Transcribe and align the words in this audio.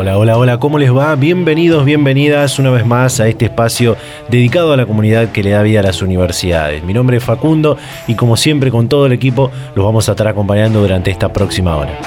Hola, 0.00 0.16
hola, 0.16 0.38
hola, 0.38 0.60
¿cómo 0.60 0.78
les 0.78 0.94
va? 0.94 1.16
Bienvenidos, 1.16 1.84
bienvenidas 1.84 2.60
una 2.60 2.70
vez 2.70 2.86
más 2.86 3.18
a 3.18 3.26
este 3.26 3.46
espacio 3.46 3.96
dedicado 4.28 4.72
a 4.72 4.76
la 4.76 4.86
comunidad 4.86 5.32
que 5.32 5.42
le 5.42 5.50
da 5.50 5.62
vida 5.62 5.80
a 5.80 5.82
las 5.82 6.02
universidades. 6.02 6.84
Mi 6.84 6.94
nombre 6.94 7.16
es 7.16 7.24
Facundo 7.24 7.76
y 8.06 8.14
como 8.14 8.36
siempre 8.36 8.70
con 8.70 8.88
todo 8.88 9.06
el 9.06 9.12
equipo 9.12 9.50
los 9.74 9.84
vamos 9.84 10.08
a 10.08 10.12
estar 10.12 10.28
acompañando 10.28 10.80
durante 10.82 11.10
esta 11.10 11.32
próxima 11.32 11.76
hora. 11.76 11.98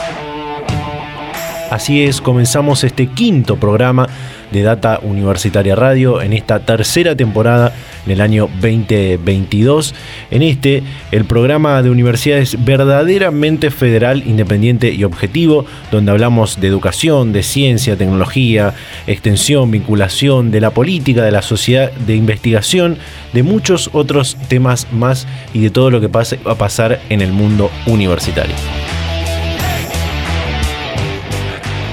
Así 1.71 2.03
es, 2.03 2.19
comenzamos 2.19 2.83
este 2.83 3.07
quinto 3.07 3.55
programa 3.55 4.05
de 4.51 4.61
Data 4.61 4.99
Universitaria 5.03 5.73
Radio 5.73 6.21
en 6.21 6.33
esta 6.33 6.59
tercera 6.59 7.15
temporada 7.15 7.73
en 8.05 8.11
el 8.11 8.19
año 8.19 8.49
2022. 8.59 9.95
En 10.31 10.41
este, 10.41 10.83
el 11.13 11.23
programa 11.23 11.81
de 11.81 11.89
universidades 11.89 12.61
verdaderamente 12.65 13.71
federal, 13.71 14.21
independiente 14.27 14.91
y 14.91 15.05
objetivo, 15.05 15.65
donde 15.93 16.11
hablamos 16.11 16.59
de 16.59 16.67
educación, 16.67 17.31
de 17.31 17.41
ciencia, 17.41 17.95
tecnología, 17.95 18.73
extensión, 19.07 19.71
vinculación, 19.71 20.51
de 20.51 20.59
la 20.59 20.71
política, 20.71 21.23
de 21.23 21.31
la 21.31 21.41
sociedad, 21.41 21.89
de 21.93 22.17
investigación, 22.17 22.97
de 23.31 23.43
muchos 23.43 23.89
otros 23.93 24.35
temas 24.49 24.87
más 24.91 25.25
y 25.53 25.61
de 25.61 25.69
todo 25.69 25.89
lo 25.89 26.01
que 26.01 26.07
va 26.07 26.23
a 26.51 26.55
pasar 26.55 26.99
en 27.07 27.21
el 27.21 27.31
mundo 27.31 27.71
universitario. 27.85 28.55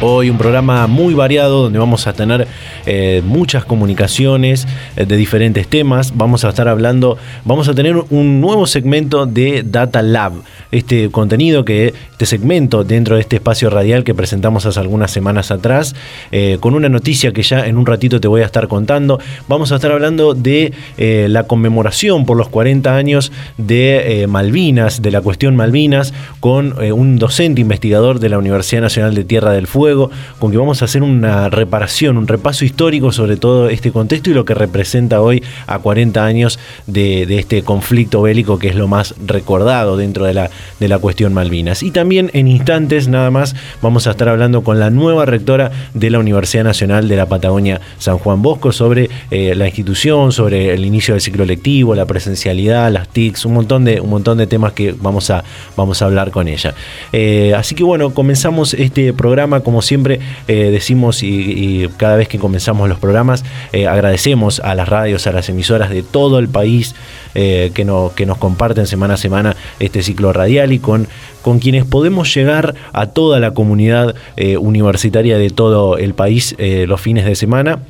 Hoy 0.00 0.30
un 0.30 0.38
programa 0.38 0.86
muy 0.86 1.12
variado 1.12 1.64
donde 1.64 1.80
vamos 1.80 2.06
a 2.06 2.12
tener 2.12 2.46
eh, 2.90 3.20
muchas 3.22 3.66
comunicaciones 3.66 4.66
eh, 4.96 5.04
de 5.04 5.16
diferentes 5.18 5.68
temas. 5.68 6.16
Vamos 6.16 6.46
a 6.46 6.48
estar 6.48 6.68
hablando, 6.68 7.18
vamos 7.44 7.68
a 7.68 7.74
tener 7.74 7.96
un 8.08 8.40
nuevo 8.40 8.66
segmento 8.66 9.26
de 9.26 9.62
Data 9.62 10.00
Lab. 10.00 10.32
Este 10.72 11.10
contenido 11.10 11.66
que, 11.66 11.92
este 12.12 12.24
segmento 12.24 12.84
dentro 12.84 13.16
de 13.16 13.20
este 13.20 13.36
espacio 13.36 13.68
radial 13.68 14.04
que 14.04 14.14
presentamos 14.14 14.64
hace 14.64 14.80
algunas 14.80 15.10
semanas 15.10 15.50
atrás, 15.50 15.94
eh, 16.32 16.56
con 16.60 16.72
una 16.72 16.88
noticia 16.88 17.30
que 17.32 17.42
ya 17.42 17.66
en 17.66 17.76
un 17.76 17.84
ratito 17.84 18.22
te 18.22 18.28
voy 18.28 18.40
a 18.40 18.46
estar 18.46 18.68
contando. 18.68 19.20
Vamos 19.48 19.70
a 19.70 19.74
estar 19.74 19.92
hablando 19.92 20.32
de 20.32 20.72
la 20.96 21.44
conmemoración 21.44 22.24
por 22.24 22.38
los 22.38 22.48
40 22.48 22.96
años 22.96 23.32
de 23.58 24.26
Malvinas, 24.28 25.02
de 25.02 25.10
la 25.10 25.20
cuestión 25.20 25.56
Malvinas, 25.56 26.14
con 26.40 26.74
un 26.92 27.18
docente 27.18 27.60
investigador 27.60 28.18
de 28.18 28.30
la 28.30 28.38
Universidad 28.38 28.80
Nacional 28.80 29.14
de 29.14 29.24
Tierra 29.24 29.52
del 29.52 29.66
Fuego 29.66 30.10
con 30.38 30.50
que 30.50 30.56
vamos 30.56 30.82
a 30.82 30.86
hacer 30.86 31.02
una 31.02 31.50
reparación, 31.50 32.16
un 32.16 32.26
repaso 32.26 32.64
histórico 32.64 32.77
sobre 33.10 33.36
todo 33.36 33.68
este 33.68 33.90
contexto 33.90 34.30
y 34.30 34.34
lo 34.34 34.44
que 34.44 34.54
representa 34.54 35.20
hoy 35.20 35.42
a 35.66 35.80
40 35.80 36.24
años 36.24 36.60
de, 36.86 37.22
este 37.38 37.62
conflicto 37.62 38.22
bélico 38.22 38.58
que 38.60 38.68
es 38.68 38.76
lo 38.76 38.86
más 38.86 39.16
recordado 39.26 39.96
dentro 39.96 40.24
de 40.24 40.32
la, 40.32 40.50
de 40.78 40.88
la 40.88 40.98
cuestión 40.98 41.34
Malvinas. 41.34 41.82
Y 41.82 41.90
también 41.90 42.30
en 42.34 42.46
instantes 42.46 43.08
nada 43.08 43.32
más 43.32 43.56
vamos 43.82 44.06
a 44.06 44.12
estar 44.12 44.28
hablando 44.28 44.62
con 44.62 44.78
la 44.78 44.90
nueva 44.90 45.24
rectora 45.24 45.72
de 45.92 46.10
la 46.10 46.20
Universidad 46.20 46.62
Nacional 46.62 47.08
de 47.08 47.16
la 47.16 47.26
Patagonia 47.26 47.80
San 47.98 48.18
Juan 48.18 48.42
Bosco 48.42 48.70
sobre 48.70 49.10
eh, 49.32 49.56
la 49.56 49.66
institución, 49.66 50.30
sobre 50.30 50.72
el 50.72 50.84
inicio 50.84 51.14
del 51.14 51.20
ciclo 51.20 51.44
lectivo, 51.44 51.96
la 51.96 52.06
presencialidad, 52.06 52.92
las 52.92 53.08
TICs, 53.08 53.44
un 53.44 53.54
montón 53.54 53.84
de, 53.84 54.00
un 54.00 54.10
montón 54.10 54.38
de 54.38 54.46
temas 54.46 54.72
que 54.72 54.92
vamos 54.92 55.30
a, 55.30 55.42
vamos 55.76 56.00
a 56.00 56.04
hablar 56.04 56.30
con 56.30 56.46
ella. 56.46 56.74
Eh, 57.12 57.54
así 57.56 57.74
que 57.74 57.82
bueno, 57.82 58.14
comenzamos 58.14 58.74
este 58.74 59.12
programa 59.12 59.60
como 59.60 59.82
siempre 59.82 60.20
eh, 60.46 60.70
decimos 60.70 61.24
y, 61.24 61.88
cada 61.96 62.16
vez 62.16 62.28
que 62.28 62.38
comenzamos 62.38 62.57
los 62.88 62.98
programas, 62.98 63.44
eh, 63.72 63.86
agradecemos 63.86 64.60
a 64.60 64.74
las 64.74 64.88
radios, 64.88 65.26
a 65.26 65.32
las 65.32 65.48
emisoras 65.48 65.90
de 65.90 66.02
todo 66.02 66.38
el 66.38 66.48
país 66.48 66.94
eh, 67.34 67.70
que, 67.74 67.86
que 68.14 68.26
nos 68.26 68.38
comparten 68.38 68.86
semana 68.86 69.14
a 69.14 69.16
semana 69.16 69.56
este 69.80 70.02
ciclo 70.02 70.32
radial 70.32 70.72
y 70.72 70.78
con, 70.78 71.08
con 71.42 71.58
quienes 71.58 71.84
podemos 71.84 72.32
llegar 72.34 72.74
a 72.92 73.06
toda 73.06 73.40
la 73.40 73.52
comunidad 73.52 74.14
universitaria 74.58 75.38
de 75.38 75.50
todo 75.50 75.98
el 75.98 76.14
país 76.14 76.56
los 76.58 77.00
fines 77.00 77.24
de 77.24 77.34
semana. 77.34 77.80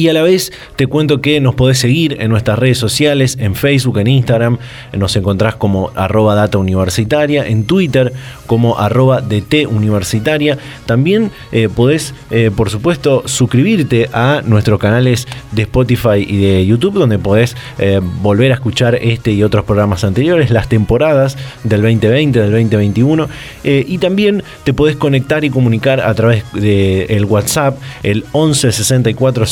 Y 0.00 0.08
a 0.08 0.14
la 0.14 0.22
vez 0.22 0.50
te 0.76 0.86
cuento 0.86 1.20
que 1.20 1.42
nos 1.42 1.54
podés 1.54 1.76
seguir 1.76 2.16
en 2.20 2.30
nuestras 2.30 2.58
redes 2.58 2.78
sociales, 2.78 3.36
en 3.38 3.54
Facebook, 3.54 3.98
en 3.98 4.06
Instagram, 4.06 4.56
nos 4.96 5.14
encontrás 5.14 5.56
como 5.56 5.90
arroba 5.94 6.34
data 6.34 6.56
universitaria, 6.56 7.46
en 7.46 7.64
Twitter 7.64 8.10
como 8.46 8.78
arroba 8.78 9.20
DT 9.20 9.66
universitaria. 9.66 10.56
También 10.86 11.30
eh, 11.52 11.68
podés, 11.68 12.14
eh, 12.30 12.50
por 12.56 12.70
supuesto, 12.70 13.24
suscribirte 13.26 14.08
a 14.14 14.40
nuestros 14.42 14.80
canales 14.80 15.28
de 15.52 15.62
Spotify 15.64 16.26
y 16.26 16.40
de 16.40 16.64
YouTube, 16.64 16.94
donde 16.94 17.18
podés 17.18 17.54
eh, 17.78 18.00
volver 18.22 18.52
a 18.52 18.54
escuchar 18.54 18.94
este 18.94 19.32
y 19.32 19.42
otros 19.42 19.66
programas 19.66 20.02
anteriores, 20.02 20.50
las 20.50 20.70
temporadas 20.70 21.36
del 21.62 21.82
2020, 21.82 22.40
del 22.40 22.50
2021. 22.52 23.28
y 23.64 23.98
también 23.98 24.42
te 24.64 24.72
podés 24.72 24.96
conectar 24.96 25.44
y 25.44 25.50
comunicar 25.50 26.00
a 26.00 26.14
través 26.14 26.44
del 26.54 27.26
WhatsApp, 27.26 27.76
el 28.02 28.24
11 28.32 28.72
64 28.72 29.44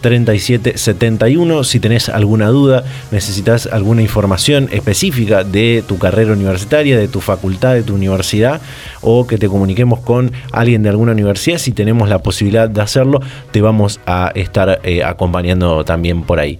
37 0.00 0.76
71. 0.76 1.64
Si 1.64 1.80
tenés 1.80 2.08
alguna 2.08 2.48
duda, 2.48 2.84
necesitas 3.10 3.66
alguna 3.66 4.02
información 4.02 4.68
específica 4.72 5.44
de 5.44 5.82
tu 5.86 5.98
carrera 5.98 6.32
universitaria, 6.32 6.98
de 6.98 7.08
tu 7.08 7.20
facultad, 7.20 7.74
de 7.74 7.82
tu 7.82 7.94
universidad, 7.94 8.60
o 9.00 9.26
que 9.26 9.38
te 9.38 9.48
comuniquemos 9.48 10.00
con 10.00 10.32
alguien 10.52 10.82
de 10.82 10.90
alguna 10.90 11.12
universidad, 11.12 11.58
si 11.58 11.72
tenemos 11.72 12.08
la 12.08 12.20
posibilidad 12.20 12.68
de 12.68 12.80
hacerlo, 12.82 13.20
te 13.50 13.60
vamos 13.60 14.00
a 14.06 14.32
estar 14.34 14.80
eh, 14.82 15.02
acompañando 15.02 15.84
también 15.84 16.22
por 16.22 16.38
ahí. 16.40 16.58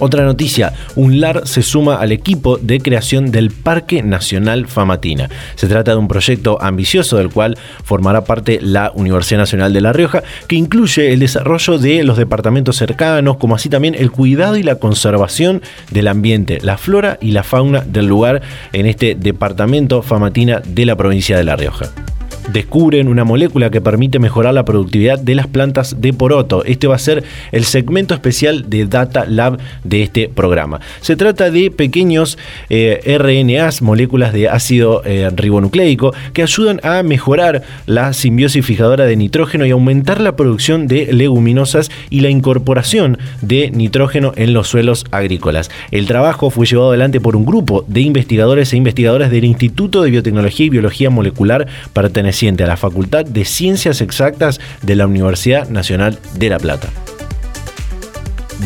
Otra 0.00 0.24
noticia, 0.24 0.72
un 0.96 1.20
LAR 1.20 1.46
se 1.46 1.62
suma 1.62 1.96
al 1.96 2.10
equipo 2.10 2.56
de 2.56 2.80
creación 2.80 3.30
del 3.30 3.50
Parque 3.50 4.02
Nacional 4.02 4.66
Famatina. 4.66 5.28
Se 5.56 5.68
trata 5.68 5.90
de 5.90 5.98
un 5.98 6.08
proyecto 6.08 6.56
ambicioso 6.60 7.18
del 7.18 7.28
cual 7.28 7.58
formará 7.84 8.24
parte 8.24 8.60
la 8.62 8.92
Universidad 8.94 9.40
Nacional 9.40 9.74
de 9.74 9.82
La 9.82 9.92
Rioja, 9.92 10.22
que 10.48 10.56
incluye 10.56 11.12
el 11.12 11.20
desarrollo 11.20 11.76
de 11.76 12.02
los 12.02 12.16
departamentos 12.16 12.76
cercanos, 12.76 13.36
como 13.36 13.54
así 13.54 13.68
también 13.68 13.94
el 13.94 14.10
cuidado 14.10 14.56
y 14.56 14.62
la 14.62 14.76
conservación 14.76 15.60
del 15.90 16.08
ambiente, 16.08 16.60
la 16.62 16.78
flora 16.78 17.18
y 17.20 17.32
la 17.32 17.42
fauna 17.42 17.80
del 17.80 18.06
lugar 18.06 18.40
en 18.72 18.86
este 18.86 19.14
departamento 19.14 20.00
Famatina 20.00 20.62
de 20.64 20.86
la 20.86 20.96
provincia 20.96 21.36
de 21.36 21.44
La 21.44 21.56
Rioja. 21.56 21.92
Descubren 22.48 23.08
una 23.08 23.24
molécula 23.24 23.70
que 23.70 23.80
permite 23.80 24.18
mejorar 24.18 24.54
la 24.54 24.64
productividad 24.64 25.18
de 25.18 25.34
las 25.34 25.46
plantas 25.46 26.00
de 26.00 26.12
poroto. 26.12 26.64
Este 26.64 26.86
va 26.86 26.96
a 26.96 26.98
ser 26.98 27.24
el 27.52 27.64
segmento 27.64 28.14
especial 28.14 28.68
de 28.68 28.86
Data 28.86 29.24
Lab 29.26 29.58
de 29.84 30.02
este 30.02 30.28
programa. 30.28 30.80
Se 31.00 31.16
trata 31.16 31.50
de 31.50 31.70
pequeños 31.70 32.38
eh, 32.68 33.00
RNAs, 33.18 33.82
moléculas 33.82 34.32
de 34.32 34.48
ácido 34.48 35.02
eh, 35.04 35.28
ribonucleico, 35.34 36.14
que 36.32 36.42
ayudan 36.42 36.80
a 36.82 37.02
mejorar 37.02 37.62
la 37.86 38.12
simbiosis 38.12 38.64
fijadora 38.64 39.04
de 39.06 39.16
nitrógeno 39.16 39.66
y 39.66 39.70
aumentar 39.70 40.20
la 40.20 40.36
producción 40.36 40.86
de 40.86 41.12
leguminosas 41.12 41.90
y 42.08 42.20
la 42.20 42.30
incorporación 42.30 43.18
de 43.42 43.70
nitrógeno 43.70 44.32
en 44.36 44.52
los 44.54 44.68
suelos 44.68 45.04
agrícolas. 45.10 45.70
El 45.90 46.06
trabajo 46.06 46.50
fue 46.50 46.66
llevado 46.66 46.90
adelante 46.90 47.20
por 47.20 47.36
un 47.36 47.44
grupo 47.44 47.84
de 47.86 48.00
investigadores 48.00 48.72
e 48.72 48.76
investigadoras 48.76 49.30
del 49.30 49.44
Instituto 49.44 50.02
de 50.02 50.10
Biotecnología 50.10 50.66
y 50.66 50.70
Biología 50.70 51.10
Molecular 51.10 51.66
perteneciente 51.92 52.29
a 52.64 52.66
la 52.66 52.76
Facultad 52.76 53.24
de 53.24 53.44
Ciencias 53.44 54.00
Exactas 54.00 54.60
de 54.82 54.96
la 54.96 55.06
Universidad 55.06 55.68
Nacional 55.68 56.18
de 56.34 56.48
La 56.48 56.58
Plata 56.58 56.88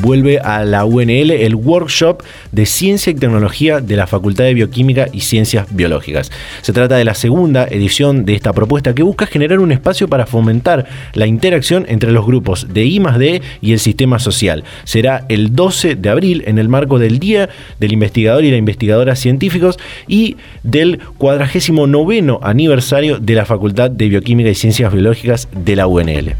vuelve 0.00 0.38
a 0.38 0.64
la 0.64 0.84
UNL 0.84 1.30
el 1.30 1.54
workshop 1.54 2.22
de 2.52 2.66
Ciencia 2.66 3.10
y 3.10 3.14
Tecnología 3.14 3.80
de 3.80 3.96
la 3.96 4.06
Facultad 4.06 4.44
de 4.44 4.54
Bioquímica 4.54 5.08
y 5.12 5.20
Ciencias 5.20 5.66
Biológicas. 5.70 6.30
Se 6.62 6.72
trata 6.72 6.96
de 6.96 7.04
la 7.04 7.14
segunda 7.14 7.66
edición 7.66 8.24
de 8.24 8.34
esta 8.34 8.52
propuesta 8.52 8.94
que 8.94 9.02
busca 9.02 9.26
generar 9.26 9.60
un 9.60 9.72
espacio 9.72 10.08
para 10.08 10.26
fomentar 10.26 10.86
la 11.14 11.26
interacción 11.26 11.86
entre 11.88 12.12
los 12.12 12.26
grupos 12.26 12.66
de 12.72 12.84
I 12.84 12.98
D 12.98 13.42
y 13.60 13.72
el 13.72 13.78
sistema 13.78 14.18
social. 14.18 14.64
Será 14.84 15.24
el 15.28 15.54
12 15.54 15.96
de 15.96 16.08
abril 16.08 16.44
en 16.46 16.58
el 16.58 16.68
marco 16.68 16.98
del 16.98 17.18
Día 17.18 17.48
del 17.80 17.92
Investigador 17.92 18.44
y 18.44 18.50
la 18.50 18.56
Investigadora 18.56 19.16
Científicos 19.16 19.78
y 20.08 20.36
del 20.62 21.00
49 21.18 22.38
aniversario 22.42 23.18
de 23.18 23.34
la 23.34 23.44
Facultad 23.44 23.90
de 23.90 24.08
Bioquímica 24.08 24.50
y 24.50 24.54
Ciencias 24.54 24.92
Biológicas 24.92 25.48
de 25.52 25.76
la 25.76 25.86
UNL. 25.86 26.34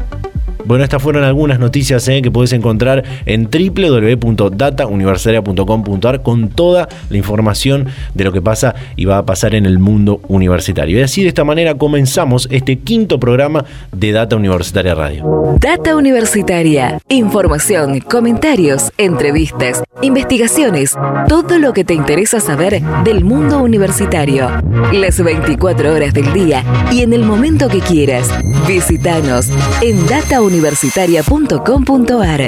Bueno, 0.65 0.83
estas 0.83 1.01
fueron 1.01 1.23
algunas 1.23 1.57
noticias 1.59 2.05
eh, 2.07 2.23
que 2.23 2.31
puedes 2.31 2.51
encontrar 2.51 3.03
en 3.27 3.47
www.datauniversitaria.com.ar 3.51 6.23
con 6.23 6.49
toda 6.49 6.89
la 7.09 7.17
información 7.17 7.85
de 8.15 8.23
lo 8.23 8.31
que 8.31 8.41
pasa 8.41 8.73
y 8.95 9.05
va 9.05 9.19
a 9.19 9.25
pasar 9.27 9.53
en 9.53 9.67
el 9.67 9.77
mundo 9.77 10.21
universitario. 10.27 10.97
Y 10.97 11.03
así 11.03 11.21
de 11.21 11.27
esta 11.27 11.43
manera 11.43 11.75
comenzamos 11.75 12.47
este 12.49 12.79
quinto 12.79 13.19
programa 13.19 13.63
de 13.91 14.11
Data 14.11 14.35
Universitaria 14.35 14.95
Radio. 14.95 15.23
Data 15.59 15.95
Universitaria. 15.95 16.97
Información, 17.09 17.99
comentarios, 17.99 18.91
entrevistas, 18.97 19.83
investigaciones, 20.01 20.97
todo 21.27 21.59
lo 21.59 21.73
que 21.73 21.83
te 21.83 21.93
interesa 21.93 22.39
saber 22.39 22.81
del 23.03 23.23
mundo 23.23 23.61
universitario. 23.61 24.49
Las 24.91 25.23
24 25.23 25.93
horas 25.93 26.15
del 26.15 26.33
día 26.33 26.63
y 26.91 27.03
en 27.03 27.13
el 27.13 27.23
momento 27.23 27.67
que 27.67 27.81
quieras. 27.81 28.31
Visítanos 28.67 29.49
en 29.83 30.07
Data 30.07 30.41
Universitaria 30.41 30.54
universitaria.com.ar. 30.55 32.41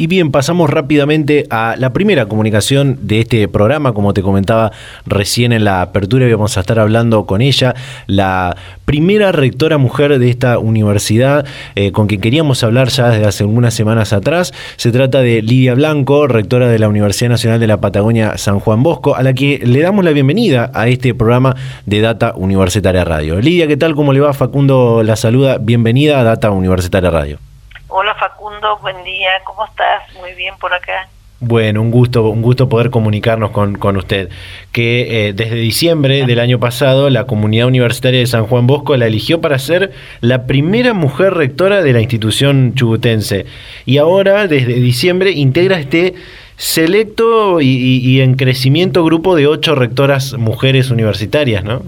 Y 0.00 0.06
bien, 0.06 0.30
pasamos 0.30 0.70
rápidamente 0.70 1.48
a 1.50 1.74
la 1.76 1.92
primera 1.92 2.26
comunicación 2.26 3.00
de 3.02 3.18
este 3.18 3.48
programa. 3.48 3.94
Como 3.94 4.14
te 4.14 4.22
comentaba 4.22 4.70
recién 5.06 5.50
en 5.50 5.64
la 5.64 5.82
apertura, 5.82 6.24
vamos 6.30 6.56
a 6.56 6.60
estar 6.60 6.78
hablando 6.78 7.26
con 7.26 7.42
ella, 7.42 7.74
la 8.06 8.56
primera 8.84 9.32
rectora 9.32 9.76
mujer 9.76 10.20
de 10.20 10.30
esta 10.30 10.60
universidad, 10.60 11.44
eh, 11.74 11.90
con 11.90 12.06
quien 12.06 12.20
queríamos 12.20 12.62
hablar 12.62 12.90
ya 12.90 13.08
desde 13.08 13.26
hace 13.26 13.42
algunas 13.42 13.74
semanas 13.74 14.12
atrás. 14.12 14.54
Se 14.76 14.92
trata 14.92 15.18
de 15.20 15.42
Lidia 15.42 15.74
Blanco, 15.74 16.28
rectora 16.28 16.68
de 16.68 16.78
la 16.78 16.88
Universidad 16.88 17.30
Nacional 17.30 17.58
de 17.58 17.66
la 17.66 17.80
Patagonia 17.80 18.38
San 18.38 18.60
Juan 18.60 18.84
Bosco, 18.84 19.16
a 19.16 19.24
la 19.24 19.34
que 19.34 19.60
le 19.66 19.80
damos 19.80 20.04
la 20.04 20.12
bienvenida 20.12 20.70
a 20.74 20.86
este 20.86 21.12
programa 21.12 21.56
de 21.86 22.00
Data 22.00 22.34
Universitaria 22.36 23.02
Radio. 23.02 23.40
Lidia, 23.40 23.66
¿qué 23.66 23.76
tal? 23.76 23.96
¿Cómo 23.96 24.12
le 24.12 24.20
va? 24.20 24.32
Facundo 24.32 25.02
la 25.02 25.16
saluda. 25.16 25.58
Bienvenida 25.58 26.20
a 26.20 26.22
Data 26.22 26.52
Universitaria 26.52 27.10
Radio. 27.10 27.47
Hola 27.90 28.14
Facundo, 28.16 28.76
buen 28.82 29.02
día, 29.02 29.30
¿cómo 29.44 29.64
estás? 29.64 30.14
Muy 30.16 30.34
bien 30.34 30.54
por 30.58 30.74
acá. 30.74 31.08
Bueno, 31.40 31.80
un 31.80 31.90
gusto, 31.90 32.28
un 32.28 32.42
gusto 32.42 32.68
poder 32.68 32.90
comunicarnos 32.90 33.50
con, 33.50 33.78
con 33.78 33.96
usted. 33.96 34.28
Que 34.72 35.28
eh, 35.28 35.32
desde 35.32 35.54
diciembre 35.54 36.26
del 36.26 36.38
año 36.38 36.60
pasado 36.60 37.08
la 37.08 37.24
comunidad 37.24 37.66
universitaria 37.66 38.20
de 38.20 38.26
San 38.26 38.46
Juan 38.46 38.66
Bosco 38.66 38.94
la 38.98 39.06
eligió 39.06 39.40
para 39.40 39.58
ser 39.58 39.94
la 40.20 40.46
primera 40.46 40.92
mujer 40.92 41.32
rectora 41.32 41.80
de 41.80 41.94
la 41.94 42.00
institución 42.00 42.74
chubutense. 42.74 43.46
Y 43.86 43.96
ahora, 43.96 44.48
desde 44.48 44.74
diciembre, 44.74 45.30
integra 45.30 45.78
este 45.78 46.14
selecto 46.56 47.62
y, 47.62 48.20
en 48.20 48.34
crecimiento 48.34 49.02
grupo 49.02 49.34
de 49.34 49.46
ocho 49.46 49.74
rectoras 49.76 50.34
mujeres 50.34 50.90
universitarias, 50.90 51.64
¿no? 51.64 51.82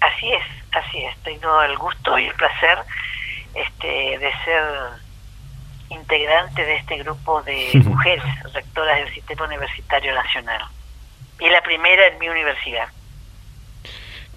Así 0.00 0.26
es, 0.26 0.42
así 0.74 0.98
es. 1.04 1.14
Tengo 1.22 1.62
el 1.64 1.76
gusto 1.76 2.18
y 2.18 2.24
el 2.24 2.34
placer 2.34 2.78
este, 3.54 4.18
de 4.18 4.30
ser 4.44 4.62
integrante 5.90 6.64
de 6.64 6.76
este 6.76 6.98
grupo 6.98 7.42
de 7.42 7.70
mujeres 7.84 8.24
rectoras 8.52 8.98
del 9.04 9.14
Sistema 9.14 9.46
Universitario 9.46 10.14
Nacional. 10.14 10.62
Y 11.40 11.48
la 11.48 11.62
primera 11.62 12.08
en 12.08 12.18
mi 12.18 12.28
universidad. 12.28 12.88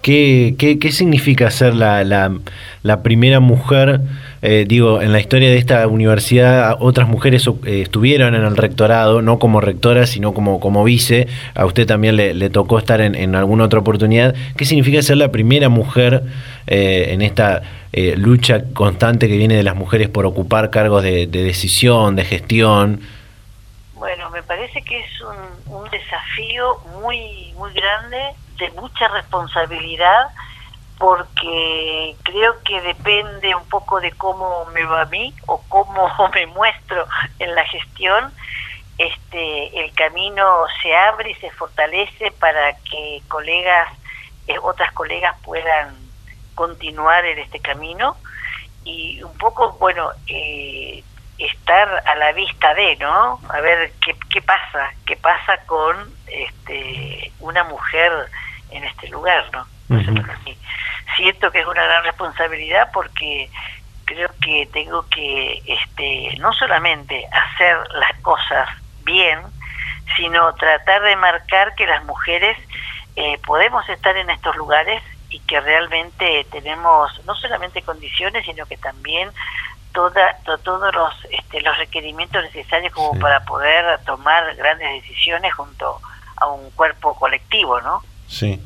¿Qué, 0.02 0.56
qué, 0.58 0.90
significa 0.90 1.48
ser 1.50 1.74
la, 1.74 2.02
la, 2.02 3.02
primera 3.02 3.38
mujer? 3.38 4.00
Eh, 4.44 4.64
digo, 4.66 5.00
en 5.00 5.12
la 5.12 5.20
historia 5.20 5.48
de 5.50 5.56
esta 5.56 5.86
universidad 5.86 6.76
otras 6.80 7.08
mujeres 7.08 7.46
eh, 7.46 7.82
estuvieron 7.82 8.34
en 8.34 8.42
el 8.42 8.56
rectorado, 8.56 9.22
no 9.22 9.38
como 9.38 9.60
rectora, 9.60 10.04
sino 10.04 10.34
como, 10.34 10.58
como 10.58 10.82
vice. 10.82 11.28
A 11.54 11.64
usted 11.64 11.86
también 11.86 12.16
le, 12.16 12.50
tocó 12.50 12.78
estar 12.78 13.00
en, 13.00 13.34
alguna 13.36 13.64
otra 13.64 13.78
oportunidad. 13.78 14.34
¿Qué 14.56 14.64
significa 14.64 15.00
ser 15.00 15.18
la 15.18 15.30
primera 15.30 15.68
mujer 15.68 16.24
eh, 16.66 17.10
en 17.10 17.22
esta 17.22 17.62
lucha 18.16 18.64
constante 18.72 19.28
que 19.28 19.36
viene 19.36 19.54
de 19.54 19.62
las 19.62 19.76
mujeres 19.76 20.08
por 20.08 20.24
ocupar 20.24 20.70
cargos 20.70 21.02
de, 21.02 21.26
decisión, 21.26 22.16
de 22.16 22.24
gestión? 22.24 23.00
Bueno, 23.94 24.28
me 24.30 24.42
parece 24.42 24.82
que 24.82 24.98
es 24.98 25.20
un, 25.20 25.74
un 25.76 25.90
desafío 25.90 26.78
muy, 27.00 27.52
muy 27.56 27.70
grande 27.74 28.18
de 28.58 28.70
mucha 28.80 29.08
responsabilidad 29.08 30.24
porque 31.02 32.14
creo 32.22 32.62
que 32.62 32.80
depende 32.80 33.52
un 33.56 33.68
poco 33.68 34.00
de 34.00 34.12
cómo 34.12 34.66
me 34.66 34.84
va 34.84 35.00
a 35.00 35.06
mí 35.06 35.34
o 35.48 35.60
cómo 35.68 36.08
me 36.34 36.46
muestro 36.46 37.08
en 37.40 37.52
la 37.56 37.64
gestión, 37.64 38.32
este, 38.98 39.84
el 39.84 39.92
camino 39.94 40.44
se 40.80 40.94
abre 40.94 41.32
y 41.32 41.34
se 41.34 41.50
fortalece 41.50 42.30
para 42.38 42.76
que 42.88 43.20
colegas, 43.26 43.88
eh, 44.46 44.54
otras 44.62 44.92
colegas 44.92 45.36
puedan 45.42 45.96
continuar 46.54 47.24
en 47.24 47.40
este 47.40 47.58
camino 47.58 48.16
y 48.84 49.20
un 49.24 49.36
poco, 49.38 49.72
bueno, 49.80 50.08
eh, 50.28 51.02
estar 51.36 52.00
a 52.06 52.14
la 52.14 52.30
vista 52.30 52.74
de, 52.74 52.94
¿no? 52.98 53.40
A 53.48 53.60
ver 53.60 53.90
qué, 54.04 54.14
qué 54.30 54.40
pasa, 54.40 54.92
qué 55.04 55.16
pasa 55.16 55.56
con 55.66 56.14
este, 56.28 57.32
una 57.40 57.64
mujer 57.64 58.12
en 58.70 58.84
este 58.84 59.08
lugar, 59.08 59.50
¿no? 59.52 59.66
Siento 61.16 61.50
que 61.50 61.60
es 61.60 61.66
una 61.66 61.84
gran 61.84 62.04
responsabilidad 62.04 62.90
porque 62.92 63.50
creo 64.04 64.30
que 64.40 64.68
tengo 64.72 65.06
que 65.08 65.62
este, 65.66 66.36
no 66.38 66.52
solamente 66.52 67.26
hacer 67.32 67.76
las 67.94 68.14
cosas 68.20 68.68
bien, 69.04 69.40
sino 70.16 70.54
tratar 70.54 71.02
de 71.02 71.16
marcar 71.16 71.74
que 71.74 71.86
las 71.86 72.04
mujeres 72.04 72.58
eh, 73.16 73.38
podemos 73.44 73.88
estar 73.88 74.16
en 74.16 74.30
estos 74.30 74.56
lugares 74.56 75.02
y 75.28 75.38
que 75.40 75.60
realmente 75.60 76.46
tenemos 76.50 77.24
no 77.24 77.34
solamente 77.34 77.82
condiciones, 77.82 78.44
sino 78.44 78.66
que 78.66 78.76
también 78.76 79.30
toda, 79.92 80.36
todos 80.62 80.94
los, 80.94 81.14
este, 81.30 81.60
los 81.60 81.76
requerimientos 81.78 82.42
necesarios 82.44 82.92
como 82.92 83.18
para 83.18 83.44
poder 83.44 84.00
tomar 84.04 84.54
grandes 84.56 85.02
decisiones 85.02 85.54
junto 85.54 86.00
a 86.36 86.46
un 86.48 86.70
cuerpo 86.72 87.14
colectivo, 87.14 87.80
¿no? 87.80 88.02
Sí. 88.26 88.60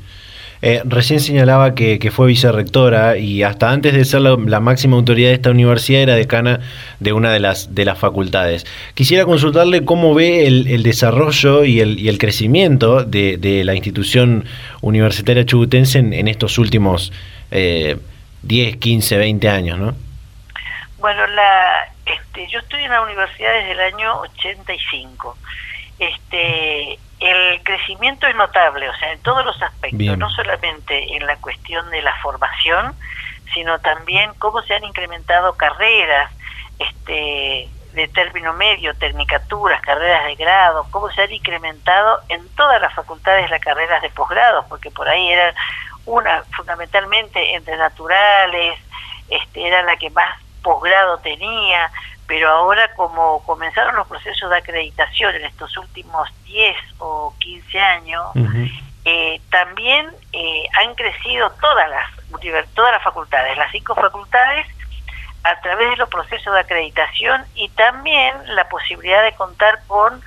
Eh, 0.62 0.80
recién 0.84 1.20
señalaba 1.20 1.74
que, 1.74 2.10
fue 2.10 2.28
vicerrectora 2.28 3.18
y 3.18 3.42
hasta 3.42 3.70
antes 3.70 3.92
de 3.92 4.04
ser 4.04 4.22
la, 4.22 4.60
máxima 4.60 4.96
autoridad 4.96 5.28
de 5.28 5.34
esta 5.34 5.50
universidad 5.50 6.02
era 6.02 6.14
decana 6.14 6.60
de 6.98 7.12
una 7.12 7.30
de 7.32 7.40
las, 7.40 7.74
de 7.74 7.84
las 7.84 7.98
facultades. 7.98 8.66
Quisiera 8.94 9.24
consultarle 9.24 9.84
cómo 9.84 10.14
ve 10.14 10.46
el, 10.46 10.82
desarrollo 10.82 11.64
y 11.64 11.80
el, 11.80 11.98
y 11.98 12.08
el 12.08 12.18
crecimiento 12.18 13.04
de, 13.04 13.62
la 13.64 13.74
institución 13.74 14.44
universitaria 14.80 15.44
chubutense 15.44 15.98
en, 15.98 16.28
estos 16.28 16.58
últimos 16.58 17.12
eh, 17.50 17.96
10, 18.42 18.76
15, 18.76 19.18
20 19.18 19.48
años, 19.48 19.78
¿no? 19.78 19.94
Bueno, 20.98 21.26
la, 21.28 21.92
este, 22.06 22.46
yo 22.50 22.60
estoy 22.60 22.82
en 22.84 22.90
la 22.90 23.02
universidad 23.02 23.52
desde 23.52 23.72
el 23.72 23.80
año 23.80 24.20
85. 24.20 25.36
Este, 25.98 26.98
el 27.20 27.62
crecimiento 27.62 28.26
es 28.26 28.34
notable, 28.34 28.88
o 28.88 28.96
sea, 28.96 29.12
en 29.12 29.20
todos 29.20 29.44
los 29.44 29.60
aspectos, 29.62 30.18
no 30.18 30.28
solamente 30.30 31.16
en 31.16 31.26
la 31.26 31.36
cuestión 31.36 31.90
de 31.90 32.02
la 32.02 32.14
formación, 32.16 32.94
sino 33.54 33.78
también 33.80 34.32
cómo 34.38 34.62
se 34.62 34.74
han 34.74 34.84
incrementado 34.84 35.54
carreras, 35.54 36.30
este, 36.78 37.68
de 37.94 38.08
término 38.08 38.52
medio, 38.52 38.94
tecnicaturas, 38.96 39.80
carreras 39.80 40.26
de 40.26 40.34
grado, 40.34 40.86
cómo 40.90 41.10
se 41.10 41.22
han 41.22 41.32
incrementado 41.32 42.20
en 42.28 42.46
todas 42.50 42.80
las 42.80 42.92
facultades 42.94 43.50
las 43.50 43.60
carreras 43.60 44.02
de 44.02 44.10
posgrado, 44.10 44.66
porque 44.68 44.90
por 44.90 45.08
ahí 45.08 45.30
eran 45.30 45.54
una 46.04 46.42
fundamentalmente 46.54 47.54
entre 47.54 47.78
naturales, 47.78 48.78
este, 49.30 49.66
era 49.66 49.82
la 49.82 49.96
que 49.96 50.10
más 50.10 50.38
posgrado 50.62 51.18
tenía, 51.18 51.90
pero 52.26 52.48
ahora 52.50 52.92
como 52.94 53.42
comenzaron 53.44 53.96
los 53.96 54.06
procesos 54.06 54.50
de 54.50 54.56
acreditación 54.56 55.34
en 55.34 55.44
estos 55.44 55.76
últimos 55.76 56.28
10 56.44 56.76
o 56.98 57.34
15 57.38 57.80
años, 57.80 58.22
eh, 59.04 59.40
también 59.50 60.10
eh, 60.32 60.64
han 60.80 60.94
crecido 60.94 61.50
todas 61.60 61.88
las, 61.88 62.10
todas 62.74 62.92
las 62.92 63.02
facultades, 63.02 63.56
las 63.56 63.70
cinco 63.70 63.94
facultades, 63.94 64.66
a 65.44 65.60
través 65.60 65.90
de 65.90 65.96
los 65.96 66.08
procesos 66.08 66.52
de 66.52 66.60
acreditación 66.60 67.44
y 67.54 67.68
también 67.68 68.34
la 68.56 68.68
posibilidad 68.68 69.22
de 69.22 69.32
contar 69.34 69.78
con 69.86 70.20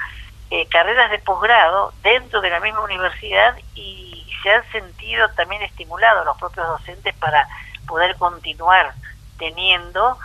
eh, 0.50 0.66
carreras 0.68 1.12
de 1.12 1.20
posgrado 1.20 1.94
dentro 2.02 2.40
de 2.40 2.50
la 2.50 2.62
misma 2.62 2.82
universidad 2.82 3.58
y 3.76 4.26
se 4.42 4.50
han 4.50 4.64
sentido 4.72 5.28
también 5.36 5.62
estimulados 5.62 6.26
los 6.26 6.38
propios 6.38 6.66
docentes 6.68 7.14
para 7.16 7.46
poder 7.86 8.16
continuar 8.16 8.94
teniendo 9.38 10.18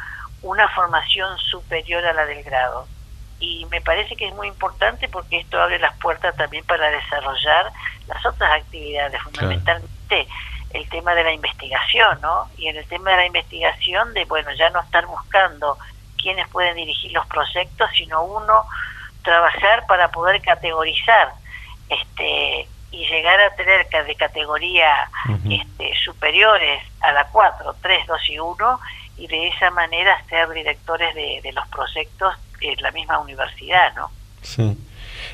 una 0.44 0.68
formación 0.68 1.38
superior 1.38 2.04
a 2.04 2.12
la 2.12 2.26
del 2.26 2.42
grado. 2.44 2.86
Y 3.40 3.66
me 3.70 3.80
parece 3.80 4.14
que 4.14 4.28
es 4.28 4.34
muy 4.34 4.46
importante 4.46 5.08
porque 5.08 5.38
esto 5.38 5.60
abre 5.60 5.78
las 5.78 5.96
puertas 5.98 6.36
también 6.36 6.64
para 6.66 6.90
desarrollar 6.90 7.72
las 8.06 8.24
otras 8.24 8.52
actividades, 8.52 9.20
fundamentalmente 9.22 10.28
el 10.70 10.88
tema 10.88 11.14
de 11.14 11.24
la 11.24 11.32
investigación, 11.32 12.20
¿no? 12.20 12.48
Y 12.58 12.68
en 12.68 12.76
el 12.76 12.86
tema 12.86 13.10
de 13.12 13.16
la 13.16 13.26
investigación, 13.26 14.12
de, 14.12 14.24
bueno, 14.26 14.52
ya 14.54 14.70
no 14.70 14.80
estar 14.80 15.06
buscando 15.06 15.78
quiénes 16.20 16.48
pueden 16.48 16.76
dirigir 16.76 17.12
los 17.12 17.26
proyectos, 17.26 17.90
sino 17.96 18.22
uno 18.24 18.64
trabajar 19.22 19.86
para 19.86 20.10
poder 20.10 20.42
categorizar 20.42 21.32
este 21.88 22.68
y 22.90 23.06
llegar 23.08 23.40
a 23.40 23.50
tener 23.56 23.88
de 23.88 24.14
categoría 24.14 25.08
este, 25.50 25.94
superiores 26.04 26.80
a 27.00 27.10
la 27.10 27.26
4, 27.26 27.74
3, 27.82 28.06
2 28.06 28.28
y 28.28 28.38
1 28.38 28.80
y 29.16 29.26
de 29.26 29.49
esa 29.49 29.71
manera 29.71 30.23
ser 30.28 30.49
directores 30.50 31.14
de, 31.14 31.40
de 31.42 31.52
los 31.52 31.66
proyectos 31.68 32.35
en 32.61 32.80
la 32.83 32.90
misma 32.92 33.18
universidad, 33.18 33.94
¿no? 33.94 34.11
Sí. 34.42 34.76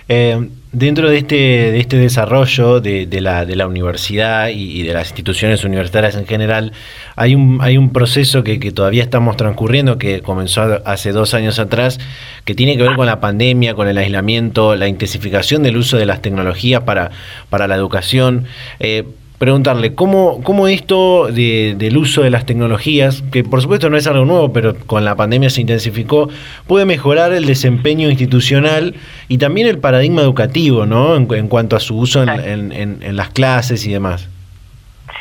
Eh, 0.08 0.48
dentro 0.72 1.08
de 1.08 1.18
este, 1.18 1.34
de 1.36 1.78
este 1.78 1.96
desarrollo 1.96 2.80
de, 2.80 3.06
la, 3.20 3.44
de 3.44 3.54
la 3.54 3.66
universidad 3.66 4.48
y, 4.48 4.82
de 4.82 4.92
las 4.92 5.08
instituciones 5.08 5.64
universitarias 5.64 6.16
en 6.16 6.26
general, 6.26 6.72
hay 7.16 7.34
un, 7.34 7.58
hay 7.60 7.76
un 7.76 7.92
proceso 7.92 8.42
que, 8.42 8.58
que, 8.58 8.72
todavía 8.72 9.02
estamos 9.02 9.36
transcurriendo, 9.36 9.98
que 9.98 10.20
comenzó 10.20 10.80
hace 10.84 11.12
dos 11.12 11.34
años 11.34 11.58
atrás, 11.58 12.00
que 12.44 12.54
tiene 12.54 12.76
que 12.76 12.82
ver 12.82 12.96
con 12.96 13.06
la 13.06 13.20
pandemia, 13.20 13.74
con 13.74 13.88
el 13.88 13.98
aislamiento, 13.98 14.74
la 14.74 14.88
intensificación 14.88 15.62
del 15.62 15.76
uso 15.76 15.96
de 15.96 16.06
las 16.06 16.22
tecnologías 16.22 16.82
para, 16.82 17.10
para 17.48 17.68
la 17.68 17.76
educación. 17.76 18.46
Eh, 18.80 19.04
preguntarle 19.40 19.94
cómo, 19.94 20.42
cómo 20.42 20.68
esto 20.68 21.28
de, 21.28 21.72
del 21.74 21.96
uso 21.96 22.20
de 22.20 22.28
las 22.28 22.44
tecnologías, 22.44 23.22
que 23.32 23.42
por 23.42 23.62
supuesto 23.62 23.88
no 23.88 23.96
es 23.96 24.06
algo 24.06 24.26
nuevo, 24.26 24.52
pero 24.52 24.78
con 24.86 25.02
la 25.02 25.14
pandemia 25.16 25.48
se 25.48 25.62
intensificó, 25.62 26.28
puede 26.66 26.84
mejorar 26.84 27.32
el 27.32 27.46
desempeño 27.46 28.10
institucional 28.10 28.94
y 29.28 29.38
también 29.38 29.66
el 29.66 29.78
paradigma 29.78 30.20
educativo, 30.20 30.84
¿no? 30.84 31.16
En, 31.16 31.48
cuanto 31.48 31.74
a 31.74 31.80
su 31.80 31.96
uso 31.96 32.22
en, 32.22 32.70
en, 32.70 33.16
las 33.16 33.30
clases 33.30 33.86
y 33.86 33.90
demás. 33.90 34.28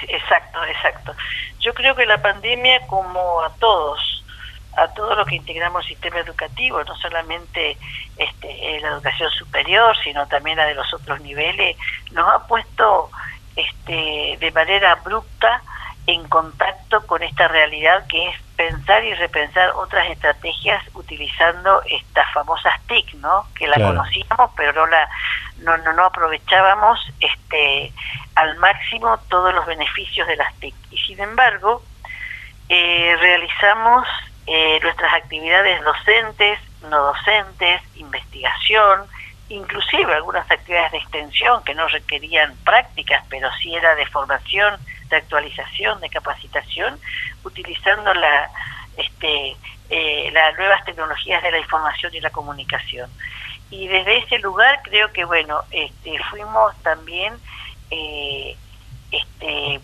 Exacto, 0.10 0.60
exacto. 0.66 1.14
Yo 1.62 1.74
creo 1.74 1.96
que 1.96 2.06
la 2.06 2.22
pandemia, 2.22 2.82
como 2.88 3.42
a 3.42 3.50
todos, 3.58 4.26
a 4.76 4.90
todos 4.96 5.16
los 5.16 5.28
que 5.28 5.36
integramos 5.36 5.84
el 5.84 5.92
sistema 5.92 6.20
educativo, 6.20 6.84
no 6.84 6.94
solamente 6.98 7.78
este, 8.18 8.82
la 8.82 8.90
educación 8.90 9.32
superior, 9.32 9.96
sino 10.04 10.28
también 10.28 10.58
la 10.58 10.66
de 10.66 10.76
los 10.76 10.94
otros 10.94 11.22
niveles, 11.22 11.78
nos 12.12 12.28
ha 12.28 12.46
puesto 12.48 13.10
este, 13.60 14.38
de 14.40 14.52
manera 14.52 14.94
abrupta 14.94 15.62
en 16.08 16.28
contacto 16.28 17.06
con 17.06 17.22
esta 17.22 17.48
realidad 17.48 18.06
que 18.08 18.30
es 18.30 18.36
pensar 18.56 19.04
y 19.04 19.14
repensar 19.14 19.72
otras 19.76 20.10
estrategias 20.10 20.84
utilizando 20.96 21.82
estas 21.84 22.32
famosas 22.34 22.74
TIC, 22.88 23.14
¿no? 23.16 23.46
Que 23.56 23.68
la 23.68 23.76
conocíamos, 23.76 24.52
pero 24.56 24.74
no 24.74 24.88
la 24.88 25.08
no, 25.60 25.78
no, 25.78 25.94
no 25.94 26.06
aprovechábamos 26.06 27.00
este 27.20 27.94
al 28.36 28.58
máximo 28.58 29.18
todos 29.30 29.54
los 29.54 29.66
beneficios 29.66 30.28
de 30.28 30.36
las 30.36 30.54
TIC. 30.56 30.74
Y 30.92 30.98
sin 30.98 31.20
embargo, 31.20 31.84
eh, 32.70 33.16
realizamos 33.20 34.08
eh, 34.48 34.80
nuestras 34.82 35.14
actividades 35.14 35.82
docentes, 35.84 36.60
no 36.90 36.98
docentes, 36.98 37.82
investigación, 37.96 39.06
inclusive 39.50 40.14
algunas 40.14 40.50
actividades 40.50 40.92
de 40.92 40.98
extensión 41.00 41.64
que 41.64 41.74
no 41.76 41.88
requerían 41.88 42.56
prácticas, 42.64 43.24
pero 43.30 43.50
sí 43.62 43.76
era 43.76 43.96
de 43.96 44.06
formación, 44.08 44.80
de 45.10 45.18
actualización, 45.18 46.00
de 46.02 46.10
capacitación, 46.10 47.00
utilizando 47.44 48.14
la, 48.14 48.50
este, 48.98 49.56
eh, 49.90 50.30
las 50.32 50.58
nuevas 50.58 50.86
tecnologías 50.86 51.42
de 51.42 51.52
la 51.52 51.60
información 51.60 52.14
y 52.14 52.22
la 52.22 52.30
comunicación. 52.30 53.10
Y 53.72 53.88
desde 53.88 54.18
ese 54.20 54.40
lugar 54.40 54.82
creo 54.84 55.12
que, 55.12 55.26
bueno, 55.26 55.62
este, 55.72 56.18
fuimos 56.30 56.76
también 56.84 57.34
eh, 57.90 58.56
este, 59.12 59.80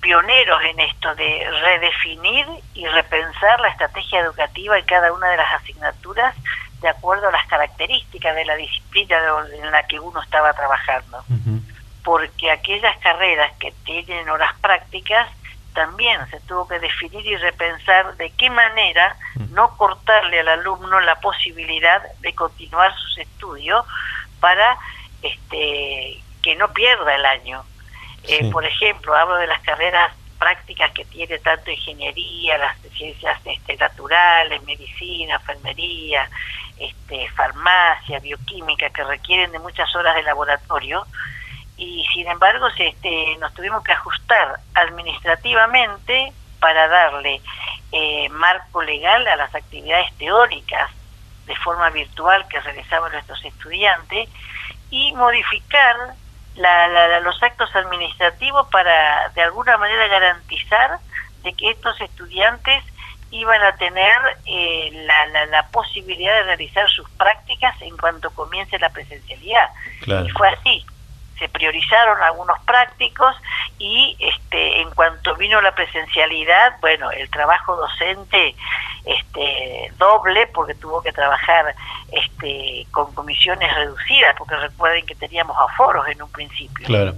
pioneros 0.00 0.62
en 0.64 0.80
esto 0.80 1.14
de 1.14 1.50
redefinir 1.62 2.46
y 2.74 2.86
repensar 2.86 3.60
la 3.60 3.68
estrategia 3.68 4.20
educativa 4.20 4.78
en 4.78 4.84
cada 4.84 5.12
una 5.12 5.28
de 5.28 5.36
las 5.36 5.54
asignaturas 5.54 6.34
de 6.80 6.88
acuerdo 6.88 7.28
a 7.28 7.32
las 7.32 7.46
características 7.46 8.34
de 8.34 8.44
la 8.44 8.56
disciplina 8.56 9.18
en 9.52 9.70
la 9.70 9.82
que 9.86 9.98
uno 9.98 10.22
estaba 10.22 10.52
trabajando. 10.52 11.24
Porque 12.04 12.50
aquellas 12.50 12.96
carreras 12.98 13.52
que 13.58 13.72
tienen 13.84 14.28
horas 14.28 14.54
prácticas, 14.60 15.28
también 15.74 16.18
se 16.30 16.40
tuvo 16.40 16.66
que 16.66 16.78
definir 16.78 17.26
y 17.26 17.36
repensar 17.36 18.16
de 18.16 18.30
qué 18.30 18.48
manera 18.48 19.16
no 19.50 19.76
cortarle 19.76 20.40
al 20.40 20.48
alumno 20.48 21.00
la 21.00 21.16
posibilidad 21.20 22.02
de 22.20 22.34
continuar 22.34 22.96
sus 22.96 23.18
estudios 23.18 23.84
para 24.40 24.78
este, 25.22 26.22
que 26.42 26.56
no 26.56 26.72
pierda 26.72 27.14
el 27.14 27.26
año. 27.26 27.64
Eh, 28.24 28.50
por 28.50 28.64
ejemplo, 28.64 29.14
hablo 29.14 29.36
de 29.36 29.46
las 29.46 29.60
carreras 29.60 30.12
prácticas 30.46 30.92
que 30.92 31.04
tiene 31.06 31.40
tanto 31.40 31.72
ingeniería, 31.72 32.56
las 32.56 32.78
ciencias 32.96 33.36
este, 33.44 33.76
naturales, 33.78 34.62
medicina, 34.62 35.34
enfermería, 35.34 36.30
este, 36.78 37.28
farmacia, 37.30 38.20
bioquímica, 38.20 38.90
que 38.90 39.02
requieren 39.02 39.50
de 39.50 39.58
muchas 39.58 39.92
horas 39.96 40.14
de 40.14 40.22
laboratorio, 40.22 41.04
y 41.76 42.06
sin 42.14 42.28
embargo 42.28 42.68
este, 42.78 43.36
nos 43.40 43.52
tuvimos 43.54 43.82
que 43.82 43.90
ajustar 43.90 44.60
administrativamente 44.74 46.32
para 46.60 46.86
darle 46.86 47.40
eh, 47.90 48.28
marco 48.28 48.84
legal 48.84 49.26
a 49.26 49.34
las 49.34 49.52
actividades 49.52 50.16
teóricas 50.16 50.92
de 51.46 51.56
forma 51.56 51.90
virtual 51.90 52.46
que 52.46 52.60
realizaban 52.60 53.10
nuestros 53.10 53.44
estudiantes 53.44 54.28
y 54.90 55.12
modificar 55.14 56.14
la, 56.56 57.20
los 57.20 57.42
actos 57.42 57.74
administrativos 57.74 58.66
para 58.68 59.28
de 59.30 59.42
alguna 59.42 59.76
manera 59.76 60.08
garantizar 60.08 60.98
de 61.42 61.52
que 61.52 61.70
estos 61.70 62.00
estudiantes 62.00 62.82
iban 63.30 63.62
a 63.62 63.76
tener 63.76 64.16
eh, 64.46 65.04
la, 65.06 65.46
la, 65.46 65.66
posibilidad 65.68 66.32
de 66.34 66.42
realizar 66.44 66.88
sus 66.88 67.08
prácticas 67.10 67.74
en 67.82 67.96
cuanto 67.96 68.30
comience 68.30 68.78
la 68.78 68.88
presencialidad. 68.90 69.68
Y 70.06 70.30
fue 70.30 70.48
así. 70.48 70.86
Se 71.38 71.48
priorizaron 71.48 72.22
algunos 72.22 72.58
prácticos 72.60 73.34
y 73.78 74.16
este, 74.18 74.80
en 74.80 74.90
cuanto 74.90 75.34
vino 75.36 75.60
la 75.60 75.74
presencialidad, 75.74 76.76
bueno, 76.80 77.10
el 77.10 77.28
trabajo 77.30 77.76
docente 77.76 78.54
este, 79.04 79.92
doble 79.98 80.46
porque 80.48 80.74
tuvo 80.74 81.02
que 81.02 81.12
trabajar 81.12 81.74
este, 82.10 82.86
con 82.90 83.12
comisiones 83.14 83.74
reducidas, 83.74 84.34
porque 84.36 84.56
recuerden 84.56 85.04
que 85.04 85.14
teníamos 85.14 85.56
aforos 85.58 86.08
en 86.08 86.22
un 86.22 86.30
principio. 86.30 86.86
Claro 86.86 87.14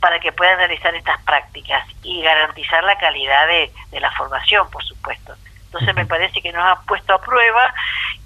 para 0.00 0.20
que 0.20 0.30
puedan 0.30 0.58
realizar 0.58 0.94
estas 0.94 1.20
prácticas 1.22 1.84
y 2.02 2.22
garantizar 2.22 2.84
la 2.84 2.96
calidad 2.96 3.46
de, 3.48 4.00
la 4.00 4.10
formación, 4.12 4.70
por 4.70 4.84
supuesto. 4.84 5.34
Entonces 5.66 5.94
me 5.94 6.06
parece 6.06 6.40
que 6.40 6.52
nos 6.52 6.64
ha 6.64 6.80
puesto 6.86 7.14
a 7.14 7.20
prueba 7.20 7.74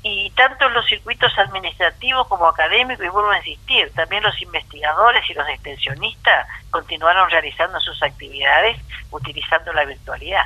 y 0.02 0.30
tanto 0.30 0.66
en 0.66 0.74
los 0.74 0.86
circuitos 0.86 1.36
administrativos 1.38 2.26
como 2.28 2.46
académicos, 2.46 3.04
y 3.04 3.08
vuelvo 3.08 3.30
a 3.30 3.38
insistir, 3.38 3.90
también 3.94 4.22
los 4.22 4.40
investigadores 4.40 5.28
y 5.28 5.34
los 5.34 5.48
extensionistas 5.48 6.46
continuaron 6.70 7.28
realizando 7.28 7.80
sus 7.80 8.02
actividades 8.02 8.78
utilizando 9.10 9.72
la 9.72 9.84
virtualidad. 9.84 10.44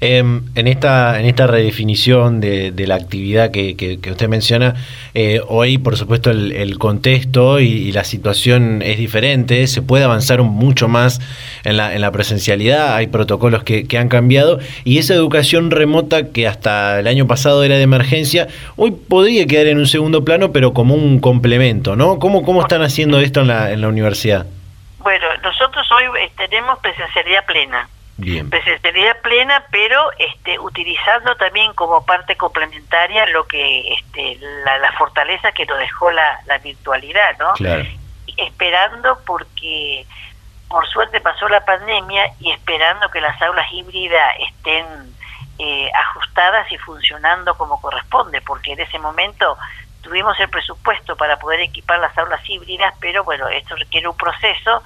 Em, 0.00 0.42
en, 0.54 0.68
esta, 0.68 1.18
en 1.18 1.26
esta 1.26 1.48
redefinición 1.48 2.40
de, 2.40 2.72
la 2.86 2.94
actividad 2.94 3.50
que, 3.50 3.98
usted 4.08 4.28
menciona, 4.28 4.76
eh, 5.12 5.40
hoy 5.48 5.78
por 5.78 5.96
supuesto 5.96 6.30
el, 6.30 6.78
contexto 6.78 7.58
y, 7.58 7.90
la 7.90 8.04
situación 8.04 8.80
es 8.82 8.96
diferente, 8.96 9.66
se 9.66 9.82
puede 9.82 10.04
avanzar 10.04 10.42
mucho 10.42 10.86
más 10.86 11.20
en 11.64 11.76
la, 11.76 11.96
en 11.96 12.00
la 12.00 12.12
presencialidad, 12.12 12.94
hay 12.94 13.08
protocolos 13.08 13.64
que, 13.64 13.88
han 13.98 14.08
cambiado 14.08 14.60
y 14.84 14.98
esa 14.98 15.14
educación 15.14 15.72
remota 15.72 16.28
que 16.28 16.46
hasta 16.46 17.00
el 17.00 17.08
año 17.08 17.26
pasado 17.26 17.64
era 17.64 17.74
de 17.74 17.82
emergencia, 17.82 18.46
hoy 18.76 18.92
podría 18.92 19.48
quedar 19.48 19.66
en 19.66 19.78
un 19.78 19.88
segundo 19.88 20.24
plano, 20.24 20.52
pero 20.52 20.72
como 20.72 20.94
un 20.94 21.18
complemento, 21.18 21.96
¿no? 21.96 22.20
¿Cómo, 22.20 22.44
cómo 22.44 22.62
están 22.62 22.82
haciendo 22.82 23.18
esto 23.18 23.40
en 23.40 23.48
la, 23.48 23.72
en 23.72 23.80
la 23.80 23.88
universidad? 23.88 24.46
Bueno, 25.00 25.26
nosotros 25.42 25.84
hoy 25.90 26.04
eh, 26.22 26.30
tenemos 26.36 26.78
presencialidad 26.78 27.44
plena. 27.46 27.88
Bien. 28.18 28.50
Presencialidad 28.50 29.20
plena, 29.22 29.64
pero 29.70 30.10
este, 30.18 30.58
utilizando 30.58 31.36
también 31.36 31.72
como 31.74 32.04
parte 32.04 32.36
complementaria 32.36 33.24
lo 33.26 33.46
que 33.46 33.94
este, 33.94 34.38
la, 34.64 34.92
fortaleza 34.98 35.52
que 35.52 35.64
nos 35.66 35.78
dejó 35.78 36.10
la, 36.10 36.58
virtualidad, 36.62 37.38
¿no? 37.38 37.52
Claro. 37.52 37.84
Esperando 38.36 39.18
porque 39.24 40.04
por 40.68 40.86
suerte 40.88 41.20
pasó 41.20 41.48
la 41.48 41.64
pandemia 41.64 42.32
y 42.40 42.50
esperando 42.50 43.08
que 43.10 43.20
las 43.20 43.40
aulas 43.40 43.72
híbridas 43.72 44.34
estén 44.48 44.84
eh, 45.60 45.90
ajustadas 45.94 46.70
y 46.72 46.78
funcionando 46.78 47.56
como 47.56 47.80
corresponde, 47.80 48.40
porque 48.40 48.72
en 48.72 48.80
ese 48.80 48.98
momento 48.98 49.56
tuvimos 50.02 50.38
el 50.40 50.48
presupuesto 50.48 51.16
para 51.16 51.38
poder 51.38 51.60
equipar 51.60 51.98
las 52.00 52.16
aulas 52.18 52.40
híbridas, 52.48 52.94
pero 53.00 53.22
bueno, 53.24 53.48
esto 53.48 53.76
requiere 53.76 54.08
un 54.08 54.16
proceso 54.16 54.82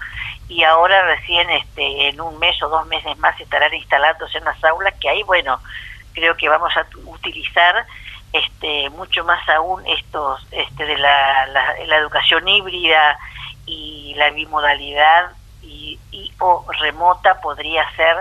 y 0.49 0.65
ahora 0.65 1.05
recién 1.07 1.49
este, 1.51 2.09
en 2.09 2.21
un 2.21 2.39
mes 2.39 2.61
o 2.63 2.69
dos 2.69 2.87
meses 2.87 3.17
más 3.19 3.39
estarán 3.41 3.73
instalándose 3.75 4.39
en 4.39 4.45
las 4.45 4.63
aulas, 4.65 4.95
que 5.01 5.09
ahí, 5.09 5.23
bueno, 5.23 5.61
creo 6.13 6.37
que 6.37 6.49
vamos 6.49 6.73
a 6.77 6.87
utilizar 7.07 7.87
este, 8.33 8.91
mucho 8.91 9.25
más 9.25 9.47
aún 9.49 9.87
estos 9.87 10.47
este, 10.51 10.85
de 10.85 10.99
la, 10.99 11.47
la, 11.47 11.97
educación 11.97 12.47
híbrida 12.49 13.19
y 13.67 14.15
la 14.17 14.31
bimodalidad 14.31 15.33
y, 15.63 15.99
y 16.11 16.33
o 16.39 16.65
remota 16.81 17.41
podría 17.41 17.89
ser 17.95 18.17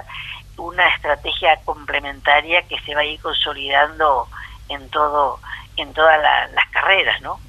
una 0.58 0.88
estrategia 0.90 1.58
complementaria 1.64 2.62
que 2.64 2.80
se 2.82 2.94
va 2.94 3.02
a 3.02 3.06
ir 3.06 3.20
consolidando 3.22 4.28
en 4.70 4.90
todo 4.90 5.40
en 5.78 5.94
todas 5.94 6.22
las 6.22 6.70
carreras, 6.70 7.22
¿no? 7.22 7.40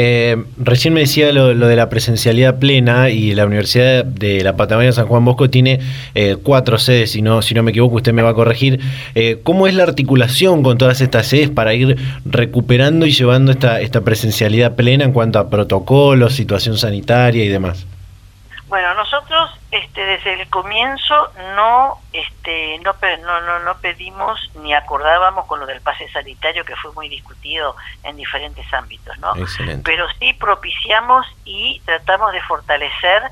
Eh, 0.00 0.44
recién 0.58 0.94
me 0.94 1.00
decía 1.00 1.32
lo, 1.32 1.52
de 1.56 1.74
la 1.74 1.88
presencialidad 1.88 2.60
plena 2.60 3.10
y 3.10 3.34
la 3.34 3.46
Universidad 3.46 4.04
de 4.04 4.44
la 4.44 4.54
Patagonia 4.54 4.92
San 4.92 5.08
Juan 5.08 5.24
Bosco 5.24 5.50
tiene 5.50 5.80
eh, 6.14 6.36
cuatro 6.40 6.78
sedes, 6.78 7.10
si 7.10 7.20
no, 7.20 7.42
si 7.42 7.52
no 7.52 7.64
me 7.64 7.72
equivoco, 7.72 7.96
usted 7.96 8.12
me 8.12 8.22
va 8.22 8.30
a 8.30 8.34
corregir. 8.34 8.78
Eh, 9.16 9.40
¿Cómo 9.42 9.66
es 9.66 9.74
la 9.74 9.82
articulación 9.82 10.62
con 10.62 10.78
todas 10.78 11.00
estas 11.00 11.26
sedes 11.26 11.50
para 11.50 11.74
ir 11.74 11.96
recuperando 12.24 13.06
y 13.06 13.10
llevando 13.10 13.50
esta, 13.50 13.80
esta 13.80 14.02
presencialidad 14.02 14.76
plena 14.76 15.02
en 15.02 15.12
cuanto 15.12 15.40
a 15.40 15.50
protocolos, 15.50 16.32
situación 16.32 16.78
sanitaria 16.78 17.44
y 17.44 17.48
demás? 17.48 17.84
Bueno, 18.68 18.94
nosotros 18.94 19.57
este, 19.70 20.04
desde 20.04 20.40
el 20.40 20.48
comienzo 20.48 21.30
no, 21.54 21.98
este, 22.12 22.78
no, 22.78 22.94
no, 23.22 23.40
no, 23.42 23.58
no 23.58 23.78
pedimos 23.78 24.40
ni 24.62 24.72
acordábamos 24.72 25.44
con 25.46 25.60
lo 25.60 25.66
del 25.66 25.82
pase 25.82 26.08
sanitario 26.10 26.64
que 26.64 26.74
fue 26.76 26.90
muy 26.92 27.08
discutido 27.10 27.76
en 28.02 28.16
diferentes 28.16 28.64
ámbitos, 28.72 29.18
¿no? 29.18 29.34
Pero 29.84 30.06
sí 30.18 30.32
propiciamos 30.32 31.26
y 31.44 31.82
tratamos 31.84 32.32
de 32.32 32.40
fortalecer 32.42 33.22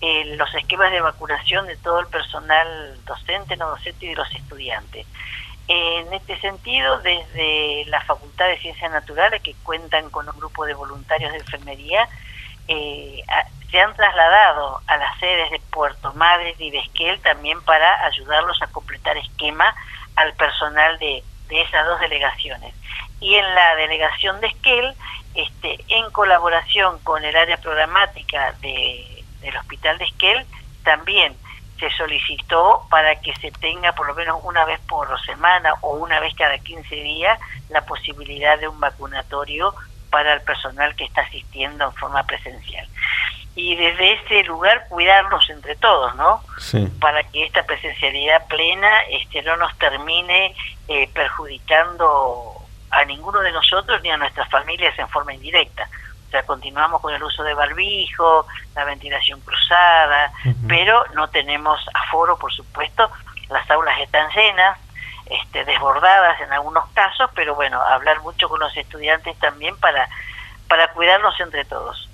eh, 0.00 0.34
los 0.36 0.52
esquemas 0.56 0.90
de 0.90 1.00
vacunación 1.00 1.66
de 1.66 1.76
todo 1.76 2.00
el 2.00 2.06
personal 2.08 2.98
docente, 3.04 3.56
no 3.56 3.70
docente 3.70 4.06
y 4.06 4.08
de 4.08 4.16
los 4.16 4.34
estudiantes. 4.34 5.06
En 5.68 6.12
este 6.12 6.38
sentido, 6.40 6.98
desde 6.98 7.84
la 7.86 8.00
Facultad 8.02 8.48
de 8.48 8.58
Ciencias 8.58 8.90
Naturales, 8.90 9.40
que 9.42 9.54
cuentan 9.62 10.10
con 10.10 10.28
un 10.28 10.36
grupo 10.36 10.66
de 10.66 10.74
voluntarios 10.74 11.32
de 11.32 11.38
enfermería, 11.38 12.06
eh, 12.68 13.22
se 13.74 13.80
han 13.80 13.92
trasladado 13.96 14.80
a 14.86 14.96
las 14.98 15.18
sedes 15.18 15.50
de 15.50 15.58
Puerto 15.72 16.12
Madre 16.12 16.54
y 16.60 16.70
de 16.70 16.78
Esquel 16.78 17.20
también 17.22 17.60
para 17.62 18.04
ayudarlos 18.04 18.62
a 18.62 18.68
completar 18.68 19.16
esquema 19.16 19.74
al 20.14 20.32
personal 20.34 20.96
de, 21.00 21.24
esas 21.50 21.84
dos 21.84 21.98
delegaciones. 21.98 22.72
Y 23.18 23.34
en 23.34 23.54
la 23.56 23.74
delegación 23.74 24.40
de 24.40 24.46
Esquel, 24.46 24.94
este, 25.34 25.84
en 25.88 26.08
colaboración 26.12 27.00
con 27.00 27.24
el 27.24 27.34
área 27.34 27.56
programática 27.56 28.52
de, 28.60 29.24
del 29.40 29.56
Hospital 29.56 29.98
de 29.98 30.04
Esquel, 30.04 30.46
también 30.84 31.36
se 31.80 31.90
solicitó 31.96 32.86
para 32.90 33.16
que 33.16 33.34
se 33.34 33.50
tenga 33.50 33.92
por 33.94 34.06
lo 34.06 34.14
menos 34.14 34.38
una 34.44 34.64
vez 34.64 34.78
por 34.88 35.20
semana 35.26 35.74
o 35.80 35.96
una 35.96 36.20
vez 36.20 36.32
cada 36.36 36.58
15 36.58 36.94
días 36.94 37.40
la 37.70 37.84
posibilidad 37.84 38.56
de 38.56 38.68
un 38.68 38.78
vacunatorio 38.78 39.74
para 40.10 40.32
el 40.32 40.42
personal 40.42 40.94
que 40.94 41.06
está 41.06 41.22
asistiendo 41.22 41.86
en 41.86 41.92
forma 41.94 42.22
presencial 42.22 42.88
y 43.56 43.76
desde 43.76 44.14
ese 44.14 44.42
lugar 44.44 44.86
cuidarnos 44.88 45.48
entre 45.48 45.76
todos, 45.76 46.14
¿no? 46.16 46.42
Para 47.00 47.22
que 47.24 47.44
esta 47.44 47.62
presencialidad 47.62 48.46
plena 48.48 49.02
este, 49.10 49.42
no 49.42 49.56
nos 49.56 49.76
termine 49.78 50.54
eh, 50.88 51.08
perjudicando 51.12 52.52
a 52.90 53.04
ninguno 53.04 53.40
de 53.40 53.52
nosotros 53.52 54.02
ni 54.02 54.10
a 54.10 54.16
nuestras 54.16 54.48
familias 54.50 54.98
en 54.98 55.08
forma 55.08 55.34
indirecta. 55.34 55.88
O 56.28 56.30
sea, 56.30 56.42
continuamos 56.44 57.00
con 57.00 57.14
el 57.14 57.22
uso 57.22 57.44
de 57.44 57.54
barbijo, 57.54 58.46
la 58.74 58.84
ventilación 58.84 59.40
cruzada, 59.40 60.32
pero 60.66 61.04
no 61.14 61.28
tenemos 61.28 61.80
aforo, 61.94 62.36
por 62.36 62.52
supuesto. 62.52 63.08
Las 63.50 63.70
aulas 63.70 64.00
están 64.00 64.28
llenas, 64.30 64.78
este, 65.26 65.64
desbordadas 65.64 66.40
en 66.40 66.52
algunos 66.52 66.88
casos, 66.90 67.30
pero 67.36 67.54
bueno, 67.54 67.80
hablar 67.80 68.20
mucho 68.22 68.48
con 68.48 68.58
los 68.58 68.76
estudiantes 68.76 69.38
también 69.38 69.76
para, 69.78 70.08
para 70.66 70.88
cuidarnos 70.88 71.38
entre 71.38 71.64
todos. 71.64 72.08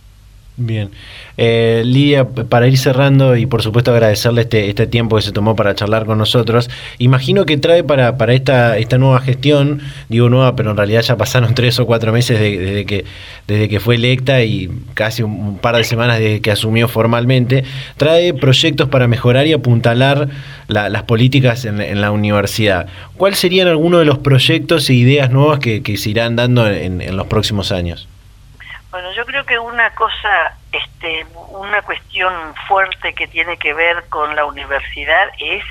Bien. 0.63 0.91
Eh, 1.39 1.83
Lidia, 1.87 2.29
para 2.29 2.69
ir 2.69 2.77
cerrando 2.77 3.35
y 3.35 3.47
por 3.47 3.63
supuesto 3.63 3.93
agradecerle 3.93 4.43
este, 4.43 4.69
este 4.69 4.87
tiempo 4.87 5.17
que 5.17 5.23
se 5.23 5.33
tomó 5.33 5.57
para 5.57 5.75
charlar 5.75 6.05
con 6.05 6.19
nosotros, 6.19 6.69
imagino 6.99 7.47
que 7.47 7.57
trae 7.57 7.83
para, 7.83 8.19
para 8.19 8.35
esta, 8.35 8.77
esta 8.77 8.99
nueva 8.99 9.21
gestión, 9.21 9.81
digo 10.11 10.29
nueva, 10.29 10.57
pero 10.57 10.73
en 10.73 10.77
realidad 10.77 11.01
ya 11.01 11.17
pasaron 11.17 11.55
tres 11.55 11.79
o 11.79 11.87
cuatro 11.87 12.13
meses 12.13 12.39
desde, 12.39 12.85
que, 12.85 13.07
desde 13.49 13.71
que 13.71 13.81
fue 13.81 13.95
electa 13.95 14.43
y 14.43 14.71
casi 14.93 15.23
un, 15.23 15.57
par 15.57 15.77
de 15.77 15.85
semanas 15.85 16.19
desde 16.19 16.43
que 16.43 16.51
asumió 16.51 16.89
formalmente, 16.89 17.65
trae 17.97 18.35
proyectos 18.35 18.91
para 18.91 19.09
mejorar 19.09 19.47
y 19.47 19.55
apuntalar 19.55 20.29
las 20.69 21.03
políticas 21.05 21.65
en, 21.65 22.01
la 22.03 22.11
universidad. 22.11 22.87
¿Cuáles 23.17 23.39
serían 23.39 23.67
algunos 23.67 24.01
de 24.01 24.05
los 24.05 24.19
proyectos 24.19 24.91
e 24.91 24.95
ideas 24.95 25.31
nuevas 25.31 25.59
que, 25.59 25.97
se 25.97 26.11
irán 26.11 26.37
dando 26.37 26.69
en 26.69 27.17
los 27.17 27.27
próximos 27.29 27.73
años? 27.73 28.10
Bueno, 28.91 29.13
yo 29.13 29.25
creo 29.25 29.45
que 29.45 29.59
una 29.59 29.91
cosa, 29.95 30.57
este, 30.73 31.25
una 31.51 31.81
cuestión 31.83 32.33
fuerte 32.67 33.15
que 33.15 33.29
tiene 33.29 33.57
que 33.57 33.73
ver 33.73 34.09
con 34.09 34.35
la 34.35 34.45
universidad 34.45 35.31
es 35.39 35.63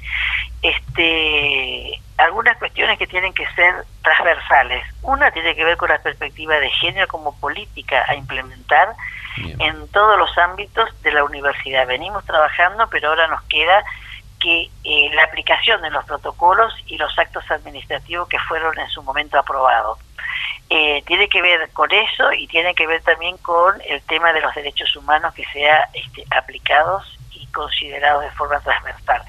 este, 0.62 2.02
algunas 2.18 2.58
cuestiones 2.58 2.98
que 2.98 3.08
tienen 3.08 3.34
que 3.34 3.46
ser 3.56 3.76
transversales. 4.04 4.86
Una 5.02 5.32
tiene 5.32 5.54
que 5.56 5.66
ver 5.66 5.76
con 5.76 5.90
la 5.90 6.00
perspectiva 6.00 6.60
de 6.60 6.70
género 6.70 7.08
como 7.08 7.38
política 7.40 8.06
a 8.08 8.16
implementar 8.16 8.90
en 9.38 9.88
todos 9.90 10.18
los 10.18 10.38
ámbitos 10.38 10.90
de 11.02 11.12
la 11.12 11.24
universidad. 11.24 11.88
Venimos 11.88 12.26
trabajando, 12.26 12.90
pero 12.90 13.10
ahora 13.10 13.28
nos 13.28 13.42
queda 13.44 13.84
que 14.40 14.70
eh, 14.84 15.10
la 15.14 15.24
aplicación 15.24 15.82
de 15.82 15.90
los 15.92 16.06
protocolos 16.06 16.74
y 16.88 16.98
los 16.98 17.18
actos 17.18 17.50
administrativos 17.52 18.28
que 18.28 18.40
fueron 18.40 18.78
en 18.80 18.90
su 18.90 19.04
momento 19.04 19.38
aprobados. 19.38 20.00
Eh, 20.72 21.02
tiene 21.08 21.28
que 21.28 21.42
ver 21.42 21.68
con 21.72 21.92
eso 21.92 22.32
y 22.34 22.46
tiene 22.48 22.76
que 22.76 22.86
ver 22.86 23.02
también 23.02 23.38
con 23.38 23.82
el 23.88 24.02
tema 24.04 24.32
de 24.34 24.42
los 24.42 24.54
derechos 24.54 24.96
humanos 24.96 25.34
que 25.34 25.44
sea 25.46 25.90
este, 25.94 26.24
aplicados 26.30 27.18
y 27.32 27.48
considerados 27.48 28.24
de 28.24 28.32
forma 28.32 28.60
transversal. 28.60 29.24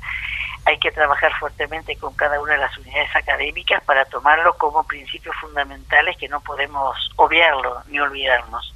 Hay 0.66 0.78
que 0.78 0.90
trabajar 0.92 1.32
fuertemente 1.38 1.96
con 1.96 2.14
cada 2.14 2.38
una 2.40 2.52
de 2.52 2.58
las 2.58 2.76
unidades 2.76 3.16
académicas 3.16 3.82
para 3.84 4.04
tomarlo 4.04 4.52
como 4.58 4.86
principios 4.86 5.34
fundamentales 5.36 6.18
que 6.18 6.28
no 6.28 6.40
podemos 6.40 7.10
obviarlo 7.16 7.82
ni 7.88 7.98
olvidarnos. 7.98 8.74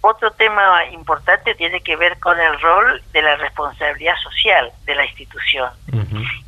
Otro 0.00 0.30
tema 0.30 0.86
importante 0.86 1.54
tiene 1.54 1.82
que 1.82 1.96
ver 1.96 2.18
con 2.20 2.40
el 2.40 2.58
rol 2.60 3.02
de 3.12 3.20
la 3.20 3.36
responsabilidad 3.36 4.16
social 4.16 4.72
de 4.86 4.94
la 4.94 5.04
institución. 5.04 5.70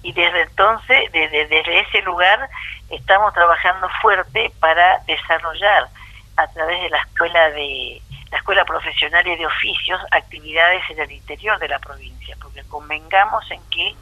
Y 0.03 0.13
desde 0.13 0.43
entonces, 0.43 1.13
desde, 1.13 1.47
desde 1.47 1.81
ese 1.81 2.01
lugar, 2.03 2.49
estamos 2.93 3.33
trabajando 3.33 3.89
fuerte 4.01 4.53
para 4.61 4.99
desarrollar 5.07 5.89
a 6.37 6.47
través 6.49 6.83
de 6.83 6.91
la 6.91 6.99
escuela 6.99 7.51
de 7.51 8.03
la 8.31 8.39
escuela 8.39 8.65
profesional 8.65 9.27
y 9.27 9.37
de 9.37 9.47
oficios 9.47 10.01
actividades 10.11 10.83
en 10.89 11.01
el 11.01 11.13
interior 11.13 11.59
de 11.59 11.69
la 11.69 11.79
provincia, 11.79 12.35
porque 12.41 12.63
convengamos 12.65 13.51
en 13.51 13.61
que 13.69 13.95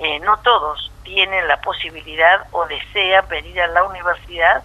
eh, 0.00 0.18
no 0.20 0.36
todos 0.38 0.90
tienen 1.04 1.46
la 1.46 1.60
posibilidad 1.60 2.46
o 2.50 2.66
desean 2.66 3.28
venir 3.28 3.60
a 3.62 3.68
la 3.68 3.84
universidad 3.84 4.62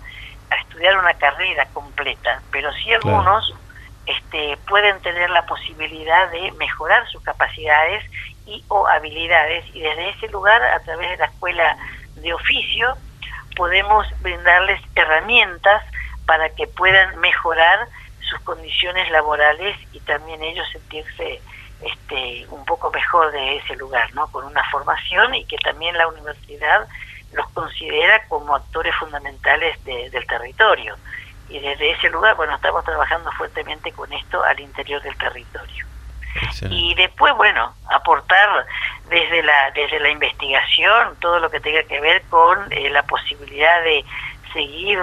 a 0.50 0.56
estudiar 0.56 0.98
una 0.98 1.13
carrera 1.13 1.67
completa, 1.72 2.41
pero 2.52 2.74
sí 2.74 2.91
algunos 2.94 3.54
este, 4.08 4.58
pueden 4.67 5.00
tener 5.02 5.30
la 5.30 5.46
posibilidad 5.46 6.30
de 6.32 6.52
mejorar 6.54 7.08
sus 7.08 7.22
capacidades 7.22 8.04
y 8.48 8.63
o 8.67 8.88
habilidades 8.88 9.63
y 9.74 9.82
desde 9.82 10.10
ese 10.10 10.28
lugar 10.30 10.62
a 10.63 10.80
través 10.80 11.12
de 11.12 11.17
la 11.17 11.26
escuela 11.26 11.78
de 12.15 12.34
oficio, 12.34 12.98
podemos 13.56 14.08
brindarles 14.22 14.82
herramientas 14.96 15.84
para 16.26 16.50
que 16.50 16.68
puedan 16.68 17.20
mejorar 17.20 17.88
sus 18.22 18.40
condiciones 18.42 19.10
laborales 19.12 19.78
y 19.92 20.00
también 20.02 20.42
ellos 20.44 20.68
sentirse 20.72 21.42
este, 21.82 22.46
un 22.50 22.64
poco 22.66 22.92
mejor 22.92 23.32
de 23.32 23.58
ese 23.58 23.76
lugar, 23.76 24.14
¿no? 24.14 24.28
Con 24.32 24.46
una 24.46 24.64
formación 24.70 25.34
y 25.36 25.46
que 25.46 25.58
también 25.58 25.98
la 25.98 26.08
universidad 26.08 26.88
los 27.34 27.50
considera 27.50 28.26
como 28.28 28.56
actores 28.56 28.96
fundamentales 28.96 29.84
del 29.84 30.28
territorio. 30.28 30.96
Y 31.50 31.60
desde 31.60 31.92
ese 31.92 32.10
lugar, 32.10 32.36
bueno, 32.36 32.56
estamos 32.56 32.84
trabajando 32.86 33.32
fuertemente 33.34 33.92
con 33.92 34.12
esto 34.14 34.44
al 34.44 34.60
interior 34.60 35.02
del 35.02 35.18
territorio. 35.18 35.90
Y 36.70 36.94
después, 36.96 37.34
bueno, 37.36 37.74
aportar 37.89 38.65
desde 39.10 39.44
la, 39.44 39.72
desde 39.76 40.00
la 40.00 40.10
investigación 40.10 41.15
todo 41.20 41.39
lo 41.39 41.50
que 41.50 41.60
tenga 41.60 41.84
que 41.84 42.00
ver 42.00 42.22
con 42.30 42.72
eh, 42.72 42.89
la 42.89 43.04
posibilidad 43.04 43.84
de 43.84 44.06
seguir 44.54 45.00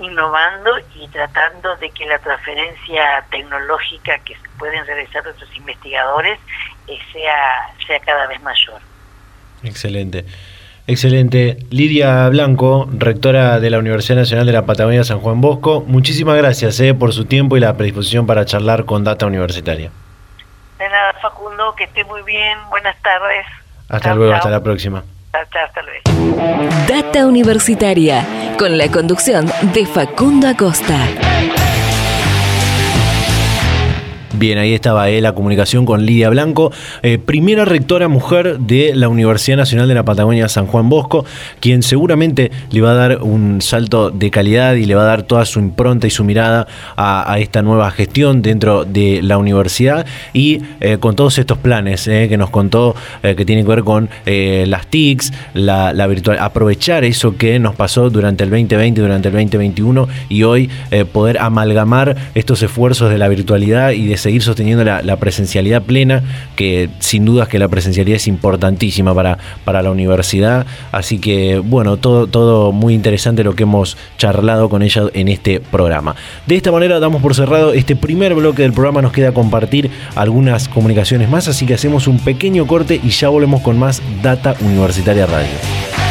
innovando 0.00 0.72
y 0.96 1.06
tratando 1.08 1.76
de 1.76 1.90
que 1.90 2.04
la 2.06 2.18
transferencia 2.18 3.24
tecnológica 3.30 4.18
que 4.20 4.36
pueden 4.58 4.84
realizar 4.86 5.22
nuestros 5.24 5.54
investigadores 5.56 6.38
eh, 6.88 6.98
sea, 7.12 7.72
sea 7.86 8.00
cada 8.00 8.26
vez 8.26 8.42
mayor. 8.42 8.80
Excelente. 9.62 10.24
Excelente. 10.86 11.56
Lidia 11.70 12.28
Blanco, 12.28 12.86
rectora 12.92 13.58
de 13.58 13.70
la 13.70 13.78
Universidad 13.78 14.18
Nacional 14.18 14.46
de 14.46 14.52
la 14.52 14.66
Patagonia 14.66 15.02
San 15.02 15.20
Juan 15.20 15.40
Bosco, 15.40 15.82
muchísimas 15.86 16.36
gracias 16.36 16.78
eh, 16.80 16.92
por 16.92 17.14
su 17.14 17.24
tiempo 17.24 17.56
y 17.56 17.60
la 17.60 17.74
predisposición 17.76 18.26
para 18.26 18.44
charlar 18.44 18.84
con 18.84 19.02
Data 19.02 19.24
Universitaria. 19.24 19.90
De 20.78 20.88
nada, 20.88 21.12
Facundo, 21.22 21.74
que 21.76 21.84
esté 21.84 22.04
muy 22.04 22.22
bien. 22.22 22.58
Buenas 22.68 22.96
tardes. 23.02 23.46
Hasta 23.88 24.14
luego, 24.14 24.34
hasta 24.34 24.50
la 24.50 24.62
próxima. 24.62 25.04
Hasta 25.32 25.82
luego. 25.82 26.02
Data 26.88 27.26
Universitaria, 27.26 28.24
con 28.58 28.76
la 28.78 28.88
conducción 28.90 29.46
de 29.72 29.86
Facundo 29.86 30.48
Acosta. 30.48 30.96
Bien, 34.36 34.58
ahí 34.58 34.74
estaba 34.74 35.08
eh, 35.10 35.20
la 35.20 35.32
comunicación 35.32 35.86
con 35.86 36.04
Lidia 36.04 36.28
Blanco, 36.28 36.72
eh, 37.04 37.18
primera 37.18 37.64
rectora 37.64 38.08
mujer 38.08 38.58
de 38.58 38.92
la 38.92 39.08
Universidad 39.08 39.56
Nacional 39.56 39.86
de 39.86 39.94
la 39.94 40.04
Patagonia 40.04 40.48
San 40.48 40.66
Juan 40.66 40.88
Bosco, 40.88 41.24
quien 41.60 41.84
seguramente 41.84 42.50
le 42.72 42.80
va 42.80 42.90
a 42.90 42.94
dar 42.94 43.22
un 43.22 43.62
salto 43.62 44.10
de 44.10 44.32
calidad 44.32 44.74
y 44.74 44.86
le 44.86 44.96
va 44.96 45.02
a 45.02 45.06
dar 45.06 45.22
toda 45.22 45.44
su 45.44 45.60
impronta 45.60 46.08
y 46.08 46.10
su 46.10 46.24
mirada 46.24 46.66
a, 46.96 47.36
esta 47.38 47.62
nueva 47.62 47.92
gestión 47.92 48.42
dentro 48.42 48.84
de 48.84 49.20
la 49.22 49.38
universidad. 49.38 50.04
Y 50.32 50.62
eh, 50.80 50.98
con 50.98 51.14
todos 51.14 51.38
estos 51.38 51.58
planes 51.58 52.04
que 52.04 52.36
nos 52.36 52.50
contó 52.50 52.96
que 53.22 53.44
tienen 53.44 53.64
que 53.64 53.70
ver 53.70 53.84
con 53.84 54.08
las 54.24 54.86
TICs, 54.88 55.32
la, 55.54 55.92
la 55.92 56.06
virtual, 56.06 56.38
aprovechar 56.40 57.04
eso 57.04 57.36
que 57.36 57.58
nos 57.58 57.76
pasó 57.76 58.10
durante 58.10 58.42
el 58.42 58.50
2020, 58.50 59.00
durante 59.00 59.28
el 59.28 59.34
2021 59.34 60.08
y 60.28 60.42
hoy 60.42 60.70
poder 61.12 61.38
amalgamar 61.38 62.16
estos 62.34 62.62
esfuerzos 62.62 63.10
de 63.10 63.18
la 63.18 63.28
virtualidad 63.28 63.92
y 63.92 64.06
de 64.06 64.16
seguir 64.24 64.42
sosteniendo 64.42 64.84
la, 64.84 65.16
presencialidad 65.16 65.82
plena, 65.82 66.22
que 66.56 66.88
sin 66.98 67.26
dudas 67.26 67.46
que 67.46 67.58
la 67.58 67.68
presencialidad 67.68 68.16
es 68.16 68.26
importantísima 68.26 69.14
para, 69.14 69.38
para 69.64 69.82
la 69.82 69.90
universidad. 69.90 70.66
Así 70.92 71.18
que, 71.18 71.58
bueno, 71.58 71.98
todo, 71.98 72.26
todo 72.26 72.72
muy 72.72 72.94
interesante 72.94 73.44
lo 73.44 73.54
que 73.54 73.64
hemos 73.64 73.98
charlado 74.16 74.70
con 74.70 74.82
ella 74.82 75.02
en 75.12 75.28
este 75.28 75.60
programa. 75.60 76.16
De 76.46 76.56
esta 76.56 76.72
manera 76.72 77.00
damos 77.00 77.20
por 77.20 77.34
cerrado 77.34 77.74
este 77.74 77.96
primer 77.96 78.34
bloque 78.34 78.62
del 78.62 78.72
programa. 78.72 79.02
Nos 79.02 79.12
queda 79.12 79.32
compartir 79.32 79.90
algunas 80.14 80.68
comunicaciones 80.68 81.28
más, 81.28 81.46
así 81.46 81.66
que 81.66 81.74
hacemos 81.74 82.08
un 82.08 82.18
pequeño 82.18 82.66
corte 82.66 82.98
y 83.02 83.10
ya 83.10 83.28
volvemos 83.28 83.60
con 83.60 83.78
más 83.78 84.00
Data 84.22 84.56
Universitaria 84.62 85.26
Radio. 85.26 86.03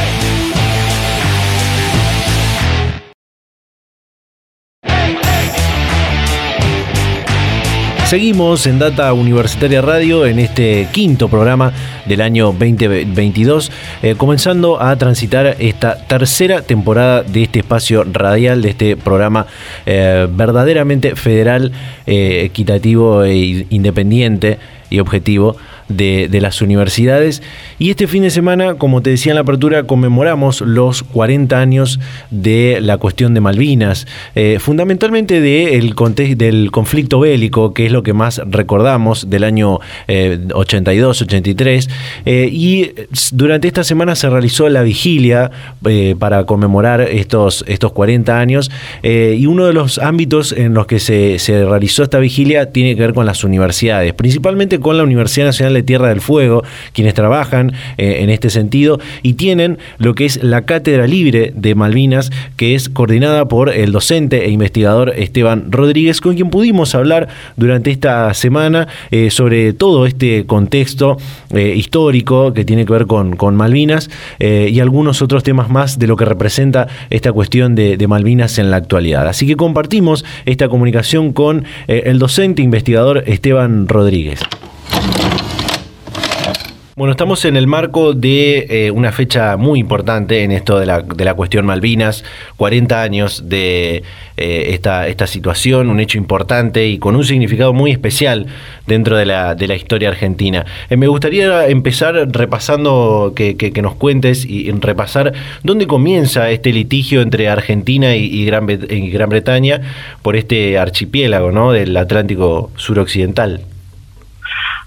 Seguimos 8.13 8.67
en 8.67 8.77
Data 8.77 9.11
Universitaria 9.11 9.81
Radio 9.81 10.27
en 10.27 10.37
este 10.37 10.87
quinto 10.91 11.29
programa 11.29 11.73
del 12.05 12.21
año 12.21 12.53
2022, 12.53 13.71
eh, 14.03 14.13
comenzando 14.15 14.79
a 14.79 14.95
transitar 14.97 15.55
esta 15.57 15.97
tercera 16.05 16.61
temporada 16.61 17.23
de 17.23 17.41
este 17.41 17.61
espacio 17.61 18.03
radial, 18.03 18.61
de 18.61 18.69
este 18.69 18.97
programa 18.97 19.47
eh, 19.87 20.27
verdaderamente 20.29 21.15
federal, 21.15 21.71
eh, 22.05 22.43
equitativo 22.45 23.23
e 23.23 23.65
independiente 23.71 24.59
y 24.91 24.99
objetivo 24.99 25.57
de, 25.89 26.29
las 26.41 26.61
universidades. 26.61 27.41
Y 27.79 27.89
este 27.89 28.07
fin 28.07 28.23
de 28.23 28.29
semana, 28.29 28.75
como 28.75 29.01
te 29.01 29.11
decía 29.11 29.31
en 29.31 29.35
la 29.35 29.41
apertura, 29.41 29.83
conmemoramos 29.83 30.61
los 30.61 31.03
40 31.03 31.59
años 31.59 31.99
de 32.31 32.79
la 32.81 32.97
cuestión 32.97 33.33
de 33.33 33.41
Malvinas, 33.41 34.07
eh, 34.35 34.57
fundamentalmente 34.59 35.41
de 35.41 35.77
el 35.77 35.95
del 36.35 36.71
conflicto 36.71 37.19
bélico, 37.19 37.73
que 37.73 37.85
es 37.85 37.91
lo 37.91 38.03
que 38.03 38.13
más 38.13 38.41
recordamos 38.45 39.29
del 39.29 39.43
año 39.43 39.79
82-83. 40.07 41.87
Eh, 42.25 42.33
eh, 42.33 42.49
y 42.51 42.91
durante 43.31 43.67
esta 43.67 43.83
semana 43.83 44.15
se 44.15 44.29
realizó 44.29 44.67
la 44.69 44.83
vigilia 44.83 45.51
para 46.19 46.45
conmemorar 46.45 47.01
estos, 47.01 47.63
estos 47.67 47.91
40 47.91 48.39
años. 48.39 48.71
y 49.03 49.45
uno 49.45 49.65
de 49.65 49.73
los 49.73 49.97
ámbitos 49.99 50.51
en 50.51 50.73
los 50.73 50.87
que 50.87 50.99
se, 50.99 51.39
se 51.39 51.65
realizó 51.65 52.03
esta 52.03 52.19
vigilia 52.19 52.71
tiene 52.71 52.95
que 52.95 53.01
ver 53.01 53.13
con 53.13 53.25
las 53.25 53.43
universidades, 53.43 54.13
principalmente 54.13 54.79
con 54.79 54.97
la 54.97 55.03
Universidad 55.03 55.47
Nacional 55.47 55.72
de 55.73 55.83
Tierra 55.83 56.09
del 56.09 56.21
Fuego, 56.21 56.63
quienes 56.93 57.13
trabajan 57.13 57.73
eh, 57.97 58.17
en 58.21 58.29
este 58.29 58.49
sentido, 58.49 58.99
y 59.21 59.33
tienen 59.33 59.77
lo 59.97 60.15
que 60.15 60.25
es 60.25 60.43
la 60.43 60.63
Cátedra 60.63 61.07
Libre 61.07 61.53
de 61.55 61.75
Malvinas, 61.75 62.31
que 62.57 62.75
es 62.75 62.89
coordinada 62.89 63.47
por 63.47 63.69
el 63.69 63.91
docente 63.91 64.45
e 64.45 64.49
investigador 64.49 65.13
Esteban 65.15 65.71
Rodríguez, 65.71 66.21
con 66.21 66.35
quien 66.35 66.49
pudimos 66.49 66.95
hablar 66.95 67.27
durante 67.57 67.91
esta 67.91 68.33
semana 68.33 68.87
eh, 69.11 69.29
sobre 69.29 69.73
todo 69.73 70.05
este 70.05 70.45
contexto 70.45 71.17
eh, 71.51 71.73
histórico 71.75 72.53
que 72.53 72.65
tiene 72.65 72.85
que 72.85 72.93
ver 72.93 73.05
con, 73.05 73.35
con 73.35 73.55
Malvinas 73.55 74.09
y 74.39 74.79
algunos 74.79 75.21
otros 75.21 75.43
temas 75.43 75.69
más 75.69 75.99
de 75.99 76.07
lo 76.07 76.15
que 76.15 76.25
representa 76.25 76.87
esta 77.09 77.31
cuestión 77.31 77.75
de, 77.75 77.97
de 77.97 78.07
Malvinas 78.07 78.57
en 78.57 78.71
la 78.71 78.77
actualidad. 78.77 79.27
Así 79.27 79.47
que 79.47 79.55
compartimos 79.55 80.25
esta 80.45 80.67
comunicación 80.67 81.33
con 81.33 81.65
el 81.87 82.19
docente 82.19 82.61
e 82.61 82.65
investigador 82.65 83.23
Esteban 83.27 83.87
Rodríguez. 83.87 84.39
Bueno, 86.95 87.13
estamos 87.13 87.43
en 87.45 87.57
el 87.57 87.65
marco 87.65 88.13
de 88.13 88.67
eh, 88.69 88.91
una 88.91 89.11
fecha 89.11 89.57
muy 89.57 89.79
importante 89.79 90.43
en 90.43 90.51
esto 90.51 90.77
de 90.77 90.85
la, 90.85 91.01
de 91.01 91.25
la 91.25 91.33
cuestión 91.33 91.65
Malvinas, 91.65 92.23
40 92.57 93.01
años 93.01 93.49
de 93.49 94.03
eh, 94.37 94.65
esta, 94.69 95.07
esta 95.07 95.25
situación, 95.25 95.89
un 95.89 95.99
hecho 95.99 96.19
importante 96.19 96.85
y 96.85 96.99
con 96.99 97.15
un 97.15 97.23
significado 97.23 97.73
muy 97.73 97.89
especial 97.89 98.45
dentro 98.85 99.17
de 99.17 99.25
la, 99.25 99.55
de 99.55 99.67
la 99.67 99.73
historia 99.73 100.09
argentina. 100.09 100.67
Eh, 100.91 100.95
me 100.95 101.07
gustaría 101.07 101.65
empezar 101.65 102.13
repasando, 102.31 103.33
que, 103.35 103.57
que, 103.57 103.81
nos 103.81 103.95
cuentes 103.95 104.45
y, 104.45 104.69
repasar 104.69 105.33
dónde 105.63 105.87
comienza 105.87 106.51
este 106.51 106.71
litigio 106.71 107.23
entre 107.23 107.49
Argentina 107.49 108.15
y, 108.15 108.45
Gran, 108.45 108.69
y 108.69 109.09
Gran 109.09 109.29
Bretaña 109.29 109.81
por 110.21 110.35
este 110.35 110.77
archipiélago 110.77 111.51
¿no? 111.51 111.71
del 111.71 111.97
Atlántico 111.97 112.69
suroccidental. 112.75 113.72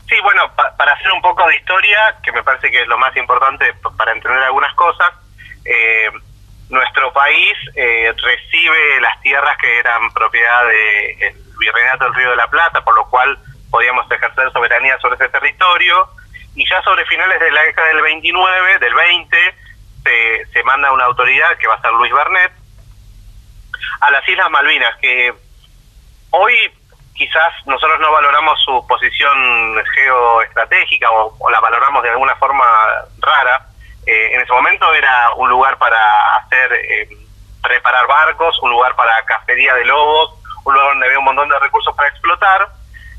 Sí, 0.09 0.15
bueno, 0.23 0.51
para 0.55 0.93
hacer 0.93 1.11
un 1.11 1.21
poco 1.21 1.47
de 1.49 1.57
historia, 1.57 2.17
que 2.23 2.31
me 2.33 2.43
parece 2.43 2.71
que 2.71 2.83
es 2.83 2.89
lo 2.89 2.97
más 2.99 3.17
importante 3.17 3.75
para 3.97 4.13
entender 4.13 4.41
algunas 4.43 4.73
cosas, 4.75 5.13
eh, 5.65 6.11
nuestro 6.69 7.13
país 7.13 7.57
eh, 7.75 8.13
recibe 8.17 9.01
las 9.01 9.21
tierras 9.21 9.57
que 9.59 9.79
eran 9.79 10.13
propiedad 10.13 10.65
del 10.67 11.35
Virreinato 11.59 12.05
del 12.05 12.15
Río 12.15 12.31
de 12.31 12.37
la 12.37 12.49
Plata, 12.49 12.85
por 12.85 12.95
lo 12.95 13.09
cual 13.09 13.37
podíamos 13.71 14.11
ejercer 14.11 14.53
soberanía 14.53 14.97
sobre 14.99 15.17
ese 15.17 15.29
territorio, 15.29 16.09
y 16.55 16.69
ya 16.69 16.81
sobre 16.83 17.05
finales 17.07 17.41
de 17.41 17.51
la 17.51 17.63
década 17.63 17.89
del 17.89 18.03
29, 18.03 18.79
del 18.79 18.95
20, 18.95 19.37
se, 20.05 20.47
se 20.53 20.63
manda 20.63 20.93
una 20.93 21.05
autoridad, 21.05 21.57
que 21.59 21.67
va 21.67 21.75
a 21.75 21.83
ser 21.83 21.93
Luis 21.93 22.13
Bernet, 22.13 22.53
a 24.01 24.11
las 24.11 24.29
Islas 24.29 24.51
Malvinas, 24.51 24.97
que 24.99 25.35
hoy 26.31 26.73
quizás 27.17 27.53
nosotros 27.67 27.99
no 28.01 28.13
valoramos 28.13 28.61
su 28.63 28.87
posición 28.87 29.83
geoestratégica 29.95 31.11
o, 31.11 31.51
la 31.51 31.61
valoramos 31.61 32.03
de 32.03 32.11
alguna 32.11 32.37
forma 32.37 32.65
rara. 33.19 33.67
Eh, 34.07 34.35
en 34.35 34.41
ese 34.41 34.53
momento 34.53 34.93
era 34.95 35.31
un 35.37 35.49
lugar 35.49 35.79
para 35.79 35.99
hacer, 36.37 36.73
eh, 36.73 37.09
reparar 37.63 38.07
barcos, 38.07 38.59
un 38.63 38.71
lugar 38.71 38.95
para 38.95 39.25
cacería 39.25 39.75
de 39.75 39.85
lobos, 39.85 40.35
un 40.65 40.75
lugar 40.75 40.91
donde 40.91 41.07
había 41.07 41.19
un 41.19 41.25
montón 41.25 41.49
de 41.49 41.59
recursos 41.59 41.95
para 41.97 42.09
explotar. 42.09 42.69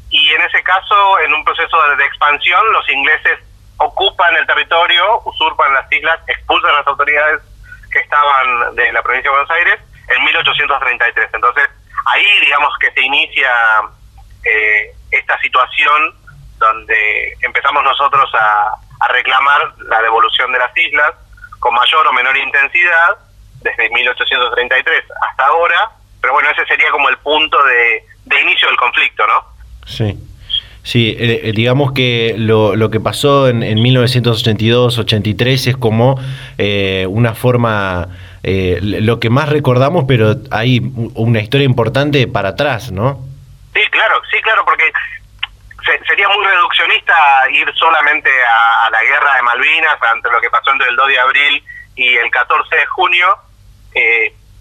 Y 0.10 0.30
en 0.32 0.42
ese 0.42 0.64
caso, 0.64 1.20
en 1.20 1.34
un 1.34 1.44
proceso 1.44 1.90
de, 1.90 1.98
de 1.98 2.06
expansión, 2.06 2.72
los 2.72 2.90
ingleses 2.90 3.40
ocupan 3.78 4.36
el 4.36 4.48
territorio, 4.48 5.22
usurpan 5.26 5.74
las 5.74 5.92
islas, 5.92 6.20
expulsan 6.28 6.72
a 6.72 6.78
las 6.80 6.88
autoridades 6.88 7.42
que 7.92 8.00
estaban 8.00 8.76
de 8.76 8.92
la 8.92 9.02
provincia 9.02 9.30
de 9.30 9.38
Buenos 9.38 9.52
Aires 9.52 9.80
en 10.08 10.24
1833. 10.24 11.30
Entonces, 11.34 11.70
ahí 12.08 12.26
digamos 12.42 12.74
que 12.80 12.92
se 12.92 13.02
inicia 13.02 13.52
eh, 14.44 14.94
esta 15.12 15.40
situación 15.42 16.14
donde 16.58 17.38
empezamos 17.42 17.84
nosotros 17.84 18.30
a, 18.34 18.72
reclamar 19.14 19.74
la 19.90 20.02
devolución 20.02 20.52
de 20.52 20.58
las 20.58 20.76
islas 20.76 21.14
con 21.60 21.74
mayor 21.74 22.08
o 22.08 22.14
menor 22.14 22.36
intensidad 22.36 23.20
desde 23.62 23.90
1833 23.92 25.04
hasta 25.30 25.46
ahora, 25.46 25.92
pero 26.20 26.34
bueno, 26.34 26.50
ese 26.50 26.66
sería 26.66 26.90
como 26.90 27.08
el 27.10 27.18
punto 27.20 27.58
de, 27.64 28.04
inicio 28.42 28.68
del 28.68 28.78
conflicto, 28.78 29.24
¿no? 29.28 29.46
Sí. 29.86 30.18
Sí, 30.82 31.16
eh, 31.20 31.42
eh, 31.44 31.52
digamos 31.54 31.92
que 31.92 32.34
lo, 32.38 32.76
lo 32.76 32.90
que 32.90 33.00
pasó 33.00 33.50
en, 33.50 33.62
en 33.62 33.78
1982-83 33.80 35.68
es 35.68 35.78
como 35.78 36.20
eh, 36.58 37.06
una 37.10 37.36
forma, 37.36 38.08
lo 38.82 39.20
que 39.20 39.30
más 39.30 39.50
recordamos, 39.50 40.06
pero 40.08 40.36
hay 40.52 40.80
una 41.16 41.42
historia 41.42 41.66
importante 41.66 42.28
para 42.28 42.50
atrás, 42.50 42.92
¿no? 42.92 43.20
Sí, 43.74 43.82
claro, 43.92 44.22
sí, 44.32 44.42
claro, 44.42 44.64
porque 44.64 44.92
sería 46.08 46.28
muy 46.30 46.46
reduccionista 46.46 47.14
ir 47.52 47.74
solamente 47.76 48.30
a, 48.46 48.90
la 48.90 49.04
guerra 49.04 49.36
de 49.36 49.42
Malvinas, 49.42 49.98
ante 50.14 50.32
lo 50.32 50.40
que 50.40 50.50
pasó 50.50 50.72
entre 50.72 50.90
el 50.90 50.96
2 50.96 51.08
de 51.08 51.20
abril 51.20 51.64
y 51.96 52.16
el 52.16 52.32
14 52.32 52.76
de 52.76 52.86
junio, 52.88 53.28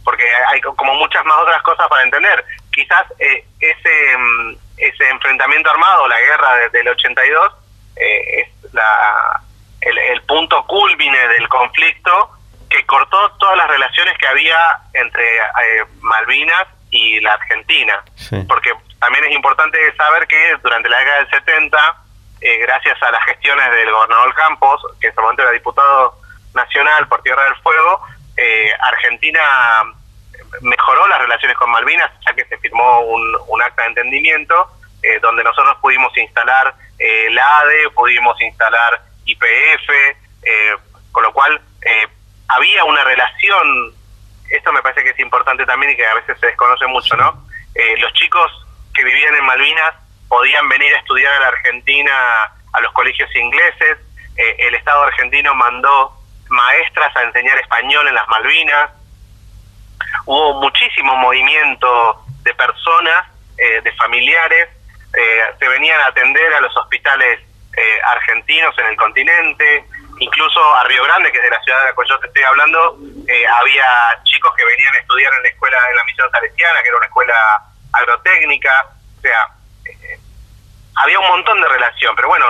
porque 0.05 0.25
hay 0.53 0.61
como 0.61 0.95
muchas 0.95 1.25
más 1.25 1.39
otras 1.39 1.63
cosas 1.63 1.89
para 1.89 2.03
entender. 2.03 2.45
Quizás 2.73 3.05
ese 3.19 4.19
mm, 4.19 4.57
ese 4.77 5.09
enfrentamiento 5.09 5.71
armado, 5.71 6.09
la 6.09 6.21
guerra 6.21 6.69
del 6.73 6.89
82, 6.89 7.53
eh, 7.97 8.41
es 8.41 8.75
la, 8.75 9.41
el, 9.81 10.21
punto 10.23 10.67
culmine 10.67 11.29
del 11.29 11.49
conflicto 11.49 12.31
que 12.69 12.85
cortó 12.87 13.31
todas 13.39 13.57
las 13.57 13.69
relaciones 13.69 14.17
que 14.19 14.27
había 14.27 14.59
entre 14.93 15.37
eh, 15.37 15.85
Malvinas 16.01 16.67
y 16.91 17.21
la 17.21 17.33
Argentina. 17.35 18.03
Porque 18.49 18.73
también 18.99 19.25
es 19.25 19.33
importante 19.33 19.79
saber 19.97 20.27
que 20.27 20.57
durante 20.63 20.89
la 20.89 20.99
década 20.99 21.19
del 21.19 21.31
70, 21.31 21.97
eh, 22.41 22.59
gracias 22.59 23.03
a 23.03 23.11
las 23.11 23.25
gestiones 23.25 23.71
del 23.73 23.91
gobernador 23.91 24.35
Campos, 24.35 24.83
que 25.01 25.09
en 25.09 25.13
ese 25.13 25.21
momento 25.21 25.43
era 25.43 25.53
diputado 25.53 26.19
nacional 26.55 27.07
por 27.09 27.23
Tierra 27.23 27.45
del 27.45 27.57
Fuego, 27.57 28.03
Argentina 28.81 29.41
mejoró 30.61 31.07
las 31.09 31.19
relaciones 31.19 31.57
con 31.57 31.71
Malvinas, 31.71 32.11
ya 32.27 32.35
que 32.35 32.45
se 32.45 32.59
firmó 32.59 33.01
un, 33.01 33.37
un 33.49 33.63
acta 33.63 33.83
de 33.83 33.89
entendimiento 33.89 34.71
eh, 35.03 35.19
donde 35.21 35.45
nosotros 35.45 35.77
pudimos 35.81 36.17
instalar 36.17 36.75
eh, 36.99 37.29
la 37.31 37.61
ADE, 37.61 37.91
pudimos 37.95 38.41
instalar 38.41 39.03
IPF, 39.25 39.91
eh, 40.43 40.77
con 41.13 41.23
lo 41.23 41.33
cual 41.33 41.61
eh, 41.83 42.09
había 42.49 42.85
una 42.85 43.05
relación, 43.05 43.95
esto 44.51 44.73
me 44.73 44.83
parece 44.83 45.03
que 45.03 45.11
es 45.11 45.19
importante 45.21 45.67
también 45.67 45.93
y 45.93 45.97
que 45.97 46.07
a 46.07 46.15
veces 46.15 46.39
se 46.41 46.47
desconoce 46.47 46.87
mucho, 46.87 47.17
¿no? 47.17 47.45
los 47.99 48.13
chicos 48.15 48.51
que 48.95 49.05
vivían 49.05 49.35
en 49.35 49.45
Malvinas 49.45 49.95
podían 50.29 50.67
venir 50.69 50.95
a 50.95 50.99
estudiar 50.99 51.31
a 51.35 51.41
la 51.41 51.49
Argentina 51.49 52.13
a 52.73 52.81
los 52.81 52.91
colegios 52.93 53.29
ingleses, 53.37 53.99
el 54.37 54.75
Estado 54.75 55.03
argentino 55.03 55.55
mandó 55.55 56.17
maestras 56.49 57.15
a 57.17 57.23
enseñar 57.23 57.59
español 57.59 58.09
en 58.09 58.15
las 58.15 58.27
Malvinas, 58.29 58.91
hubo 60.25 60.61
muchísimo 60.61 61.17
movimiento 61.17 62.23
de 62.43 62.55
personas, 62.55 63.27
eh, 63.59 63.81
de 63.83 63.93
familiares, 63.93 64.69
eh, 65.15 65.41
se 65.59 65.69
venían 65.69 66.01
a 66.01 66.07
atender 66.07 66.53
a 66.55 66.61
los 66.61 66.77
hospitales 66.77 67.41
eh, 67.77 67.99
argentinos 68.07 68.77
en 68.79 68.87
el 68.87 68.97
continente, 68.97 69.85
incluso 70.19 70.75
a 70.77 70.85
Río 70.85 71.05
Grande, 71.05 71.31
que 71.31 71.39
es 71.39 71.45
de 71.45 71.51
la 71.51 71.63
ciudad 71.63 71.81
de 71.81 71.87
la 71.87 71.95
cual 71.95 72.09
yo 72.09 72.19
te 72.21 72.27
estoy 72.27 72.43
hablando, 72.43 72.99
había 73.61 73.85
chicos 74.25 74.55
que 74.57 74.65
venían 74.65 74.95
a 74.95 74.99
estudiar 74.99 75.33
en 75.35 75.43
la 75.43 75.49
escuela 75.49 75.79
en 75.91 75.97
la 75.97 76.05
misión 76.05 76.31
salesiana, 76.31 76.83
que 76.83 76.89
era 76.89 76.97
una 76.97 77.07
escuela 77.07 77.35
agrotécnica, 77.93 78.87
o 79.19 79.21
sea, 79.21 79.49
había 80.97 81.19
un 81.19 81.29
montón 81.29 81.61
de 81.61 81.69
relación, 81.69 82.15
pero 82.17 82.29
bueno, 82.29 82.47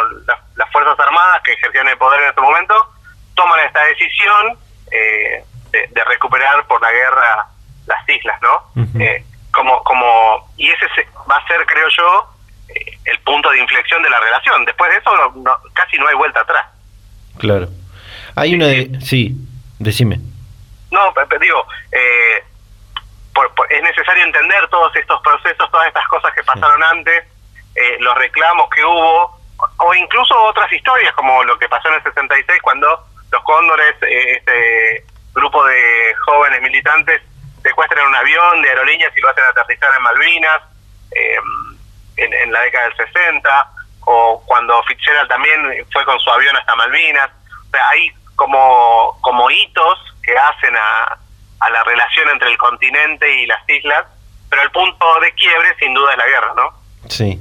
las 0.54 0.70
Fuerzas 0.70 0.98
Armadas 0.98 1.42
que 1.44 1.52
ejercían 1.52 1.88
el 1.88 1.98
poder 1.98 2.22
en 2.22 2.30
ese 2.30 2.40
momento 2.40 2.92
toman 3.34 3.60
esta 3.60 3.82
decisión 3.84 4.58
de, 4.90 5.44
recuperar 6.06 6.66
por 6.66 6.80
la 6.80 6.90
guerra 6.90 7.46
las 7.86 8.08
islas, 8.08 8.40
¿no? 8.42 8.72
eh, 9.00 9.24
como, 9.52 9.82
como, 9.82 10.48
y 10.56 10.70
ese 10.70 10.86
va 11.30 11.36
a 11.36 11.46
ser, 11.46 11.64
creo 11.66 11.88
yo, 11.88 12.28
eh, 12.68 12.98
el 13.04 13.18
punto 13.20 13.50
de 13.50 13.58
inflexión 13.58 14.02
de 14.02 14.10
la 14.10 14.20
relación. 14.20 14.64
Después 14.64 14.90
de 14.90 14.98
eso, 14.98 15.10
casi 15.74 15.98
no 15.98 16.08
hay 16.08 16.14
vuelta 16.14 16.40
atrás. 16.40 16.66
Claro. 17.38 17.68
Hay 18.34 18.54
una 18.54 18.66
de... 18.66 19.00
Sí, 19.00 19.34
decime. 19.78 20.18
No, 20.90 21.12
digo, 21.40 21.66
eh, 21.92 22.44
es 23.70 23.82
necesario 23.82 24.24
entender 24.24 24.68
todos 24.68 24.94
estos 24.96 25.20
procesos, 25.22 25.70
todas 25.70 25.88
estas 25.88 26.06
cosas 26.08 26.32
que 26.34 26.42
pasaron 26.42 26.82
antes, 26.82 27.24
eh, 27.74 27.96
los 28.00 28.14
reclamos 28.16 28.68
que 28.70 28.84
hubo, 28.84 29.38
o 29.78 29.94
incluso 29.94 30.34
otras 30.44 30.70
historias, 30.72 31.12
como 31.14 31.44
lo 31.44 31.58
que 31.58 31.68
pasó 31.68 31.88
en 31.88 31.94
el 31.94 32.02
66, 32.02 32.62
cuando 32.62 32.88
los 33.30 33.42
cóndores, 33.42 33.94
este 34.00 35.04
grupo 35.34 35.64
de 35.64 36.14
jóvenes 36.24 36.62
militantes, 36.62 37.22
secuestran 37.62 38.06
un 38.06 38.14
avión 38.14 38.62
de 38.62 38.68
aerolíneas 38.70 39.16
y 39.16 39.20
lo 39.20 39.28
hacen 39.28 39.44
aterrizar 39.44 39.90
en 39.96 40.02
Malvinas 40.02 40.62
eh, 41.10 41.36
en, 42.16 42.52
la 42.52 42.60
década 42.62 42.88
del 42.88 42.96
60, 42.96 43.70
o 44.06 44.42
cuando 44.46 44.82
Fitzgerald 44.84 45.28
también 45.28 45.60
fue 45.92 46.04
con 46.04 46.18
su 46.20 46.30
avión 46.30 46.56
hasta 46.56 46.74
Malvinas. 46.76 47.30
O 47.66 47.70
sea, 47.70 47.88
hay 47.90 48.10
como, 48.36 49.18
como 49.20 49.50
hitos 49.50 49.98
que 50.22 50.32
hacen 50.36 50.74
a, 50.76 51.18
a 51.60 51.70
la 51.70 51.84
relación 51.84 52.28
entre 52.30 52.50
el 52.50 52.58
continente 52.58 53.42
y 53.42 53.46
las 53.46 53.68
islas, 53.68 54.06
pero 54.48 54.62
el 54.62 54.70
punto 54.70 55.06
de 55.20 55.32
quiebre 55.32 55.68
sin 55.78 55.92
duda 55.94 56.12
es 56.12 56.18
la 56.18 56.26
guerra, 56.26 56.52
¿no? 56.56 57.08
Sí, 57.08 57.40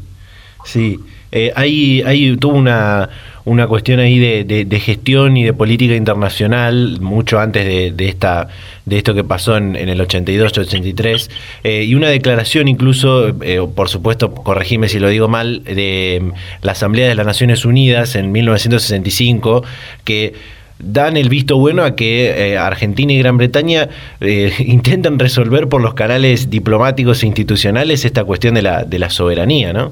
sí. 0.63 0.99
Eh, 1.32 1.51
hay, 1.56 2.01
hay, 2.04 2.36
tuvo 2.38 2.56
una 2.56 3.10
una 3.45 3.67
cuestión 3.67 3.99
ahí 3.99 4.19
de, 4.19 4.79
gestión 4.79 5.38
y 5.38 5.43
de 5.43 5.53
política 5.53 5.95
internacional, 5.95 6.99
mucho 6.99 7.39
antes 7.39 7.63
de, 7.65 7.91
de 7.91 8.08
esta, 8.10 8.47
de 8.86 8.97
esto 8.97 9.13
que 9.13 9.23
pasó 9.23 9.55
en, 9.55 9.75
en 9.75 9.88
el 9.89 9.99
82-83, 9.99 11.29
eh, 11.63 11.84
y 11.84 11.95
una 11.95 12.10
declaración 12.10 12.67
incluso, 12.67 13.29
eh, 13.41 13.65
por 13.73 13.89
supuesto, 13.89 14.34
corregime 14.34 14.89
si 14.89 14.99
lo 14.99 15.10
digo 15.10 15.27
mal, 15.27 15.63
de 15.63 16.31
la 16.62 16.71
Asamblea 16.71 17.08
de 17.08 17.15
las 17.15 17.25
Naciones 17.25 17.65
Unidas 17.65 18.15
en 18.15 18.31
1965, 18.31 19.63
que 20.03 20.34
dan 20.79 21.17
el 21.17 21.29
visto 21.29 21.58
bueno 21.58 21.84
a 21.84 21.95
que 21.95 22.53
eh, 22.53 22.58
Argentina 22.58 23.13
y 23.13 23.19
Gran 23.19 23.38
Bretaña 23.38 23.89
eh, 24.21 24.53
intentan 24.60 25.19
resolver 25.19 25.67
por 25.67 25.81
los 25.81 25.93
canales 25.93 26.49
diplomáticos 26.49 27.23
e 27.23 27.27
institucionales 27.27 28.05
esta 28.05 28.23
cuestión 28.23 28.55
de 28.55 28.62
la, 28.62 28.84
de 28.84 28.99
la 28.99 29.10
soberanía, 29.10 29.73
¿no? 29.73 29.91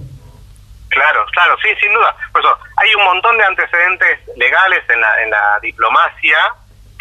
Claro, 1.34 1.58
sí, 1.62 1.70
sin 1.80 1.92
duda. 1.92 2.16
Por 2.32 2.42
eso, 2.42 2.58
hay 2.78 2.94
un 2.96 3.04
montón 3.04 3.38
de 3.38 3.44
antecedentes 3.44 4.20
legales 4.38 4.84
en 4.88 5.02
la, 5.02 5.24
en 5.24 5.32
la 5.32 5.60
diplomacia 5.62 6.38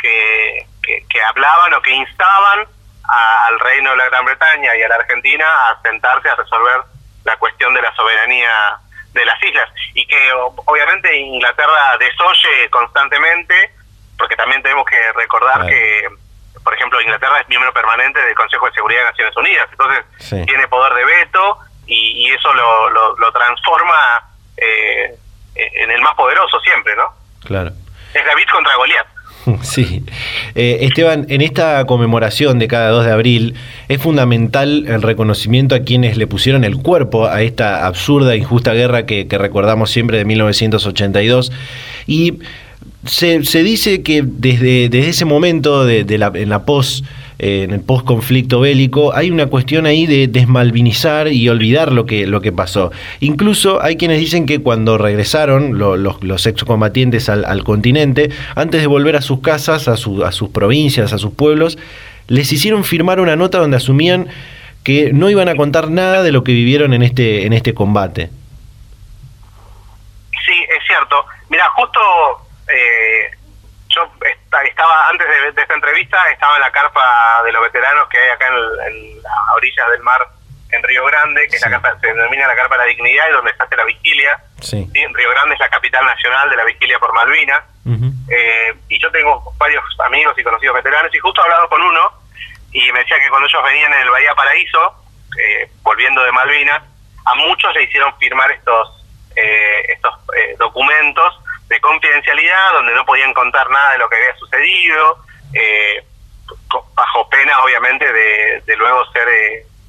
que, 0.01 0.67
que, 0.83 1.23
hablaban 1.23 1.75
o 1.75 1.83
que 1.83 1.93
instaban 1.93 2.67
al 3.05 3.61
Reino 3.61 3.91
de 3.91 3.97
la 3.99 4.09
Gran 4.09 4.25
Bretaña 4.25 4.75
y 4.75 4.83
a 4.83 4.89
la 4.89 4.97
Argentina 4.97 5.45
a 5.69 5.83
sentarse 5.83 6.31
a 6.31 6.35
resolver 6.35 6.81
la 7.25 7.37
cuestión 7.37 7.75
de 7.75 7.83
la 7.83 7.95
soberanía 7.95 8.79
de 9.13 9.25
las 9.27 9.41
islas. 9.43 9.69
Y 9.95 10.07
que 10.07 10.33
obviamente 10.33 11.15
Inglaterra 11.15 11.99
desoye 11.99 12.71
constantemente, 12.71 13.71
porque 14.17 14.35
también 14.35 14.63
tenemos 14.63 14.87
que 14.87 15.13
recordar 15.13 15.67
que, 15.67 16.09
por 16.65 16.73
ejemplo, 16.73 17.01
Inglaterra 17.03 17.39
es 17.41 17.49
miembro 17.49 17.73
permanente 17.75 18.19
del 18.21 18.35
Consejo 18.35 18.67
de 18.67 18.73
Seguridad 18.73 19.01
de 19.01 19.11
Naciones 19.11 19.37
Unidas, 19.37 19.69
entonces 19.71 20.47
tiene 20.47 20.67
poder 20.69 20.95
de 20.95 21.05
veto 21.05 21.59
y, 21.87 22.31
eso 22.31 22.53
lo, 22.55 23.17
lo, 23.17 23.33
transforma 23.33 23.95
eh, 24.57 25.15
en 25.55 25.91
el 25.91 26.01
más 26.01 26.15
poderoso 26.15 26.59
siempre, 26.61 26.95
¿no? 26.97 27.05
Claro. 27.45 27.73
Es 28.15 28.25
David 28.25 28.45
contra 28.51 28.77
Goliat. 28.77 29.07
Sí. 29.63 30.05
Eh, 30.55 30.79
Esteban, 30.83 31.27
en 31.29 31.41
esta 31.41 31.85
conmemoración 31.87 32.59
de 32.59 32.69
cada 32.69 32.91
2 32.91 33.07
de 33.07 33.13
abril 33.13 33.55
es 33.89 34.01
fundamental 34.01 34.85
el 34.87 35.03
reconocimiento 35.03 35.75
a 35.75 35.81
quienes 35.81 36.17
le 36.17 36.27
pusieron 36.27 36.65
el 36.65 36.77
cuerpo 36.77 37.27
a 37.27 37.43
esta 37.43 37.87
absurda, 37.87 38.35
e 38.35 38.39
injusta 38.39 38.73
guerra 38.73 39.07
que, 39.07 39.29
que 39.29 39.39
recordamos 39.39 39.91
siempre 39.91 40.19
de 40.19 40.25
1982. 40.25 41.53
Y 42.07 42.39
se, 43.07 43.45
se 43.45 43.63
dice 43.63 44.03
que 44.03 44.23
desde, 44.25 44.89
desde 44.89 45.09
ese 45.09 45.25
momento, 45.25 45.85
de, 45.85 46.05
de 46.05 46.19
la, 46.19 46.31
en 46.35 46.49
la 46.49 46.65
pos 46.65 47.05
en 47.43 47.73
el 47.73 47.81
post-conflicto 47.81 48.61
bélico, 48.61 49.13
hay 49.15 49.33
una 49.33 49.47
cuestión 49.47 49.85
ahí 49.85 50.07
de 50.07 50.29
desmalvinizar 50.29 51.27
y 51.27 51.49
olvidar 51.49 51.91
lo 51.91 52.07
que, 52.07 52.25
lo 52.25 52.41
que 52.41 52.53
pasó. 52.53 52.93
Incluso 53.19 53.83
hay 53.83 53.97
quienes 53.97 54.21
dicen 54.21 54.47
que 54.47 54.61
cuando 54.61 54.97
regresaron 54.97 55.77
los, 55.77 56.23
los 56.23 56.47
excombatientes 56.47 57.29
al, 57.29 57.65
continente, 57.65 58.31
antes 58.55 58.81
de 58.81 58.87
volver 58.87 59.17
a 59.17 59.23
sus 59.23 59.41
casas, 59.41 59.89
a, 59.89 59.97
su, 59.97 60.25
a 60.25 60.31
sus 60.31 60.51
provincias, 60.51 61.13
a 61.13 61.19
sus 61.19 61.35
pueblos, 61.35 61.79
les 62.29 62.53
hicieron 62.53 62.85
firmar 62.85 63.19
una 63.19 63.35
nota 63.35 63.59
donde 63.59 63.77
asumían 63.77 64.29
que 64.85 65.13
no 65.13 65.29
iban 65.29 65.49
a 65.49 65.57
contar 65.57 65.91
nada 65.91 66.23
de 66.23 66.31
lo 66.31 66.45
que 66.45 66.53
vivieron 66.53 66.95
en 66.95 67.03
este, 67.03 67.45
en 67.45 67.53
este 67.53 67.75
combate. 67.75 68.31
Sí, 70.45 70.55
es 70.77 70.87
cierto. 70.87 71.25
Mira, 71.51 71.69
justo 71.71 72.01
eh, 72.69 73.37
yo 73.89 74.03
estaba, 74.61 75.09
antes 75.09 75.27
de, 75.27 75.63
esta 75.63 75.75
entrevista, 75.75 76.19
estaba 76.31 76.57
en 76.57 76.63
la 76.63 76.71
carpa 76.71 77.43
de 77.45 77.53
los 77.53 77.63
veteranos 77.63 78.09
que 78.09 78.19
hay 78.19 78.31
acá 78.31 78.49
en, 78.49 79.23
la 79.23 79.55
orilla 79.57 79.89
del 79.89 80.03
mar 80.03 80.29
en 80.71 80.83
Río 80.83 81.05
Grande, 81.05 81.49
que 81.49 81.57
es 81.57 81.63
la 81.63 81.71
carpa, 81.71 81.99
se 82.01 82.07
denomina 82.07 82.47
la 82.47 82.57
Carpa 82.57 82.77
de 82.77 82.85
la 82.85 82.89
Dignidad 82.89 83.29
y 83.29 83.33
donde 83.33 83.55
se 83.55 83.63
hace 83.63 83.77
la 83.77 83.85
vigilia. 83.85 84.43
Sí. 84.61 84.91
Río 84.95 85.31
Grande 85.31 85.55
es 85.55 85.61
la 85.61 85.69
capital 85.69 86.05
nacional 86.07 86.49
de 86.49 86.57
la 86.57 86.65
vigilia 86.65 86.99
por 86.99 87.13
Malvinas. 87.13 87.63
Eh, 88.29 88.75
y 88.89 88.99
yo 88.99 89.11
tengo 89.11 89.53
varios 89.59 89.85
amigos 90.07 90.35
y 90.39 90.43
conocidos 90.43 90.77
veteranos 90.77 91.15
y 91.15 91.19
justo 91.19 91.43
he 91.43 91.45
hablado 91.45 91.69
con 91.69 91.83
uno 91.83 92.13
y 92.71 92.91
me 92.93 93.01
decía 93.01 93.19
que 93.19 93.29
cuando 93.29 93.47
ellos 93.47 93.63
venían 93.63 93.93
en 93.93 94.01
el 94.01 94.11
Bahía 94.11 94.35
Paraíso, 94.35 95.05
eh, 95.39 95.71
volviendo 95.83 96.23
de 96.23 96.33
Malvinas, 96.33 96.83
a 97.27 97.35
muchos 97.35 97.75
le 97.75 97.83
hicieron 97.83 98.17
firmar 98.19 98.51
estos, 98.53 99.05
eh, 99.37 99.83
estos 99.89 100.15
documentos 100.59 101.43
de 101.73 101.81
confidencialidad 101.81 102.73
donde 102.75 102.95
no 102.95 103.05
podían 103.05 103.33
contar 103.33 103.69
nada 103.71 103.93
de 103.93 103.99
lo 103.99 104.09
que 104.09 104.17
había 104.17 104.37
sucedido, 104.37 105.19
bajo 106.95 107.29
pena 107.29 107.53
obviamente 107.65 108.05
de, 108.13 108.63
de 108.67 108.77
luego 108.77 109.05
ser 109.13 109.27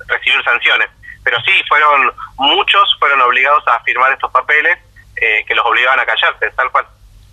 recibir 0.07 0.43
sanciones. 0.43 0.89
Pero 1.23 1.37
sí, 1.41 1.51
fueron 1.67 2.11
muchos 2.37 2.95
fueron 2.99 3.21
obligados 3.21 3.63
a 3.67 3.79
firmar 3.83 4.11
estos 4.13 4.31
papeles 4.31 4.77
que 5.15 5.55
los 5.55 5.65
obligaban 5.65 5.99
a 5.99 6.05
callarse, 6.05 6.49
tal 6.55 6.71
cual. 6.71 6.85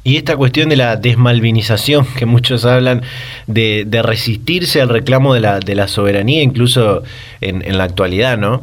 Y 0.03 0.17
esta 0.17 0.37
cuestión 0.37 0.69
de 0.71 0.77
la 0.77 0.97
desmalvinización, 0.97 2.07
que 2.15 2.25
muchos 2.25 2.65
hablan 2.65 3.03
de, 3.47 3.85
de 3.87 4.03
resistirse 4.03 4.81
al 4.81 4.89
reclamo 4.89 5.35
de 5.35 5.41
la, 5.41 5.61
de 5.61 5.75
la 5.75 5.89
soberanía, 5.89 6.43
incluso 6.43 7.03
en, 7.43 7.63
en 7.63 7.77
la 7.77 7.85
actualidad, 7.85 8.39
¿no? 8.39 8.63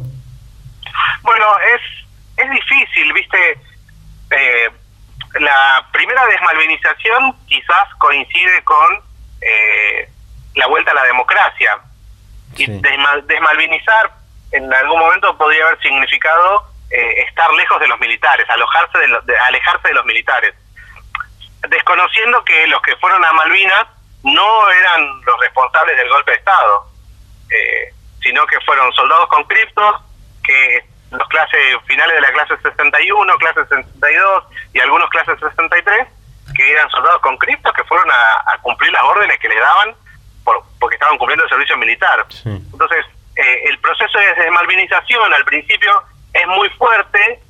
Bueno, 1.22 1.44
es, 1.74 2.44
es 2.44 2.50
difícil, 2.50 3.12
¿viste? 3.12 3.38
Eh, 4.30 4.70
la 5.40 5.86
primera 5.92 6.26
desmalvinización 6.26 7.36
quizás 7.46 7.94
coincide 7.98 8.62
con 8.64 9.02
eh, 9.40 10.10
la 10.54 10.66
vuelta 10.66 10.92
a 10.92 10.94
la 10.94 11.04
democracia. 11.04 11.78
Y 12.56 12.66
desmalvinizar 12.66 14.10
en 14.52 14.72
algún 14.72 14.98
momento 14.98 15.36
podría 15.36 15.66
haber 15.66 15.80
significado 15.82 16.64
eh, 16.90 17.24
estar 17.28 17.52
lejos 17.52 17.78
de 17.80 17.88
los 17.88 18.00
militares, 18.00 18.48
alojarse 18.48 18.98
de, 18.98 19.38
alejarse 19.38 19.88
de 19.88 19.94
los 19.94 20.04
militares 20.06 20.54
desconociendo 21.66 22.44
que 22.44 22.66
los 22.68 22.80
que 22.82 22.96
fueron 22.96 23.24
a 23.24 23.32
Malvinas 23.32 23.86
no 24.22 24.70
eran 24.70 25.20
los 25.24 25.40
responsables 25.40 25.96
del 25.96 26.08
golpe 26.08 26.32
de 26.32 26.36
Estado, 26.38 26.86
eh, 27.50 27.94
sino 28.22 28.46
que 28.46 28.60
fueron 28.60 28.92
soldados 28.92 29.28
conscriptos, 29.28 30.02
que 30.44 30.84
los 31.10 31.28
clases 31.28 31.60
finales 31.86 32.14
de 32.16 32.20
la 32.20 32.32
clase 32.32 32.56
61, 32.62 33.36
clase 33.38 33.60
62 33.68 34.44
y 34.74 34.80
algunos 34.80 35.08
clases 35.10 35.38
63, 35.40 36.08
que 36.54 36.72
eran 36.72 36.90
soldados 36.90 37.20
conscriptos 37.22 37.72
que 37.72 37.84
fueron 37.84 38.08
a, 38.10 38.58
cumplir 38.62 38.92
las 38.92 39.02
órdenes 39.02 39.38
que 39.38 39.48
le 39.48 39.58
daban 39.58 39.94
por, 40.44 40.62
porque 40.80 40.96
estaban 40.96 41.18
cumpliendo 41.18 41.44
el 41.44 41.50
servicio 41.50 41.76
militar. 41.76 42.26
Entonces, 42.44 43.06
eh, 43.36 43.64
el 43.68 43.78
proceso 43.78 44.18
de 44.18 44.34
desmalvinización 44.34 45.32
al 45.32 45.44
principio 45.44 46.02
es 46.32 46.46
muy 46.46 46.68
fuerte 46.70 47.40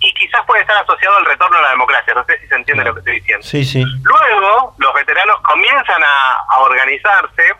y 0.00 0.14
quizás 0.14 0.44
puede 0.46 0.62
estar 0.62 0.76
asociado 0.76 1.16
al 1.16 1.24
retorno 1.24 1.58
a 1.58 1.62
la 1.62 1.70
democracia. 1.70 2.14
No 2.14 2.24
sé 2.24 2.38
si 2.38 2.46
se 2.46 2.54
entiende 2.54 2.84
lo 2.84 2.94
que 2.94 3.00
estoy 3.00 3.20
diciendo. 3.20 3.46
Sí, 3.46 3.64
sí. 3.64 3.84
Luego, 4.02 4.74
los 4.78 4.94
veteranos 4.94 5.40
comienzan 5.42 6.02
a, 6.02 6.60
organizarse, 6.60 7.54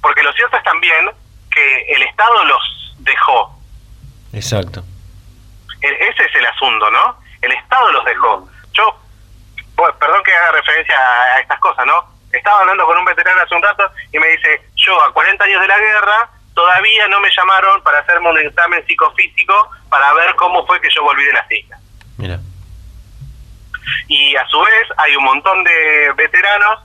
porque 0.00 0.22
lo 0.22 0.32
cierto 0.32 0.56
es 0.56 0.62
también 0.64 1.10
que 1.50 1.94
el 1.94 2.02
Estado 2.02 2.44
los 2.44 2.94
dejó. 2.98 3.59
Exacto. 4.32 4.82
E, 5.82 6.08
ese 6.08 6.24
es 6.24 6.34
el 6.34 6.46
asunto, 6.46 6.90
¿no? 6.90 7.16
El 7.42 7.52
Estado 7.52 7.92
los 7.92 8.04
dejó. 8.04 8.48
Yo, 8.72 9.00
perdón 9.98 10.22
que 10.22 10.34
haga 10.34 10.52
referencia 10.52 10.96
a 10.96 11.40
estas 11.40 11.58
cosas, 11.60 11.86
¿no? 11.86 12.04
Estaba 12.32 12.60
hablando 12.60 12.84
con 12.84 12.98
un 12.98 13.04
veterano 13.04 13.42
hace 13.42 13.54
un 13.54 13.62
rato 13.62 13.90
y 14.12 14.18
me 14.18 14.28
dice, 14.28 14.62
yo 14.76 15.02
a 15.02 15.12
40 15.12 15.44
años 15.44 15.60
de 15.60 15.68
la 15.68 15.78
guerra 15.78 16.30
todavía 16.54 17.08
no 17.08 17.20
me 17.20 17.30
llamaron 17.36 17.82
para 17.82 18.00
hacerme 18.00 18.30
un 18.30 18.38
examen 18.38 18.86
psicofísico 18.86 19.70
para 19.88 20.12
ver 20.12 20.34
cómo 20.36 20.66
fue 20.66 20.80
que 20.80 20.90
yo 20.94 21.02
volví 21.02 21.24
de 21.24 21.32
las 21.32 21.50
islas. 21.50 21.80
Mira. 22.18 22.38
Y 24.08 24.36
a 24.36 24.46
su 24.46 24.60
vez 24.60 24.88
hay 24.98 25.16
un 25.16 25.24
montón 25.24 25.64
de 25.64 26.12
veteranos 26.16 26.80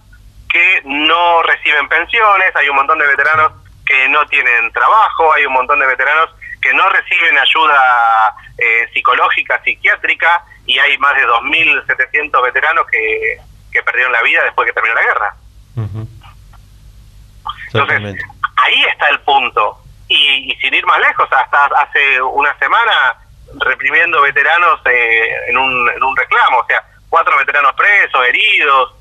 que 0.50 0.82
no 0.86 1.44
reciben 1.44 1.88
pensiones, 1.90 2.56
hay 2.56 2.70
un 2.70 2.78
montón 2.78 2.98
de 2.98 3.08
veteranos 3.08 3.52
que 3.86 4.08
no 4.10 4.26
tienen 4.28 4.72
trabajo, 4.72 5.34
hay 5.34 5.46
un 5.46 5.54
montón 5.54 5.80
de 5.80 5.86
veteranos 5.86 6.30
que 6.66 6.74
no 6.74 6.90
reciben 6.90 7.38
ayuda 7.38 8.36
eh, 8.58 8.90
psicológica, 8.92 9.62
psiquiátrica, 9.64 10.44
y 10.66 10.80
hay 10.80 10.98
más 10.98 11.16
de 11.16 11.28
2.700 11.28 12.42
veteranos 12.42 12.88
que, 12.88 13.38
que 13.72 13.84
perdieron 13.84 14.12
la 14.12 14.24
vida 14.24 14.44
después 14.44 14.66
que 14.66 14.74
terminó 14.74 14.96
la 14.96 15.04
guerra. 15.04 15.36
Entonces, 17.68 18.26
ahí 18.56 18.84
está 18.86 19.10
el 19.10 19.20
punto. 19.20 19.80
Y, 20.08 20.56
sin 20.60 20.74
ir 20.74 20.84
más 20.88 21.00
lejos, 21.00 21.30
hasta 21.32 21.66
hace 21.66 22.20
una 22.20 22.58
semana 22.58 23.16
reprimiendo 23.60 24.22
veteranos 24.22 24.80
eh, 24.86 25.50
en, 25.50 25.58
un, 25.58 25.90
en 25.90 26.04
un 26.04 26.18
reclamo, 26.18 26.60
o 26.60 26.66
sea, 26.66 26.84
cuatro 27.10 27.38
veteranos 27.38 27.74
presos, 27.74 28.26
heridos. 28.26 28.96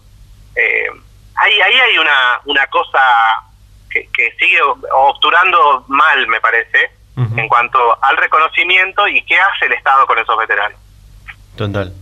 Eh, 0.55 0.91
ahí, 1.37 1.61
ahí 1.63 1.81
hay 1.81 1.99
una, 1.99 2.41
una 2.45 2.67
cosa 2.67 3.01
que, 3.91 4.07
que 4.13 4.33
sigue 4.39 4.61
obturando 4.61 5.87
mal, 5.89 6.27
me 6.27 6.43
parece, 6.43 6.91
en 7.17 7.49
cuanto 7.49 7.79
al 8.03 8.17
reconocimiento 8.17 9.07
y 9.09 9.23
qué 9.23 9.37
hace 9.37 9.67
el 9.67 9.73
Estado 9.75 10.07
con 10.07 10.19
esos 10.19 10.37
veteranos. 10.37 10.79
Total. 11.57 11.93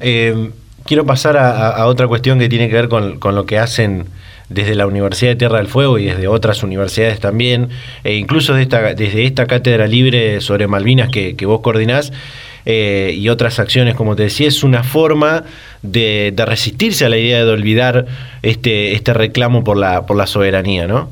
Eh, 0.00 0.50
quiero 0.86 1.04
pasar 1.04 1.36
a, 1.36 1.68
a, 1.70 1.86
otra 1.86 2.06
cuestión 2.08 2.38
que 2.38 2.48
tiene 2.48 2.68
que 2.68 2.74
ver 2.74 2.88
con, 2.88 3.18
con 3.18 3.34
lo 3.34 3.44
que 3.44 3.58
hacen 3.58 4.08
desde 4.48 4.74
la 4.74 4.86
Universidad 4.86 5.32
de 5.32 5.36
Tierra 5.36 5.58
del 5.58 5.68
Fuego 5.68 5.98
y 5.98 6.06
desde 6.06 6.28
otras 6.28 6.62
universidades 6.62 7.20
también, 7.20 7.68
e 8.04 8.14
incluso 8.14 8.54
de 8.54 8.62
esta, 8.62 8.94
desde 8.94 9.24
esta 9.24 9.46
cátedra 9.46 9.86
libre 9.86 10.40
sobre 10.40 10.66
Malvinas 10.66 11.10
que, 11.10 11.34
vos 11.44 11.60
coordinás, 11.60 12.12
eh, 12.64 13.12
y 13.14 13.28
otras 13.28 13.58
acciones, 13.58 13.94
como 13.94 14.16
te 14.16 14.24
decía, 14.24 14.48
es 14.48 14.62
una 14.62 14.82
forma 14.82 15.44
de, 15.82 16.34
resistirse 16.36 17.04
a 17.04 17.08
la 17.08 17.16
idea 17.16 17.44
de 17.44 17.50
olvidar 17.50 18.06
este, 18.42 18.92
este 18.92 19.14
reclamo 19.14 19.64
por 19.64 19.76
la, 19.76 20.06
por 20.06 20.16
la 20.16 20.26
soberanía, 20.26 20.86
¿no? 20.86 21.10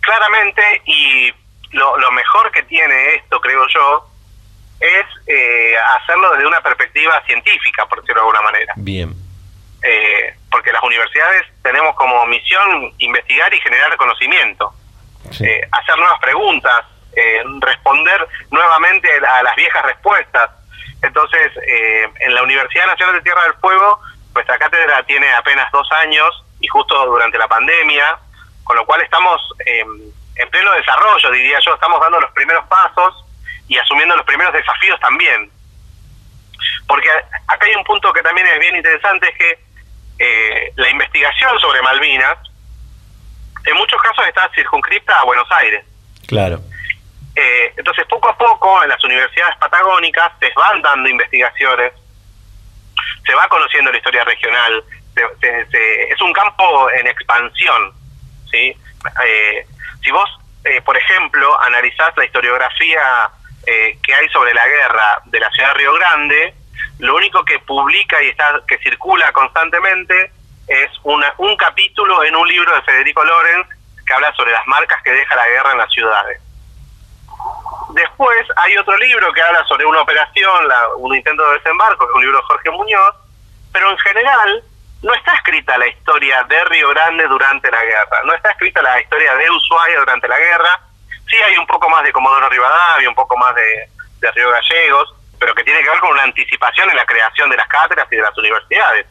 Claramente, 0.00 0.62
y 0.86 1.32
lo, 1.74 1.98
lo 1.98 2.10
mejor 2.12 2.50
que 2.52 2.62
tiene 2.62 3.16
esto, 3.16 3.40
creo 3.40 3.66
yo, 3.68 4.08
es 4.80 5.06
eh, 5.26 5.74
hacerlo 5.96 6.30
desde 6.32 6.46
una 6.46 6.60
perspectiva 6.60 7.22
científica, 7.26 7.86
por 7.86 8.00
decirlo 8.00 8.22
de 8.22 8.28
alguna 8.28 8.42
manera. 8.42 8.72
Bien. 8.76 9.14
Eh, 9.82 10.34
porque 10.50 10.72
las 10.72 10.82
universidades 10.82 11.46
tenemos 11.62 11.94
como 11.96 12.24
misión 12.26 12.92
investigar 12.98 13.52
y 13.52 13.60
generar 13.60 13.96
conocimiento, 13.96 14.72
eh, 15.40 15.60
hacer 15.70 15.96
nuevas 15.98 16.20
preguntas, 16.20 16.86
eh, 17.14 17.42
responder 17.60 18.26
nuevamente 18.50 19.08
a 19.12 19.42
las 19.42 19.54
viejas 19.56 19.84
respuestas. 19.84 20.50
Entonces, 21.02 21.52
eh, 21.66 22.08
en 22.20 22.34
la 22.34 22.42
Universidad 22.42 22.86
Nacional 22.86 23.16
de 23.16 23.22
Tierra 23.22 23.42
del 23.42 23.54
Fuego, 23.54 24.00
nuestra 24.32 24.58
cátedra 24.58 25.02
tiene 25.04 25.32
apenas 25.34 25.70
dos 25.70 25.90
años 25.92 26.44
y 26.60 26.66
justo 26.66 27.06
durante 27.06 27.36
la 27.36 27.48
pandemia, 27.48 28.18
con 28.64 28.76
lo 28.76 28.86
cual 28.86 29.02
estamos 29.02 29.42
en 30.36 30.50
pleno 30.50 30.72
desarrollo, 30.72 31.30
diría 31.30 31.58
yo, 31.64 31.74
estamos 31.74 32.00
dando 32.00 32.20
los 32.20 32.30
primeros 32.32 32.64
pasos 32.66 33.24
y 33.68 33.78
asumiendo 33.78 34.16
los 34.16 34.26
primeros 34.26 34.52
desafíos 34.52 34.98
también. 35.00 35.50
Porque 36.86 37.08
acá 37.46 37.66
hay 37.66 37.74
un 37.74 37.84
punto 37.84 38.12
que 38.12 38.22
también 38.22 38.46
es 38.46 38.58
bien 38.58 38.76
interesante, 38.76 39.28
es 39.28 39.36
que 39.36 39.58
eh, 40.18 40.72
la 40.76 40.88
investigación 40.90 41.58
sobre 41.60 41.82
Malvinas 41.82 42.38
en 43.64 43.76
muchos 43.76 44.00
casos 44.02 44.26
está 44.26 44.50
circunscripta 44.54 45.18
a 45.18 45.24
Buenos 45.24 45.50
Aires. 45.52 45.84
Claro. 46.26 46.60
Eh, 47.34 47.72
entonces, 47.76 48.04
poco 48.08 48.28
a 48.28 48.36
poco, 48.36 48.82
en 48.82 48.90
las 48.90 49.02
universidades 49.02 49.56
patagónicas 49.56 50.32
se 50.38 50.52
van 50.54 50.82
dando 50.82 51.08
investigaciones, 51.08 51.92
se 53.26 53.34
va 53.34 53.48
conociendo 53.48 53.90
la 53.90 53.96
historia 53.96 54.24
regional, 54.24 54.84
es 55.40 56.20
un 56.20 56.32
campo 56.32 56.90
en 56.90 57.06
expansión. 57.06 57.92
¿sí? 58.50 58.76
Eh, 59.24 59.66
si 60.04 60.10
vos, 60.10 60.30
por 60.84 60.96
ejemplo, 60.96 61.60
analizás 61.62 62.16
la 62.16 62.26
historiografía 62.26 63.30
que 63.64 64.14
hay 64.14 64.28
sobre 64.28 64.52
la 64.54 64.66
guerra 64.66 65.22
de 65.24 65.40
la 65.40 65.50
ciudad 65.50 65.72
de 65.72 65.78
Río 65.78 65.94
Grande, 65.94 66.54
lo 66.98 67.16
único 67.16 67.44
que 67.44 67.58
publica 67.60 68.22
y 68.22 68.28
está 68.28 68.60
que 68.68 68.78
circula 68.78 69.32
constantemente 69.32 70.30
es 70.66 70.90
una, 71.02 71.32
un 71.38 71.56
capítulo 71.56 72.22
en 72.24 72.36
un 72.36 72.48
libro 72.48 72.74
de 72.74 72.82
Federico 72.82 73.24
Lorenz 73.24 73.66
que 74.06 74.14
habla 74.14 74.32
sobre 74.34 74.52
las 74.52 74.66
marcas 74.66 75.02
que 75.02 75.12
deja 75.12 75.34
la 75.34 75.48
guerra 75.48 75.72
en 75.72 75.78
las 75.78 75.92
ciudades. 75.92 76.40
Después 77.90 78.46
hay 78.56 78.76
otro 78.76 78.96
libro 78.96 79.32
que 79.32 79.42
habla 79.42 79.64
sobre 79.64 79.84
una 79.86 80.02
operación, 80.02 80.66
un 80.98 81.14
intento 81.14 81.46
de 81.48 81.58
desembarco, 81.58 82.04
es 82.04 82.14
un 82.14 82.22
libro 82.22 82.38
de 82.38 82.44
Jorge 82.44 82.70
Muñoz, 82.70 83.14
pero 83.72 83.90
en 83.90 83.98
general 83.98 84.62
no 85.04 85.14
está 85.14 85.34
escrita 85.34 85.76
la 85.76 85.86
historia 85.86 86.42
de 86.44 86.64
Río 86.64 86.88
Grande 86.88 87.26
durante 87.28 87.70
la 87.70 87.84
guerra, 87.84 88.22
no 88.24 88.34
está 88.34 88.50
escrita 88.50 88.82
la 88.82 89.00
historia 89.00 89.34
de 89.34 89.50
Ushuaia 89.50 90.00
durante 90.00 90.26
la 90.26 90.38
guerra, 90.38 90.80
sí 91.28 91.36
hay 91.36 91.56
un 91.58 91.66
poco 91.66 91.88
más 91.90 92.02
de 92.04 92.12
Comodoro 92.12 92.48
Rivadavia, 92.48 93.08
un 93.08 93.14
poco 93.14 93.36
más 93.36 93.54
de, 93.54 93.88
de 94.20 94.30
Río 94.32 94.50
Gallegos, 94.50 95.14
pero 95.38 95.54
que 95.54 95.62
tiene 95.62 95.82
que 95.82 95.90
ver 95.90 96.00
con 96.00 96.12
una 96.12 96.22
anticipación 96.22 96.88
en 96.88 96.96
la 96.96 97.04
creación 97.04 97.50
de 97.50 97.56
las 97.56 97.68
cátedras 97.68 98.08
y 98.10 98.16
de 98.16 98.22
las 98.22 98.36
universidades. 98.38 99.06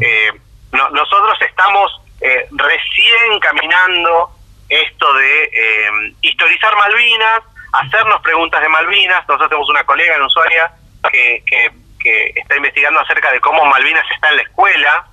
Eh, 0.00 0.32
nosotros 0.72 1.38
estamos 1.40 2.00
eh, 2.20 2.48
recién 2.50 3.38
caminando 3.40 4.32
esto 4.68 5.12
de 5.14 5.44
eh, 5.44 5.90
historizar 6.20 6.74
Malvinas 6.76 7.42
hacernos 7.72 8.20
preguntas 8.22 8.60
de 8.60 8.68
Malvinas. 8.68 9.26
Nosotros 9.28 9.48
tenemos 9.48 9.68
una 9.70 9.84
colega 9.84 10.16
en 10.16 10.22
Ushuaia 10.22 10.72
que, 11.10 11.42
que, 11.46 11.70
que 12.00 12.32
está 12.40 12.56
investigando 12.56 13.00
acerca 13.00 13.30
de 13.30 13.40
cómo 13.40 13.64
Malvinas 13.66 14.04
está 14.10 14.30
en 14.30 14.36
la 14.36 14.42
escuela, 14.42 15.06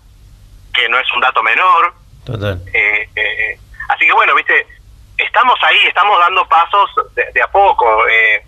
que 0.76 0.90
no 0.90 1.00
es 1.00 1.12
un 1.14 1.22
dato 1.22 1.42
menor. 1.44 1.94
Total. 2.26 2.62
Eh, 2.74 3.10
eh, 3.16 3.60
así 3.89 4.06
que 4.06 4.14
bueno, 4.14 4.36
viste, 4.36 4.68
estamos 5.18 5.58
ahí, 5.64 5.78
estamos 5.88 6.20
dando 6.20 6.47
pasos 6.47 6.89
de, 7.14 7.41
a 7.41 7.47
poco. 7.47 8.08
Eh, 8.08 8.43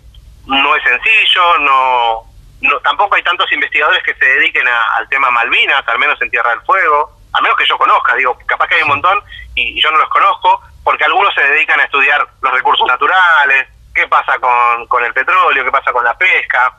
no 0.46 0.74
es 0.76 0.82
sencillo, 0.82 1.58
no, 1.58 2.24
no, 2.62 2.80
tampoco 2.80 3.16
hay 3.16 3.22
tantos 3.22 3.50
investigadores 3.52 4.02
que 4.02 4.14
se 4.14 4.24
dediquen 4.24 4.66
al 4.66 5.08
tema 5.08 5.30
Malvinas, 5.30 5.86
al 5.86 5.98
menos 5.98 6.20
en 6.22 6.30
Tierra 6.30 6.50
del 6.50 6.62
Fuego, 6.62 7.18
al 7.32 7.42
menos 7.42 7.58
que 7.58 7.66
yo 7.66 7.76
conozca, 7.76 8.14
digo, 8.14 8.38
capaz 8.46 8.66
que 8.68 8.76
hay 8.76 8.82
un 8.82 8.88
montón 8.88 9.22
y, 9.54 9.80
yo 9.80 9.90
no 9.90 9.98
los 9.98 10.08
conozco, 10.08 10.62
porque 10.82 11.04
algunos 11.04 11.34
se 11.34 11.42
dedican 11.42 11.78
a 11.80 11.84
estudiar 11.84 12.26
los 12.40 12.52
recursos 12.52 12.86
naturales, 12.86 13.68
qué 13.94 14.08
pasa 14.08 14.38
con, 14.38 14.86
con 14.86 15.04
el 15.04 15.12
petróleo, 15.12 15.64
qué 15.64 15.70
pasa 15.70 15.92
con 15.92 16.04
la 16.04 16.16
pesca, 16.16 16.78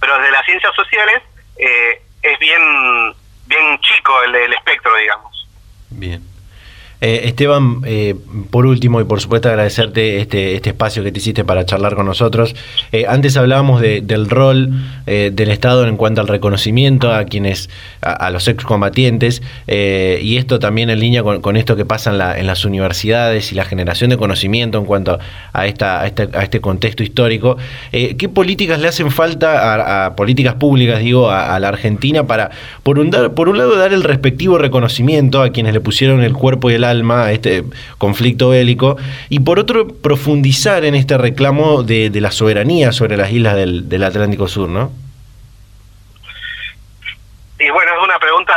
pero 0.00 0.16
desde 0.18 0.30
las 0.30 0.44
ciencias 0.44 0.74
sociales 0.74 1.22
eh, 1.56 2.02
es 2.22 2.38
bien, 2.38 3.14
bien 3.46 3.78
chico 3.80 4.12
el, 4.26 4.34
el 4.34 4.52
espectro, 4.52 4.90
digamos. 4.96 5.48
Bien. 5.90 6.34
Eh, 7.00 7.28
Esteban, 7.28 7.82
eh, 7.84 8.14
por 8.50 8.64
último, 8.64 8.98
y 8.98 9.04
por 9.04 9.20
supuesto 9.20 9.50
agradecerte 9.50 10.22
este, 10.22 10.54
este 10.54 10.70
espacio 10.70 11.02
que 11.02 11.12
te 11.12 11.18
hiciste 11.18 11.44
para 11.44 11.66
charlar 11.66 11.94
con 11.94 12.06
nosotros. 12.06 12.56
Eh, 12.92 13.04
antes 13.06 13.36
hablábamos 13.36 13.82
del 13.82 14.30
rol 14.30 14.70
del 15.04 15.50
Estado 15.50 15.86
en 15.86 15.98
cuanto 15.98 16.22
al 16.22 16.28
reconocimiento 16.28 17.12
a 17.12 17.24
quienes, 17.24 17.68
a, 18.04 18.30
los 18.30 18.48
excombatientes, 18.48 19.42
y 19.66 20.36
esto 20.36 20.58
también 20.58 20.90
en 20.90 21.00
línea 21.00 21.22
con, 21.22 21.56
esto 21.56 21.76
que 21.76 21.84
pasa 21.84 22.10
en, 22.38 22.46
las 22.46 22.64
universidades 22.64 23.52
y 23.52 23.54
la 23.54 23.64
generación 23.64 24.10
de 24.10 24.16
conocimiento 24.16 24.78
en 24.78 24.84
cuanto 24.84 25.18
a, 25.52 25.66
esta, 25.66 26.06
este, 26.06 26.28
a, 26.32 26.42
este, 26.42 26.60
contexto 26.60 27.02
histórico. 27.02 27.56
¿Qué 27.90 28.28
políticas 28.28 28.80
le 28.80 28.88
hacen 28.88 29.10
falta 29.10 30.06
a, 30.06 30.16
políticas 30.16 30.54
públicas, 30.54 31.00
digo, 31.00 31.30
a, 31.30 31.58
la 31.58 31.68
Argentina 31.68 32.26
para, 32.26 32.50
por 32.82 32.98
un, 32.98 33.10
por 33.34 33.48
un 33.48 33.58
lado, 33.58 33.76
dar 33.76 33.92
el 33.92 34.02
respectivo 34.02 34.58
reconocimiento 34.58 35.42
a 35.42 35.50
quienes 35.50 35.72
le 35.72 35.80
pusieron 35.80 36.22
el 36.22 36.32
cuerpo 36.32 36.70
y 36.70 36.74
el 36.74 36.84
alma 36.84 37.26
a 37.26 37.32
este 37.32 37.64
conflicto 37.98 38.50
bélico, 38.50 38.96
y 39.28 39.40
por 39.40 39.58
otro, 39.58 39.88
profundizar 39.88 40.84
en 40.84 40.94
este 40.94 41.18
reclamo 41.18 41.82
de, 41.82 42.10
la 42.20 42.30
soberanía 42.30 42.92
sobre 42.92 43.16
las 43.16 43.32
islas 43.32 43.56
del, 43.56 44.04
Atlántico 44.04 44.48
Sur, 44.48 44.68
¿no? 44.68 45.03
Y 47.58 47.70
bueno, 47.70 47.94
es 47.94 48.02
una 48.02 48.18
pregunta 48.18 48.54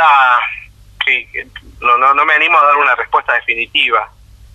que 1.04 1.46
no, 1.80 1.96
no, 1.96 2.24
me 2.24 2.34
animo 2.34 2.58
a 2.58 2.66
dar 2.66 2.76
una 2.76 2.94
respuesta 2.94 3.34
definitiva, 3.34 4.10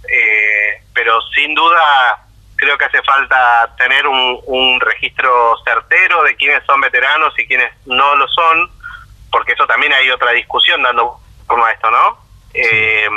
eh, 0.07 0.83
pero 0.93 1.19
sin 1.33 1.55
duda 1.55 2.25
creo 2.55 2.77
que 2.77 2.85
hace 2.85 3.01
falta 3.01 3.73
tener 3.77 4.05
un, 4.07 4.79
registro 4.79 5.55
certero 5.63 6.23
de 6.23 6.35
quiénes 6.35 6.63
son 6.65 6.79
veteranos 6.81 7.33
y 7.39 7.47
quiénes 7.47 7.71
no 7.85 8.15
lo 8.15 8.27
son, 8.27 8.69
porque 9.31 9.53
eso 9.53 9.65
también 9.65 9.93
hay 9.93 10.09
otra 10.09 10.31
discusión 10.31 10.83
dando 10.83 11.19
forma 11.47 11.67
a 11.67 11.71
esto, 11.71 11.89
¿no? 11.89 12.17
Eh, 12.53 13.09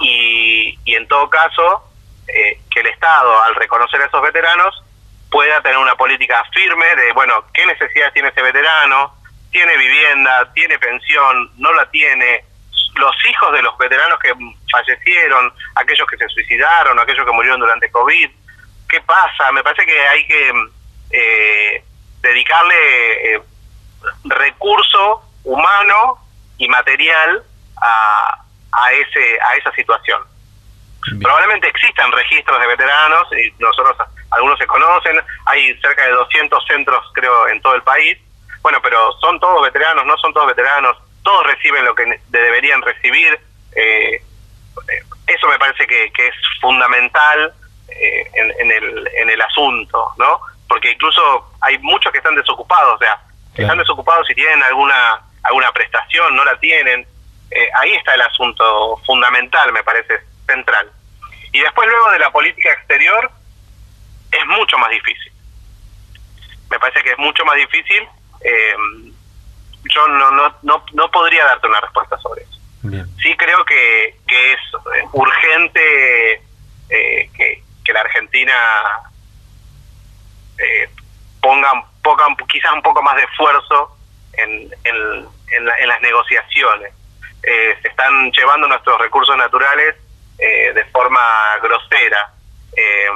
y, 0.00 0.78
y 0.84 0.94
en 0.94 1.08
todo 1.08 1.30
caso 1.30 1.84
eh, 2.28 2.60
que 2.70 2.80
el 2.80 2.86
Estado, 2.88 3.42
al 3.42 3.54
reconocer 3.54 4.00
a 4.00 4.06
esos 4.06 4.22
veteranos, 4.22 4.82
pueda 5.30 5.60
tener 5.62 5.78
una 5.78 5.94
política 5.96 6.44
firme 6.52 6.86
de, 6.96 7.12
bueno, 7.12 7.44
qué 7.52 7.64
necesidades 7.66 8.12
tiene 8.12 8.28
ese 8.28 8.42
veterano, 8.42 9.14
tiene 9.50 9.76
vivienda, 9.76 10.50
tiene 10.54 10.78
pensión, 10.78 11.50
no 11.58 11.72
la 11.72 11.88
tiene, 11.90 12.44
los 12.94 13.16
hijos 13.28 13.52
de 13.52 13.62
los 13.62 13.76
veteranos 13.78 14.18
que 14.18 14.32
fallecieron, 14.70 15.52
aquellos 15.76 16.06
que 16.08 16.16
se 16.16 16.28
suicidaron, 16.28 16.98
aquellos 16.98 17.24
que 17.24 17.32
murieron 17.32 17.60
durante 17.60 17.90
COVID, 17.90 18.30
¿qué 18.88 19.00
pasa? 19.02 19.52
Me 19.52 19.62
parece 19.62 19.86
que 19.86 20.00
hay 20.00 20.26
que 20.26 20.52
eh, 21.10 21.84
dedicarle 22.20 23.34
eh, 23.34 23.42
recurso 24.24 25.22
humano 25.44 26.18
y 26.58 26.68
material 26.68 27.42
a, 27.80 28.44
a 28.72 28.92
ese 28.92 29.38
a 29.40 29.56
esa 29.56 29.72
situación. 29.72 30.22
Probablemente 31.22 31.68
existan 31.68 32.12
registros 32.12 32.60
de 32.60 32.66
veteranos 32.66 33.26
y 33.32 33.62
nosotros 33.62 33.96
algunos 34.30 34.58
se 34.58 34.66
conocen, 34.66 35.18
hay 35.46 35.74
cerca 35.80 36.04
de 36.04 36.12
200 36.12 36.66
centros 36.66 37.10
creo 37.14 37.48
en 37.48 37.60
todo 37.62 37.74
el 37.74 37.82
país. 37.82 38.18
Bueno, 38.62 38.80
pero 38.82 39.12
son 39.20 39.40
todos 39.40 39.62
veteranos, 39.62 40.04
no 40.06 40.16
son 40.18 40.32
todos 40.32 40.48
veteranos, 40.48 40.96
todos 41.22 41.46
reciben 41.46 41.84
lo 41.84 41.94
que 41.94 42.20
deberían 42.28 42.82
recibir. 42.82 43.38
Eh, 43.74 44.22
eso 45.26 45.48
me 45.48 45.58
parece 45.58 45.86
que, 45.86 46.06
es 46.06 46.34
fundamental 46.60 47.54
eh, 47.88 48.30
en, 48.34 48.70
el, 48.70 49.08
en 49.14 49.30
el 49.30 49.40
asunto, 49.40 50.12
¿no? 50.18 50.40
Porque 50.68 50.90
incluso 50.90 51.52
hay 51.60 51.78
muchos 51.78 52.12
que 52.12 52.18
están 52.18 52.34
desocupados, 52.34 52.96
o 52.96 52.98
sea, 52.98 53.20
están 53.54 53.78
desocupados 53.78 54.28
y 54.30 54.34
tienen 54.34 54.62
alguna 54.62 55.20
alguna 55.42 55.72
prestación, 55.72 56.34
no 56.36 56.44
la 56.44 56.58
tienen. 56.58 57.06
Eh, 57.50 57.68
ahí 57.80 57.92
está 57.94 58.14
el 58.14 58.20
asunto 58.22 59.00
fundamental, 59.06 59.72
me 59.72 59.82
parece, 59.82 60.20
central. 60.46 60.90
Y 61.52 61.60
después 61.60 61.88
luego 61.88 62.10
de 62.12 62.18
la 62.18 62.30
política 62.30 62.72
exterior 62.72 63.30
es 64.30 64.46
mucho 64.46 64.78
más 64.78 64.90
difícil. 64.90 65.32
Me 66.70 66.78
parece 66.78 67.02
que 67.02 67.12
es 67.12 67.18
mucho 67.18 67.44
más 67.44 67.56
difícil. 67.56 68.08
Eh, 68.40 68.74
yo 69.94 70.08
no, 70.08 70.30
no, 70.30 70.54
no, 70.62 70.84
no 70.92 71.10
podría 71.10 71.44
darte 71.44 71.66
una 71.66 71.80
respuesta 71.80 72.18
sobre 72.18 72.42
eso. 72.42 72.58
Sí 73.22 73.36
creo 73.36 73.62
que, 73.64 74.16
que 74.26 74.52
es 74.52 74.58
eh, 74.96 75.06
urgente 75.12 76.42
que, 76.88 77.62
que, 77.84 77.92
la 77.92 78.00
Argentina 78.00 78.54
ponga, 81.42 81.70
ponga 82.02 82.24
quizás 82.48 82.72
un 82.72 82.82
poco 82.82 83.02
más 83.02 83.16
de 83.16 83.22
esfuerzo 83.24 83.96
en, 84.32 84.72
en, 84.84 85.28
en 85.50 85.88
las 85.88 86.00
negociaciones 86.00 86.92
eh, 87.42 87.78
se 87.80 87.88
están 87.88 88.30
llevando 88.32 88.68
nuestros 88.68 89.00
recursos 89.00 89.36
naturales 89.36 89.96
eh, 90.38 90.72
de 90.74 90.84
forma 90.86 91.56
grosera. 91.62 92.32
Eh, 92.76 93.08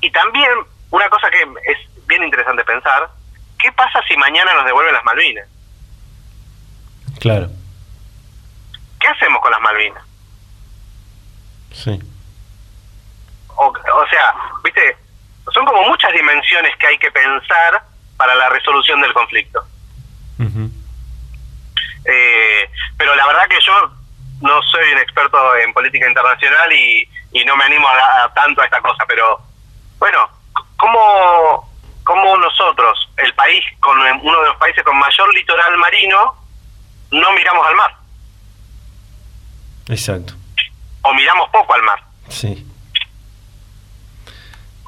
y 0.00 0.10
también 0.10 0.50
una 0.90 1.08
cosa 1.08 1.30
que 1.30 1.42
es 1.66 2.06
bien 2.06 2.24
interesante 2.24 2.64
pensar, 2.64 3.08
¿qué 3.62 3.72
pasa 3.72 4.02
si 4.06 4.16
mañana 4.16 4.52
nos 4.54 4.66
devuelven 4.66 4.92
las 4.92 5.04
Malvinas? 5.04 5.48
Claro. 7.20 7.48
¿Qué 9.00 9.08
hacemos 9.08 9.40
con 9.40 9.52
las 9.52 9.60
Malvinas? 9.60 10.04
Sí. 11.72 11.98
O, 13.54 13.66
o 13.68 14.06
sea, 14.08 14.34
viste, 14.64 14.96
son 15.52 15.64
como 15.64 15.82
muchas 15.84 16.12
dimensiones 16.12 16.76
que 16.76 16.86
hay 16.86 16.98
que 16.98 17.10
pensar 17.10 17.82
para 18.16 18.34
la 18.34 18.48
resolución 18.50 19.00
del 19.00 19.12
conflicto. 19.12 19.64
Eh, 22.04 22.70
pero 22.96 23.14
la 23.14 23.26
verdad 23.26 23.46
que 23.48 23.60
yo 23.64 23.92
no 24.40 24.60
soy 24.62 24.92
un 24.92 24.98
experto 24.98 25.56
en 25.56 25.72
política 25.72 26.08
internacional 26.08 26.72
y, 26.72 27.08
no 27.46 27.56
me 27.56 27.64
animo 27.64 27.86
a, 27.88 28.32
tanto 28.34 28.60
a 28.60 28.64
esta 28.64 28.80
cosa, 28.80 29.04
pero 29.06 29.40
bueno, 29.98 30.28
¿cómo, 30.76 31.71
¿cómo 32.12 32.36
nosotros, 32.36 33.08
el 33.16 33.32
país, 33.34 33.64
con 33.80 33.98
uno 33.98 34.40
de 34.40 34.48
los 34.48 34.56
países 34.56 34.84
con 34.84 34.98
mayor 34.98 35.34
litoral 35.34 35.78
marino, 35.78 36.34
no 37.10 37.32
miramos 37.32 37.66
al 37.66 37.76
mar? 37.76 37.94
Exacto. 39.88 40.34
O 41.02 41.14
miramos 41.14 41.48
poco 41.48 41.72
al 41.72 41.82
mar. 41.82 42.02
Sí. 42.28 42.66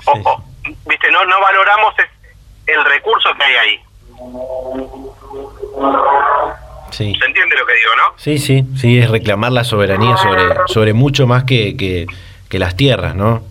O, 0.05 0.43
viste, 0.87 1.11
no, 1.11 1.25
no 1.25 1.41
valoramos 1.41 1.95
el 2.67 2.85
recurso 2.85 3.31
que 3.39 3.45
hay 3.45 3.55
ahí. 3.55 3.81
Sí. 6.91 7.15
¿Se 7.19 7.27
entiende 7.27 7.57
lo 7.57 7.67
que 7.67 7.73
digo, 7.73 7.91
no? 7.97 8.19
Sí, 8.19 8.39
sí, 8.39 8.65
sí, 8.77 8.99
es 8.99 9.11
reclamar 9.11 9.53
la 9.53 9.65
soberanía 9.65 10.17
sobre, 10.19 10.43
sobre 10.67 10.93
mucho 10.93 11.27
más 11.27 11.45
que, 11.45 11.77
que, 11.77 12.07
las 12.59 12.77
tierras, 12.77 13.17
¿no? 13.17 13.43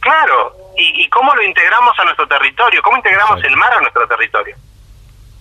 Claro, 0.00 0.56
¿Y, 0.76 1.08
cómo 1.08 1.34
lo 1.34 1.42
integramos 1.42 1.98
a 1.98 2.04
nuestro 2.04 2.26
territorio? 2.26 2.82
¿Cómo 2.82 2.96
integramos 2.96 3.42
el 3.44 3.56
mar 3.56 3.72
a 3.72 3.80
nuestro 3.80 4.06
territorio? 4.08 4.56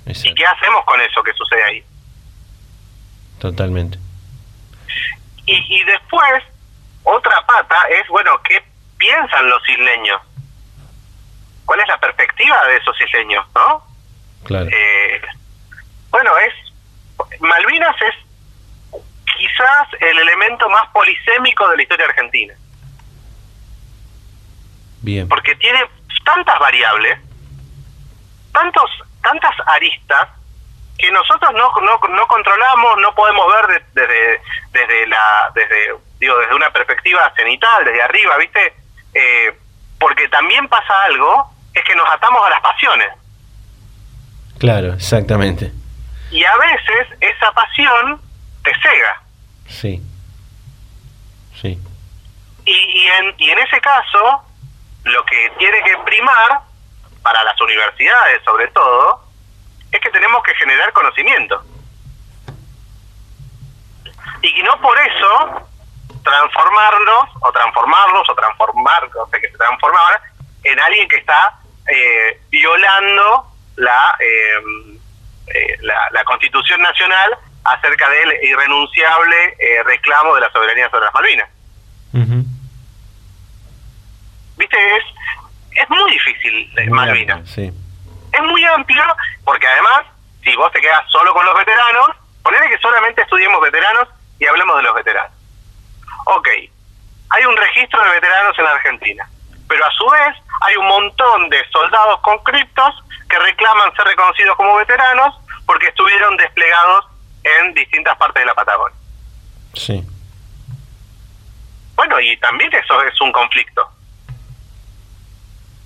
¿Y 0.05 0.34
qué 0.36 0.45
hacemos 0.45 0.86
con 0.86 0.99
eso 1.01 1.23
que 1.23 1.34
sucede 1.34 1.63
ahí? 1.63 1.84
Totalmente. 3.39 3.97
Y, 5.45 5.79
y 5.79 5.84
después, 5.84 6.43
otra 7.03 7.41
pata 7.45 7.77
es, 7.89 8.07
bueno, 8.09 8.39
¿qué 8.43 8.63
piensan 8.97 9.49
los 9.49 9.67
isleños? 9.67 10.21
¿Cuál 11.65 11.79
es 11.79 11.88
la 11.88 11.97
perspectiva 11.99 12.65
de 12.67 12.77
esos 12.77 12.99
isleños, 13.01 13.45
no? 13.55 13.84
Claro. 14.43 14.69
Eh, 14.71 15.21
bueno, 16.09 16.31
es 16.38 16.53
Malvinas 17.39 17.95
es 18.01 18.15
quizás 19.38 19.88
el 19.99 20.19
elemento 20.19 20.69
más 20.69 20.88
polisémico 20.89 21.67
de 21.69 21.77
la 21.77 21.84
historia 21.84 22.05
argentina. 22.05 22.53
Bien. 25.04 25.28
Porque 25.30 25.56
tiene 25.56 25.80
tantas 26.26 26.58
variables, 26.60 27.20
tantos, 28.51 28.89
tantas 29.22 29.56
aristas 29.68 30.30
que 30.97 31.12
nosotros 31.12 31.51
no, 31.54 31.72
no, 31.82 32.28
controlamos, 32.28 32.97
no 32.99 33.14
podemos 33.14 33.45
ver 33.54 33.84
desde, 33.93 34.41
desde 34.72 35.08
la, 35.08 35.51
desde, 35.54 35.95
digo, 36.20 36.38
desde 36.38 36.56
una 36.56 36.72
perspectiva 36.72 37.32
cenital, 37.36 37.86
desde 37.86 38.01
arriba, 38.01 38.38
¿viste? 38.38 38.74
eh, 39.14 39.58
porque 39.99 40.28
también 40.30 40.68
pasa 40.68 41.04
algo, 41.04 41.51
es 41.74 41.84
que 41.84 41.95
nos 41.95 42.10
atamos 42.10 42.45
a 42.45 42.49
las 42.49 42.62
pasiones. 42.62 43.10
Claro, 44.60 44.93
exactamente. 44.93 45.72
Y 46.32 46.43
a 46.43 46.56
veces 46.58 47.08
esa 47.20 47.51
pasión 47.51 48.20
te 48.64 48.72
cega. 48.82 49.22
Sí. 49.68 50.01
Sí. 51.62 51.80
Y, 52.66 52.72
y, 52.72 53.08
en, 53.08 53.36
y 53.38 53.49
en 53.49 53.60
ese 53.60 53.80
caso, 53.82 54.43
lo 55.04 55.26
que 55.26 55.51
tiene 55.58 55.82
que 55.84 55.97
primar, 56.06 56.62
para 57.22 57.43
las 57.43 57.60
universidades 57.62 58.43
sobre 58.43 58.68
todo, 58.70 59.24
es 59.91 59.99
que 59.99 60.10
tenemos 60.10 60.43
que 60.43 60.54
generar 60.56 60.91
conocimiento. 60.93 61.64
Y 64.41 64.62
no 64.64 64.80
por 64.82 64.97
eso 64.99 65.70
transformarnos, 66.24 67.30
o 67.41 67.51
transformarnos, 67.51 68.30
o 68.30 68.36
transformar, 68.36 69.10
o 69.16 69.30
sea, 69.30 69.39
que 69.39 69.49
se 69.49 69.58
transformara 69.58 70.22
en 70.64 70.80
alguien 70.80 71.08
que 71.08 71.18
está 71.18 71.60
eh, 71.88 72.41
violando 72.49 73.47
la, 73.76 74.16
eh, 74.20 74.97
eh, 75.47 75.78
la, 75.82 76.08
la, 76.12 76.24
Constitución 76.24 76.82
Nacional 76.82 77.38
acerca 77.66 78.10
del 78.10 78.43
irrenunciable 78.43 79.58
reclamo 79.86 80.36
de 80.36 80.41
la 80.41 80.51
soberanía 80.51 80.89
sobre 80.89 81.06
las 81.06 81.14
Malvinas. 81.14 81.49
¿Viste? 84.64 84.97
Es, 84.97 85.03
es 85.84 85.89
muy 85.89 86.11
difícil 86.11 86.72
Malvinas. 86.89 87.49
sí. 87.49 87.70
Es 88.32 88.41
muy 88.41 88.64
amplio 88.66 89.03
porque 89.43 89.68
además, 89.68 90.05
si 90.41 90.55
vos 90.55 90.72
te 90.72 90.80
quedas 90.82 91.03
solo 91.11 91.34
con 91.34 91.45
los 91.45 91.55
veteranos, 91.55 92.07
ponele 92.41 92.70
que 92.70 92.78
solamente 92.80 93.22
estudiemos 93.22 93.61
veteranos 93.61 94.07
y 94.39 94.45
hablemos 94.45 94.78
de 94.78 94.84
los 94.84 94.95
veteranos. 94.95 95.32
Ok, 96.26 96.47
hay 97.30 97.45
un 97.45 97.57
registro 97.57 98.01
de 98.03 98.09
veteranos 98.11 98.57
en 98.57 98.64
la 98.64 98.72
Argentina, 98.72 99.30
pero 99.68 99.86
a 99.86 99.91
su 99.91 100.09
vez 100.09 100.36
hay 100.61 100.78
un 100.78 100.88
montón 100.88 101.49
de 101.49 101.64
soldados 101.70 102.22
conscriptos 102.22 103.03
que 103.30 103.38
reclaman 103.38 103.93
ser 103.95 104.05
reconocidos 104.05 104.55
como 104.55 104.78
veteranos 104.78 105.36
porque 105.68 105.88
estuvieron 105.88 106.38
desplegados 106.38 107.05
en 107.43 107.74
distintas 107.74 108.18
partes 108.18 108.41
de 108.41 108.45
la 108.47 108.55
Patagonia. 108.55 108.97
Sí. 109.74 110.03
Bueno, 111.95 112.20
y 112.20 112.36
también 112.38 112.74
eso 112.74 113.03
es 113.03 113.20
un 113.22 113.32
conflicto. 113.32 113.88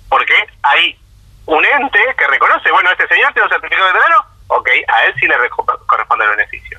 Porque 0.08 0.34
hay 0.62 0.98
un 1.46 1.64
ente 1.64 2.14
que 2.16 2.26
reconoce, 2.26 2.70
bueno, 2.70 2.90
este 2.90 3.08
señor 3.08 3.32
tiene 3.32 3.46
un 3.46 3.52
certificado 3.52 3.86
de 3.86 3.92
veterano, 3.92 4.24
ok, 4.48 4.68
a 4.88 5.04
él 5.04 5.14
sí 5.18 5.26
le 5.26 5.34
corresponde 5.86 6.24
el 6.24 6.30
beneficio. 6.30 6.78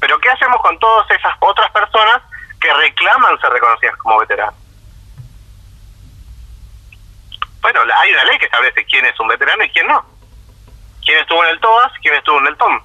Pero 0.00 0.18
¿qué 0.18 0.30
hacemos 0.30 0.60
con 0.60 0.78
todas 0.78 1.10
esas 1.10 1.34
otras 1.40 1.70
personas 1.70 2.22
que 2.60 2.72
reclaman 2.74 3.40
ser 3.40 3.50
reconocidas 3.50 3.96
como 3.96 4.18
veteranos? 4.18 4.54
Bueno, 7.64 7.80
hay 7.98 8.12
una 8.12 8.24
ley 8.24 8.38
que 8.38 8.44
establece 8.44 8.84
quién 8.84 9.06
es 9.06 9.18
un 9.18 9.28
veterano 9.28 9.64
y 9.64 9.70
quién 9.70 9.86
no. 9.86 10.04
Quién 11.02 11.18
estuvo 11.18 11.42
en 11.44 11.50
el 11.50 11.60
TOAS, 11.60 11.92
quién 12.02 12.12
estuvo 12.12 12.38
en 12.38 12.46
el 12.48 12.56
TOM. 12.58 12.78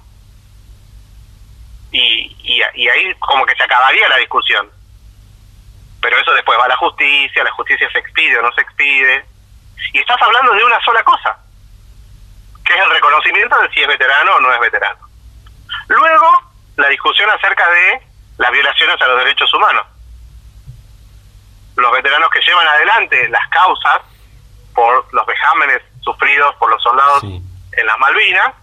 Y, 1.92 2.34
y, 2.44 2.88
ahí 2.88 3.14
como 3.16 3.46
que 3.46 3.56
se 3.56 3.64
acabaría 3.64 4.08
la 4.08 4.16
discusión. 4.16 4.70
Pero 6.02 6.18
eso 6.18 6.32
después 6.34 6.58
va 6.58 6.64
a 6.64 6.70
la 6.70 6.78
justicia, 6.78 7.44
la 7.44 7.52
justicia 7.52 7.90
se 7.92 8.00
expide 8.00 8.38
o 8.38 8.42
no 8.42 8.54
se 8.54 8.62
expide. 8.62 9.26
Y 9.94 10.00
estás 10.00 10.22
hablando 10.22 10.54
de 10.54 10.64
una 10.64 10.80
sola 10.82 11.04
cosa, 11.04 11.38
que 12.66 12.74
es 12.74 12.82
el 12.82 12.92
reconocimiento 12.92 13.60
de 13.60 13.70
si 13.70 13.82
es 13.82 13.88
veterano 13.88 14.36
o 14.36 14.40
no 14.40 14.54
es 14.54 14.60
veterano. 14.60 15.00
Luego, 15.88 16.44
la 16.78 16.88
discusión 16.90 17.30
acerca 17.30 17.68
de 17.70 18.02
las 18.38 18.52
violaciones 18.52 19.02
a 19.02 19.08
los 19.08 19.18
derechos 19.20 19.54
humanos. 19.54 19.86
Los 21.76 21.92
veteranos 21.92 22.30
que 22.30 22.42
llevan 22.42 22.68
adelante 22.68 23.30
las 23.30 23.48
causas 23.50 24.02
por 24.74 25.14
los 25.14 25.26
vejámenes 25.26 25.82
sufridos 26.02 26.56
por 26.56 26.70
los 26.70 26.82
soldados 26.82 27.24
en 27.24 27.86
las 27.86 28.00
Malvinas, 28.00 28.54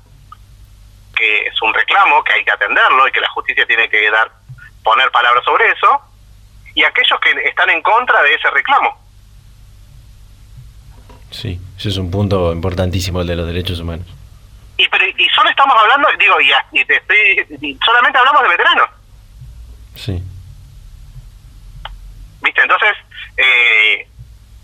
que 1.14 1.46
es 1.46 1.62
un 1.62 1.72
reclamo 1.72 2.22
que 2.24 2.32
hay 2.32 2.44
que 2.44 2.52
atenderlo 2.52 3.08
y 3.08 3.12
que 3.12 3.20
la 3.20 3.30
justicia 3.30 3.66
tiene 3.66 3.88
que 3.88 4.10
dar 4.10 4.30
poner 4.82 5.10
palabras 5.10 5.44
sobre 5.44 5.68
eso, 5.70 6.00
y 6.74 6.84
aquellos 6.84 7.18
que 7.20 7.30
están 7.48 7.70
en 7.70 7.82
contra 7.82 8.22
de 8.22 8.34
ese 8.34 8.50
reclamo. 8.50 9.05
Sí, 11.36 11.60
ese 11.78 11.90
es 11.90 11.98
un 11.98 12.10
punto 12.10 12.50
importantísimo 12.50 13.20
el 13.20 13.26
de 13.26 13.36
los 13.36 13.46
derechos 13.46 13.78
humanos. 13.78 14.06
Y, 14.78 14.88
pero, 14.88 15.04
y 15.06 15.28
solo 15.34 15.50
estamos 15.50 15.76
hablando, 15.78 16.08
digo, 16.18 16.40
y, 16.40 16.80
y 16.80 16.84
te 16.86 16.96
estoy, 16.96 17.78
solamente 17.84 18.18
hablamos 18.18 18.42
de 18.42 18.48
veteranos. 18.48 18.88
Sí. 19.94 20.22
¿Viste? 22.42 22.62
Entonces, 22.62 22.92
eh, 23.36 24.08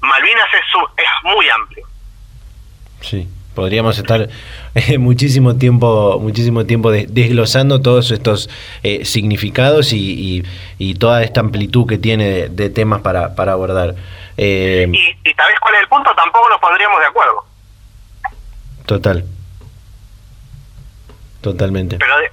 Malvinas 0.01 0.49
es, 0.55 0.65
es 0.97 1.31
muy 1.35 1.47
amplio. 1.51 1.87
Sí, 3.03 3.29
podríamos 3.55 3.99
estar 3.99 4.31
eh, 4.75 4.97
muchísimo 4.97 5.57
tiempo 5.57 6.19
muchísimo 6.21 6.65
tiempo 6.65 6.91
desglosando 6.91 7.83
todos 7.83 8.13
estos 8.13 8.49
eh, 8.83 9.05
significados 9.05 9.93
y, 9.93 10.43
y, 10.79 10.95
toda 10.95 11.23
esta 11.23 11.41
amplitud 11.41 11.87
que 11.87 11.99
tiene 11.99 12.25
de, 12.25 12.49
de 12.49 12.71
temas 12.71 13.03
para, 13.03 13.35
para 13.35 13.53
abordar. 13.53 13.95
Eh, 14.37 14.87
y, 14.89 15.29
y 15.29 15.35
¿sabes 15.35 15.59
cuál 15.61 15.75
es 15.75 15.83
el 15.83 15.89
punto? 15.89 16.15
Tampoco 16.15 16.49
nos 16.49 16.61
pondríamos 16.61 17.01
de 17.01 17.07
acuerdo. 17.07 17.45
Total. 18.87 19.25
Totalmente. 21.43 21.99
Pero 21.99 22.19
de, 22.19 22.31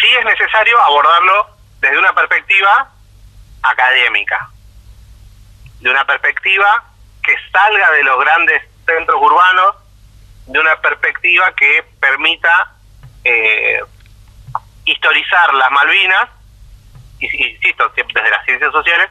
sí 0.00 0.08
es 0.18 0.24
necesario 0.24 0.80
abordarlo 0.82 1.46
desde 1.80 1.98
una 1.98 2.14
perspectiva 2.14 2.90
académica, 3.62 4.50
de 5.80 5.90
una 5.90 6.04
perspectiva 6.06 6.84
que 7.22 7.34
salga 7.52 7.90
de 7.92 8.04
los 8.04 8.20
grandes 8.20 8.62
centros 8.86 9.20
urbanos, 9.20 9.76
de 10.46 10.58
una 10.58 10.76
perspectiva 10.80 11.54
que 11.54 11.84
permita 12.00 12.72
eh, 13.24 13.80
historizar 14.84 15.54
las 15.54 15.70
Malvinas, 15.70 16.28
y 17.20 17.26
insisto, 17.52 17.90
desde 17.94 18.30
las 18.30 18.44
ciencias 18.44 18.72
sociales, 18.72 19.10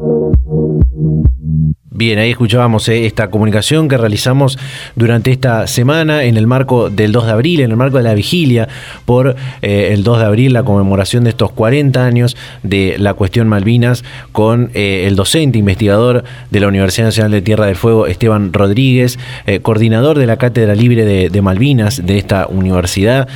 Bien, 2.01 2.17
ahí 2.17 2.31
escuchábamos 2.31 2.89
eh, 2.89 3.05
esta 3.05 3.29
comunicación 3.29 3.87
que 3.87 3.95
realizamos 3.95 4.57
durante 4.95 5.31
esta 5.31 5.67
semana 5.67 6.23
en 6.23 6.35
el 6.35 6.47
marco 6.47 6.89
del 6.89 7.11
2 7.11 7.27
de 7.27 7.31
abril, 7.31 7.59
en 7.59 7.69
el 7.69 7.77
marco 7.77 7.97
de 7.97 8.03
la 8.03 8.15
vigilia 8.15 8.67
por 9.05 9.35
eh, 9.61 9.89
el 9.93 10.03
2 10.03 10.17
de 10.17 10.25
abril, 10.25 10.53
la 10.53 10.63
conmemoración 10.63 11.25
de 11.25 11.29
estos 11.29 11.51
40 11.51 12.03
años 12.03 12.35
de 12.63 12.95
la 12.97 13.13
cuestión 13.13 13.47
Malvinas 13.47 14.03
con 14.31 14.71
eh, 14.73 15.03
el 15.05 15.15
docente 15.15 15.59
investigador 15.59 16.23
de 16.49 16.59
la 16.59 16.69
Universidad 16.69 17.05
Nacional 17.05 17.33
de 17.33 17.43
Tierra 17.43 17.67
del 17.67 17.75
Fuego, 17.75 18.07
Esteban 18.07 18.51
Rodríguez, 18.51 19.19
coordinador 19.61 20.17
de 20.17 20.25
la 20.25 20.37
Cátedra 20.37 20.73
Libre 20.73 21.05
de, 21.05 21.41
Malvinas 21.43 22.03
de 22.03 22.17
esta 22.17 22.47
universidad, 22.47 23.27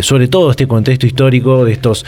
sobre 0.00 0.26
todo 0.26 0.50
este 0.50 0.66
contexto 0.66 1.06
histórico 1.06 1.64
de 1.64 1.72
estos 1.72 2.04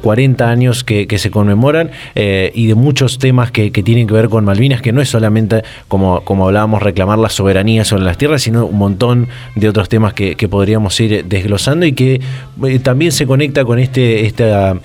40 0.00 0.48
años 0.48 0.84
que, 0.84 1.06
se 1.18 1.30
conmemoran 1.30 1.90
y 2.14 2.66
de 2.66 2.74
muchos 2.74 3.18
temas 3.18 3.50
que 3.50 3.70
tienen 3.70 4.06
que 4.06 4.14
ver 4.14 4.30
con 4.30 4.46
Malvinas, 4.46 4.80
que 4.80 4.92
no 4.92 5.02
es 5.02 5.10
solamente 5.10 5.33
como, 5.88 6.22
como 6.24 6.46
hablábamos, 6.46 6.82
reclamar 6.82 7.18
la 7.18 7.28
soberanía 7.28 7.84
sobre 7.84 8.04
las 8.04 8.18
tierras, 8.18 8.42
sino 8.42 8.66
un 8.66 8.78
montón 8.78 9.28
de 9.54 9.68
otros 9.68 9.88
temas 9.88 10.14
que, 10.14 10.34
que 10.36 10.48
podríamos 10.48 10.98
ir 11.00 11.24
desglosando 11.24 11.86
y 11.86 11.92
que 11.92 12.20
eh, 12.64 12.78
también 12.78 13.12
se 13.12 13.26
conecta 13.26 13.64
con 13.64 13.78
este, 13.78 14.26
esta 14.26 14.76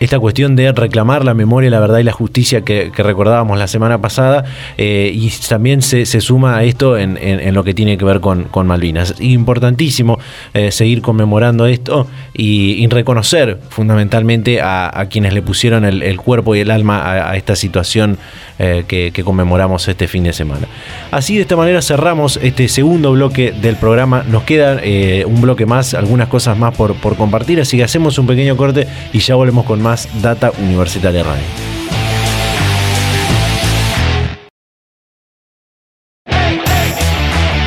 esta 0.00 0.18
cuestión 0.18 0.56
de 0.56 0.70
reclamar 0.72 1.24
la 1.24 1.34
memoria, 1.34 1.70
la 1.70 1.80
verdad 1.80 1.98
y 1.98 2.04
la 2.04 2.12
justicia 2.12 2.62
que, 2.62 2.92
recordábamos 2.96 3.58
la 3.58 3.68
semana 3.68 4.00
pasada 4.00 4.44
eh, 4.76 5.10
y 5.14 5.30
también 5.48 5.82
se, 5.82 6.04
suma 6.20 6.58
a 6.58 6.64
esto 6.64 6.96
en, 6.98 7.18
lo 7.54 7.64
que 7.64 7.74
tiene 7.74 7.96
que 7.96 8.04
ver 8.04 8.20
con, 8.20 8.44
con 8.44 8.66
Malvinas. 8.66 9.14
Importantísimo 9.20 10.18
eh, 10.54 10.70
seguir 10.70 11.02
conmemorando 11.02 11.66
esto 11.66 12.06
y, 12.34 12.86
reconocer 12.88 13.58
fundamentalmente 13.68 14.62
a, 14.62 15.06
quienes 15.10 15.34
le 15.34 15.42
pusieron 15.42 15.84
el, 15.84 16.16
cuerpo 16.16 16.54
y 16.54 16.60
el 16.60 16.70
alma 16.70 17.30
a, 17.30 17.36
esta 17.36 17.54
situación 17.54 18.16
eh, 18.58 18.84
que, 18.88 19.12
conmemoramos 19.22 19.86
este 19.88 20.08
fin 20.08 20.24
de 20.24 20.32
semana. 20.32 20.66
Así 21.10 21.36
de 21.36 21.42
esta 21.42 21.56
manera 21.56 21.82
cerramos 21.82 22.38
este 22.42 22.68
segundo 22.68 23.12
bloque 23.12 23.52
del 23.52 23.76
programa. 23.76 24.24
Nos 24.26 24.44
queda 24.44 24.80
un 25.26 25.40
bloque 25.40 25.66
más, 25.66 25.92
algunas 25.94 26.28
cosas 26.28 26.56
más 26.56 26.74
por, 26.74 26.94
por 26.94 27.16
compartir, 27.16 27.60
así 27.60 27.76
que 27.76 27.84
hacemos 27.84 28.18
un 28.18 28.26
pequeño 28.26 28.56
corte 28.56 28.86
y 29.12 29.18
ya 29.18 29.34
volvemos 29.34 29.66
con 29.66 29.82
más 29.82 29.87
más 29.88 30.06
Data 30.20 30.52
Universitaria 30.58 31.24
Radio. 31.24 31.42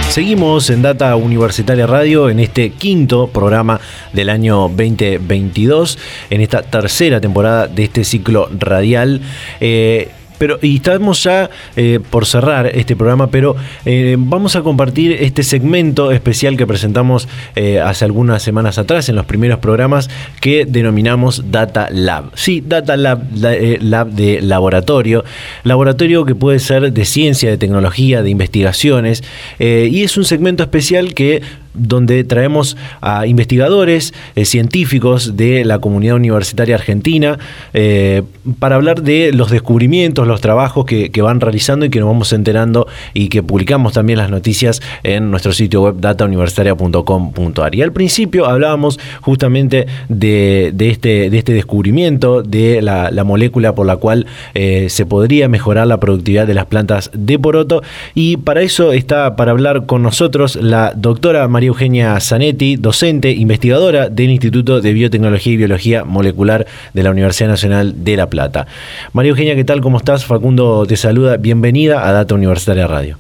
Seguimos 0.09 0.69
en 0.69 0.84
Data 0.84 1.15
Universitaria 1.15 1.88
Radio 1.88 2.30
en 2.30 2.39
este 2.39 2.69
quinto 2.69 3.26
programa 3.26 3.82
del 4.13 4.30
año 4.30 4.69
2022, 4.69 5.97
en 6.30 6.41
esta 6.41 6.61
tercera 6.61 7.19
temporada 7.19 7.65
de 7.65 7.86
este 7.86 8.03
ciclo 8.03 8.47
radial. 8.51 9.22
Eh, 9.59 10.11
pero, 10.42 10.58
y 10.60 10.78
estamos 10.78 11.22
ya 11.22 11.52
eh, 11.76 12.00
por 12.10 12.26
cerrar 12.26 12.66
este 12.66 12.96
programa, 12.96 13.28
pero 13.28 13.56
eh, 13.86 14.16
vamos 14.18 14.56
a 14.56 14.64
compartir 14.64 15.12
este 15.12 15.44
segmento 15.44 16.12
especial 16.12 16.58
que 16.58 16.66
presentamos 16.66 17.28
eh, 17.56 17.80
hace 17.80 18.06
algunas 18.06 18.42
semanas 18.42 18.80
atrás 18.80 19.08
en 19.10 19.18
los 19.18 19.28
primeros 19.28 19.60
programas 19.60 20.10
que 20.39 20.66
denominamos 20.66 21.52
Data 21.52 21.89
Lab. 21.92 22.32
Sí, 22.34 22.64
Data 22.66 22.98
Lab, 22.98 23.22
lab 23.36 24.08
de 24.08 24.42
laboratorio. 24.42 25.24
Laboratorio 25.64 26.26
que 26.26 26.34
puede 26.34 26.58
ser 26.58 26.92
de 26.92 27.06
ciencia, 27.06 27.52
de 27.52 27.60
tecnología, 27.60 28.24
de 28.24 28.32
investigaciones. 28.32 29.24
y 29.60 30.02
es 30.02 30.18
un 30.18 30.26
segmento 30.26 30.64
especial 30.64 31.14
que 31.14 31.44
donde 31.74 32.24
traemos 32.24 32.78
a 33.01 33.26
investigadores, 33.28 34.13
eh, 34.36 34.45
científicos 34.45 35.38
de 35.38 35.65
la 35.65 35.80
comunidad 35.80 36.15
universitaria 36.15 36.76
argentina, 36.76 37.39
eh, 37.74 38.24
para 38.59 38.76
hablar 38.76 39.03
de 39.03 39.32
los 39.34 39.51
descubrimientos, 39.51 40.28
los 40.28 40.41
trabajos 40.41 40.86
que, 40.86 41.22
van 41.22 41.39
realizando 41.39 41.86
y 41.86 41.89
que 41.91 41.99
nos 41.99 42.09
vamos 42.09 42.34
enterando 42.34 42.88
y 43.13 43.30
que 43.30 43.43
publicamos 43.43 43.93
también 43.93 44.17
las 44.17 44.32
noticias 44.32 44.82
en 45.03 45.30
nuestro 45.30 45.53
sitio 45.53 45.84
web 45.84 45.97
datauniversitaria.com.ar. 45.99 47.76
Y 47.76 47.84
al 47.84 47.91
principio 47.91 48.47
hablábamos 48.47 48.99
justamente 49.22 49.86
de, 50.09 50.74
este, 50.80 51.28
este 51.38 51.53
descubrimiento 51.53 52.41
de 52.41 52.82
la, 52.82 53.11
molécula 53.24 53.76
por 53.76 53.86
la 53.86 53.97
cual 53.97 54.26
eh, 54.55 54.88
se 54.89 55.05
podría 55.05 55.47
mejorar 55.47 55.86
la 55.86 55.99
productividad 55.99 56.47
de 56.47 56.55
las 56.55 56.65
plantas 56.65 57.11
de 57.13 57.38
poroto 57.38 57.84
y 58.15 58.38
para 58.38 58.61
eso 58.61 58.93
está 58.93 59.36
para 59.36 59.51
hablar 59.51 59.86
con 59.86 60.01
nosotros 60.01 60.55
la 60.55 60.93
doctora 60.95 61.47
María 61.47 61.61
Eugenia 61.68 62.20
Zanetti, 62.20 62.76
docente, 62.76 63.32
investigadora 63.32 64.09
del 64.09 64.30
Instituto 64.30 64.82
de 64.82 64.93
Biotecnología 64.93 65.53
y 65.53 65.57
Biología 65.57 66.03
Molecular 66.03 66.66
de 66.93 67.03
la 67.03 67.12
Universidad 67.12 67.49
Nacional 67.49 68.03
de 68.03 68.18
La 68.18 68.30
Plata. 68.30 68.68
María 69.14 69.30
Eugenia, 69.32 69.55
¿qué 69.55 69.64
tal? 69.64 69.82
¿Cómo 69.82 69.97
estás? 69.97 70.26
Facundo 70.26 70.86
te 70.86 70.97
saluda. 70.97 71.38
Bienvenida 71.38 72.07
a 72.07 72.12
Data 72.12 72.36
Universitaria 72.36 72.88
Radio. 72.88 73.18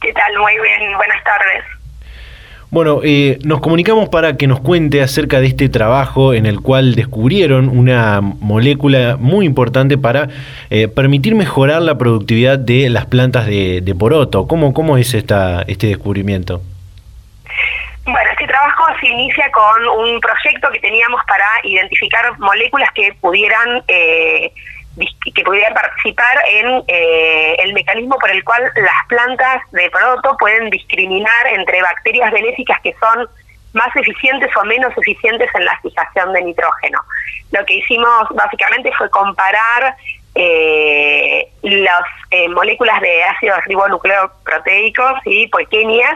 ¿Qué 0.00 0.12
tal? 0.12 0.38
Muy 0.40 0.52
bien. 0.52 0.96
Buenas 0.96 1.24
tardes. 1.24 1.64
Bueno, 2.70 3.00
eh, 3.02 3.38
nos 3.42 3.60
comunicamos 3.60 4.08
para 4.10 4.36
que 4.36 4.46
nos 4.46 4.60
cuente 4.60 5.02
acerca 5.02 5.40
de 5.40 5.48
este 5.48 5.68
trabajo 5.68 6.34
en 6.34 6.46
el 6.46 6.60
cual 6.60 6.94
descubrieron 6.94 7.68
una 7.68 8.20
molécula 8.20 9.16
muy 9.18 9.44
importante 9.44 9.98
para 9.98 10.28
eh, 10.70 10.86
permitir 10.86 11.34
mejorar 11.34 11.82
la 11.82 11.98
productividad 11.98 12.60
de 12.60 12.88
las 12.88 13.06
plantas 13.06 13.46
de, 13.46 13.80
de 13.80 13.94
poroto. 13.96 14.46
¿Cómo, 14.46 14.72
cómo 14.72 14.96
es 14.98 15.14
esta, 15.14 15.62
este 15.62 15.88
descubrimiento? 15.88 16.62
Bueno, 18.10 18.28
este 18.32 18.46
trabajo 18.48 18.86
se 19.00 19.06
inicia 19.06 19.48
con 19.52 19.88
un 19.88 20.20
proyecto 20.20 20.68
que 20.72 20.80
teníamos 20.80 21.22
para 21.28 21.46
identificar 21.62 22.36
moléculas 22.40 22.90
que 22.92 23.14
pudieran 23.20 23.84
eh, 23.86 24.52
que 25.32 25.44
pudieran 25.44 25.72
participar 25.74 26.42
en 26.48 26.82
eh, 26.88 27.54
el 27.60 27.72
mecanismo 27.72 28.18
por 28.18 28.28
el 28.30 28.42
cual 28.42 28.64
las 28.74 29.06
plantas 29.08 29.62
de 29.70 29.88
proto 29.90 30.36
pueden 30.38 30.70
discriminar 30.70 31.46
entre 31.52 31.80
bacterias 31.82 32.32
benéficas 32.32 32.80
que 32.80 32.96
son 32.98 33.28
más 33.74 33.94
eficientes 33.94 34.50
o 34.56 34.64
menos 34.64 34.92
eficientes 34.98 35.48
en 35.54 35.64
la 35.64 35.78
fijación 35.80 36.32
de 36.32 36.42
nitrógeno. 36.42 36.98
Lo 37.52 37.64
que 37.64 37.74
hicimos 37.74 38.26
básicamente 38.30 38.90
fue 38.98 39.08
comparar 39.10 39.94
eh, 40.34 41.50
las 41.62 42.04
eh, 42.30 42.48
moléculas 42.48 43.00
de 43.00 43.24
ácidos 43.24 43.58
ribonucleoproteicos 43.66 45.20
y 45.24 45.48
pequeñas 45.48 46.14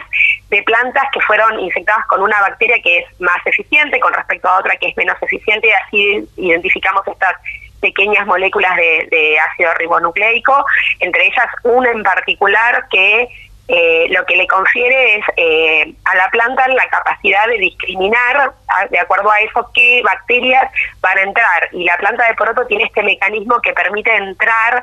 de 0.50 0.62
plantas 0.62 1.04
que 1.12 1.20
fueron 1.20 1.58
infectadas 1.60 2.06
con 2.06 2.22
una 2.22 2.40
bacteria 2.40 2.80
que 2.82 2.98
es 2.98 3.20
más 3.20 3.44
eficiente 3.44 3.98
con 4.00 4.12
respecto 4.12 4.48
a 4.48 4.58
otra 4.58 4.76
que 4.76 4.88
es 4.88 4.96
menos 4.96 5.20
eficiente. 5.22 5.68
Y 5.68 5.72
así 5.72 6.28
identificamos 6.36 7.06
estas 7.06 7.34
pequeñas 7.80 8.26
moléculas 8.26 8.74
de 8.76 9.38
ácido 9.50 9.74
ribonucleico, 9.74 10.64
entre 11.00 11.26
ellas 11.26 11.48
una 11.64 11.90
en 11.90 12.02
particular 12.02 12.86
que 12.90 13.28
eh, 13.66 14.06
lo 14.10 14.26
que 14.26 14.36
le 14.36 14.46
confiere 14.46 15.16
es 15.16 15.24
eh, 15.38 15.94
a 16.04 16.16
la 16.16 16.28
planta 16.28 16.68
la 16.68 16.86
capacidad 16.88 17.46
de 17.46 17.56
discriminar 17.56 18.52
de 18.90 18.98
acuerdo 18.98 19.30
a 19.30 19.40
eso 19.40 19.70
qué 19.72 20.02
bacterias 20.04 20.70
van 21.00 21.16
a 21.16 21.22
entrar 21.22 21.68
y 21.72 21.84
la 21.84 21.96
planta 21.96 22.26
de 22.26 22.34
poroto 22.34 22.66
tiene 22.66 22.84
este 22.84 23.02
mecanismo 23.02 23.62
que 23.62 23.72
permite 23.72 24.14
entrar 24.14 24.82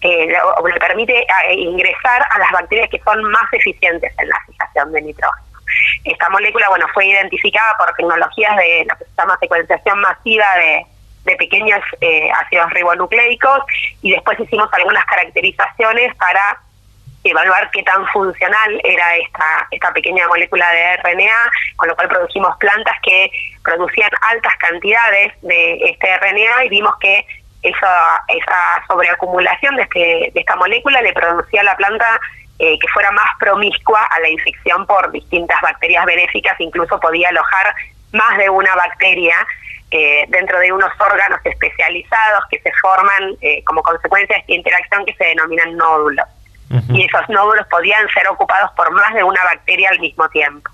eh, 0.00 0.32
o 0.56 0.66
le 0.66 0.80
permite 0.80 1.26
ingresar 1.50 2.26
a 2.30 2.38
las 2.38 2.50
bacterias 2.52 2.88
que 2.88 3.00
son 3.00 3.22
más 3.22 3.52
eficientes 3.52 4.10
en 4.18 4.28
la 4.30 4.40
fijación 4.46 4.92
de 4.92 5.02
nitrógeno. 5.02 5.46
Esta 6.04 6.30
molécula, 6.30 6.70
bueno, 6.70 6.86
fue 6.94 7.06
identificada 7.06 7.76
por 7.76 7.94
tecnologías 7.94 8.56
de 8.56 8.86
lo 8.88 8.96
que 8.96 9.04
se 9.04 9.10
llama 9.18 9.38
secuenciación 9.40 10.00
masiva 10.00 10.46
de, 10.56 10.86
de 11.24 11.36
pequeños 11.36 11.80
ácidos 12.40 12.70
ribonucleicos 12.70 13.60
y 14.00 14.12
después 14.12 14.40
hicimos 14.40 14.72
algunas 14.72 15.04
caracterizaciones 15.04 16.16
para 16.16 16.58
evaluar 17.24 17.70
qué 17.70 17.82
tan 17.82 18.06
funcional 18.08 18.80
era 18.84 19.16
esta, 19.16 19.66
esta 19.70 19.92
pequeña 19.92 20.26
molécula 20.28 20.68
de 20.70 20.96
RNA, 20.96 21.50
con 21.76 21.88
lo 21.88 21.94
cual 21.94 22.08
produjimos 22.08 22.56
plantas 22.56 22.96
que 23.02 23.30
producían 23.64 24.10
altas 24.30 24.54
cantidades 24.56 25.32
de 25.42 25.74
este 25.84 26.18
RNA 26.18 26.64
y 26.64 26.68
vimos 26.68 26.94
que 27.00 27.24
esa, 27.62 28.24
esa 28.28 28.84
sobreacumulación 28.88 29.76
de, 29.76 29.82
este, 29.82 30.30
de 30.34 30.40
esta 30.40 30.56
molécula 30.56 31.00
le 31.00 31.12
producía 31.12 31.60
a 31.60 31.64
la 31.64 31.76
planta 31.76 32.20
eh, 32.58 32.78
que 32.78 32.88
fuera 32.88 33.10
más 33.12 33.28
promiscua 33.38 34.04
a 34.04 34.20
la 34.20 34.28
infección 34.28 34.84
por 34.86 35.10
distintas 35.12 35.60
bacterias 35.60 36.04
benéficas, 36.04 36.60
incluso 36.60 36.98
podía 36.98 37.28
alojar 37.28 37.74
más 38.12 38.36
de 38.36 38.50
una 38.50 38.74
bacteria 38.74 39.34
eh, 39.90 40.24
dentro 40.28 40.58
de 40.58 40.72
unos 40.72 40.90
órganos 40.98 41.38
especializados 41.44 42.44
que 42.50 42.60
se 42.60 42.72
forman 42.80 43.36
eh, 43.40 43.62
como 43.64 43.82
consecuencia 43.82 44.36
de 44.36 44.40
esta 44.40 44.52
interacción 44.52 45.04
que 45.06 45.14
se 45.14 45.24
denominan 45.24 45.76
nódulos 45.76 46.26
y 46.88 47.02
esos 47.02 47.28
nódulos 47.28 47.66
podían 47.70 48.06
ser 48.14 48.26
ocupados 48.28 48.70
por 48.76 48.90
más 48.92 49.14
de 49.14 49.22
una 49.22 49.42
bacteria 49.44 49.90
al 49.90 50.00
mismo 50.00 50.28
tiempo. 50.28 50.70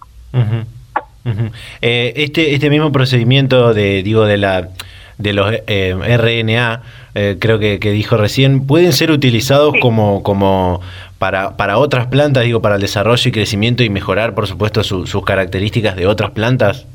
Eh, 1.82 2.12
este 2.16 2.54
este 2.54 2.70
mismo 2.70 2.90
procedimiento 2.90 3.74
de 3.74 4.02
digo 4.02 4.24
de 4.24 4.38
la 4.38 4.68
de 5.18 5.32
los 5.32 5.52
eh, 5.66 5.94
RNA 5.94 6.82
eh, 7.14 7.36
creo 7.38 7.58
que, 7.58 7.78
dijo 7.78 8.16
recién 8.16 8.66
pueden 8.66 8.92
ser 8.92 9.10
utilizados 9.10 9.74
como 9.82 10.22
como 10.22 10.80
para, 11.18 11.56
para 11.56 11.76
otras 11.76 12.06
plantas 12.06 12.44
digo 12.44 12.62
para 12.62 12.76
el 12.76 12.80
desarrollo 12.80 13.28
y 13.28 13.32
crecimiento 13.32 13.82
y 13.82 13.90
mejorar 13.90 14.34
por 14.34 14.46
supuesto 14.46 14.82
sus 14.84 15.24
características 15.24 15.96
de 15.96 16.06
otras 16.06 16.30
plantas 16.30 16.86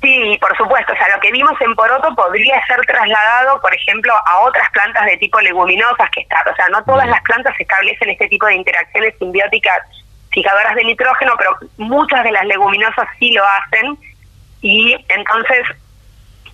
Sí, 0.00 0.38
por 0.40 0.56
supuesto. 0.56 0.92
O 0.92 0.96
sea, 0.96 1.06
lo 1.18 1.20
que 1.20 1.32
vimos 1.32 1.60
en 1.60 1.74
poroto 1.74 2.14
podría 2.14 2.64
ser 2.66 2.80
trasladado, 2.86 3.60
por 3.60 3.74
ejemplo, 3.74 4.14
a 4.24 4.40
otras 4.40 4.70
plantas 4.70 5.04
de 5.06 5.16
tipo 5.16 5.40
leguminosas 5.40 6.08
que 6.10 6.20
están. 6.20 6.46
O 6.48 6.54
sea, 6.54 6.68
no 6.68 6.84
todas 6.84 7.08
las 7.08 7.20
plantas 7.22 7.54
establecen 7.58 8.10
este 8.10 8.28
tipo 8.28 8.46
de 8.46 8.54
interacciones 8.54 9.14
simbióticas 9.18 9.80
fijadoras 10.30 10.76
de 10.76 10.84
nitrógeno, 10.84 11.32
pero 11.36 11.56
muchas 11.78 12.22
de 12.22 12.30
las 12.30 12.44
leguminosas 12.44 13.08
sí 13.18 13.32
lo 13.32 13.42
hacen 13.44 13.98
y 14.60 14.94
entonces 15.08 15.66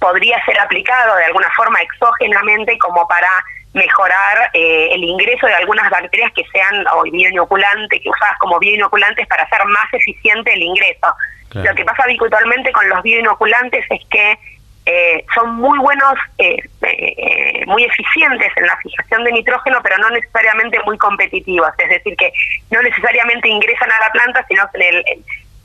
podría 0.01 0.43
ser 0.47 0.59
aplicado 0.59 1.15
de 1.17 1.27
alguna 1.27 1.49
forma 1.55 1.79
exógenamente 1.81 2.79
como 2.79 3.07
para 3.07 3.29
mejorar 3.75 4.51
eh, 4.55 4.89
el 4.93 5.05
ingreso 5.05 5.47
de 5.47 5.55
algunas 5.55 5.91
bacterias 5.91 6.33
que 6.33 6.45
sean 6.53 6.87
o 6.95 7.03
bioinoculantes, 7.03 8.01
que 8.01 8.09
usadas 8.09 8.39
como 8.39 8.59
bioinoculantes 8.61 9.27
para 9.27 9.43
hacer 9.43 9.63
más 9.67 9.93
eficiente 9.93 10.55
el 10.55 10.63
ingreso. 10.63 11.15
Lo 11.53 11.73
que 11.75 11.85
pasa 11.85 12.03
habitualmente 12.03 12.73
con 12.73 12.89
los 12.89 13.01
bioinoculantes 13.03 13.85
es 13.89 14.01
que 14.11 14.39
eh, 14.87 15.25
son 15.35 15.57
muy 15.57 15.79
buenos, 15.79 16.15
eh, 16.37 16.57
eh, 16.83 17.65
muy 17.67 17.85
eficientes 17.85 18.53
en 18.57 18.67
la 18.67 18.77
fijación 18.77 19.25
de 19.25 19.33
nitrógeno, 19.33 19.79
pero 19.83 19.97
no 19.99 20.11
necesariamente 20.11 20.79
muy 20.85 20.99
competitivos. 20.99 21.71
Es 21.79 21.89
decir, 21.89 22.15
que 22.17 22.33
no 22.71 22.83
necesariamente 22.83 23.49
ingresan 23.49 23.91
a 23.91 24.01
la 24.01 24.11
planta, 24.11 24.45
sino 24.47 24.63
que 24.73 25.23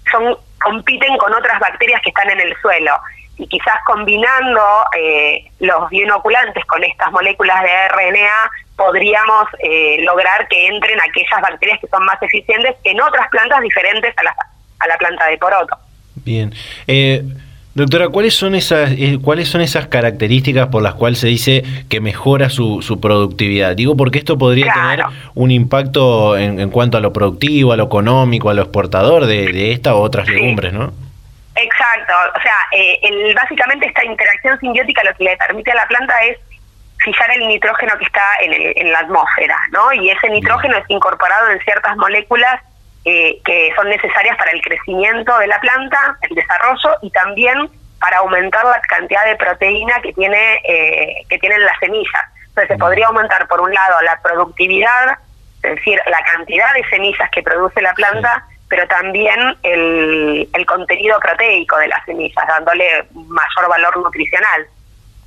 son 0.09 0.37
compiten 0.61 1.17
con 1.17 1.33
otras 1.33 1.59
bacterias 1.59 2.01
que 2.01 2.09
están 2.09 2.29
en 2.29 2.39
el 2.39 2.55
suelo. 2.61 2.93
Y 3.37 3.47
quizás 3.47 3.75
combinando 3.85 4.61
los 5.59 5.89
bioinoculantes 5.89 6.65
con 6.65 6.83
estas 6.83 7.11
moléculas 7.11 7.61
de 7.63 7.87
RNA, 7.87 8.51
podríamos 8.75 9.45
lograr 9.99 10.47
que 10.49 10.67
entren 10.67 10.99
aquellas 10.99 11.41
bacterias 11.41 11.79
que 11.79 11.87
son 11.87 12.03
más 12.03 12.21
eficientes 12.21 12.75
en 12.83 12.99
otras 12.99 13.29
plantas 13.29 13.61
diferentes 13.61 14.13
a 14.17 14.23
las 14.23 14.35
a 14.79 14.87
la 14.87 14.97
planta 14.97 15.27
de 15.27 15.37
poroto. 15.37 15.77
Bien. 16.15 16.53
Doctora, 17.79 18.09
¿cuáles 18.09 18.35
son, 18.35 18.55
esas, 18.55 18.91
eh, 18.91 19.19
¿cuáles 19.23 19.47
son 19.47 19.61
esas 19.61 19.87
características 19.87 20.67
por 20.67 20.83
las 20.83 20.95
cuales 20.95 21.17
se 21.17 21.27
dice 21.27 21.63
que 21.89 22.01
mejora 22.01 22.49
su, 22.49 22.81
su 22.81 22.99
productividad? 22.99 23.73
Digo, 23.73 23.95
porque 23.95 24.19
esto 24.19 24.37
podría 24.37 24.73
tener 24.73 25.05
un 25.33 25.49
impacto 25.49 26.37
en, 26.37 26.69
cuanto 26.71 26.97
a 26.97 26.99
lo 26.99 27.13
productivo, 27.13 27.71
a 27.71 27.77
lo 27.77 27.85
económico, 27.85 28.49
a 28.49 28.53
lo 28.53 28.63
exportador 28.63 29.27
de, 29.27 29.53
de 29.53 29.71
esta 29.71 29.95
o 29.95 30.01
otras 30.01 30.27
legumbres, 30.27 30.73
¿no? 30.73 30.91
Exacto. 31.55 32.13
O 32.35 32.41
sea, 32.41 32.55
eh, 32.73 32.99
el, 33.01 33.33
básicamente 33.33 33.87
esta 33.87 34.03
interacción 34.03 34.59
simbiótica 34.59 35.01
lo 35.05 35.13
que 35.15 35.23
le 35.23 35.37
permite 35.37 35.71
a 35.71 35.75
la 35.75 35.87
planta 35.87 36.13
es 36.25 36.37
fijar 36.97 37.31
el 37.31 37.47
nitrógeno 37.47 37.97
que 37.97 38.03
está 38.03 38.23
en, 38.41 38.53
el, 38.55 38.73
en 38.75 38.91
la 38.91 38.99
atmósfera, 38.99 39.57
¿no? 39.71 39.93
Y 39.93 40.09
ese 40.09 40.29
nitrógeno 40.29 40.75
es 40.75 40.83
incorporado 40.89 41.49
en 41.51 41.59
ciertas 41.61 41.95
moléculas 41.95 42.59
eh, 43.05 43.39
que 43.45 43.71
son 43.75 43.89
necesarias 43.89 44.37
para 44.37 44.51
el 44.51 44.61
crecimiento 44.61 45.37
de 45.39 45.47
la 45.47 45.59
planta, 45.59 46.17
el 46.29 46.35
desarrollo 46.35 46.97
y 47.01 47.09
también 47.11 47.69
para 47.99 48.17
aumentar 48.19 48.63
la 48.65 48.81
cantidad 48.81 49.25
de 49.25 49.35
proteína 49.35 50.01
que 50.01 50.13
tiene 50.13 50.59
eh, 50.63 51.25
que 51.29 51.37
tienen 51.39 51.63
las 51.65 51.77
semillas. 51.79 52.23
Entonces 52.49 52.69
se 52.69 52.77
podría 52.77 53.07
aumentar 53.07 53.47
por 53.47 53.61
un 53.61 53.73
lado 53.73 54.01
la 54.01 54.19
productividad, 54.21 55.17
es 55.63 55.75
decir, 55.75 55.99
la 56.07 56.21
cantidad 56.33 56.73
de 56.73 56.83
semillas 56.89 57.29
que 57.31 57.43
produce 57.43 57.81
la 57.81 57.93
planta, 57.93 58.45
pero 58.69 58.87
también 58.87 59.57
el, 59.63 60.49
el 60.53 60.65
contenido 60.65 61.19
proteico 61.19 61.77
de 61.77 61.87
las 61.87 62.03
semillas, 62.05 62.47
dándole 62.47 63.05
mayor 63.13 63.69
valor 63.69 63.97
nutricional. 63.97 64.67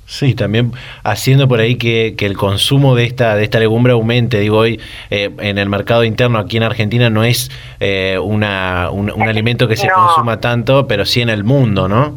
Sí, 0.05 0.35
también 0.35 0.73
haciendo 1.03 1.47
por 1.47 1.59
ahí 1.59 1.77
que, 1.77 2.15
el 2.19 2.37
consumo 2.37 2.95
de 2.95 3.05
esta 3.05 3.35
de 3.35 3.43
esta 3.43 3.59
legumbre 3.59 3.93
aumente. 3.93 4.39
Digo, 4.39 4.59
hoy 4.59 4.81
eh, 5.09 5.29
en 5.39 5.57
el 5.57 5.69
mercado 5.69 6.03
interno 6.03 6.39
aquí 6.39 6.57
en 6.57 6.63
Argentina 6.63 7.09
no 7.09 7.23
es 7.23 7.49
eh, 7.79 8.17
una, 8.19 8.89
un, 8.91 9.09
alimento 9.23 9.67
que 9.67 9.77
se 9.77 9.89
consuma 9.89 10.39
tanto, 10.39 10.87
pero 10.87 11.05
sí 11.05 11.21
en 11.21 11.29
el 11.29 11.43
mundo, 11.43 11.87
¿no? 11.87 12.15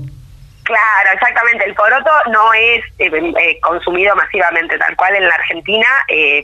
Claro, 0.65 1.11
exactamente. 1.15 1.65
El 1.65 1.75
poroto 1.75 2.11
no 2.33 2.53
es 2.55 2.85
eh, 2.99 3.59
consumido 3.63 4.17
masivamente 4.17 4.77
tal 4.79 4.97
cual 4.97 5.15
en 5.15 5.29
la 5.29 5.35
Argentina, 5.35 5.87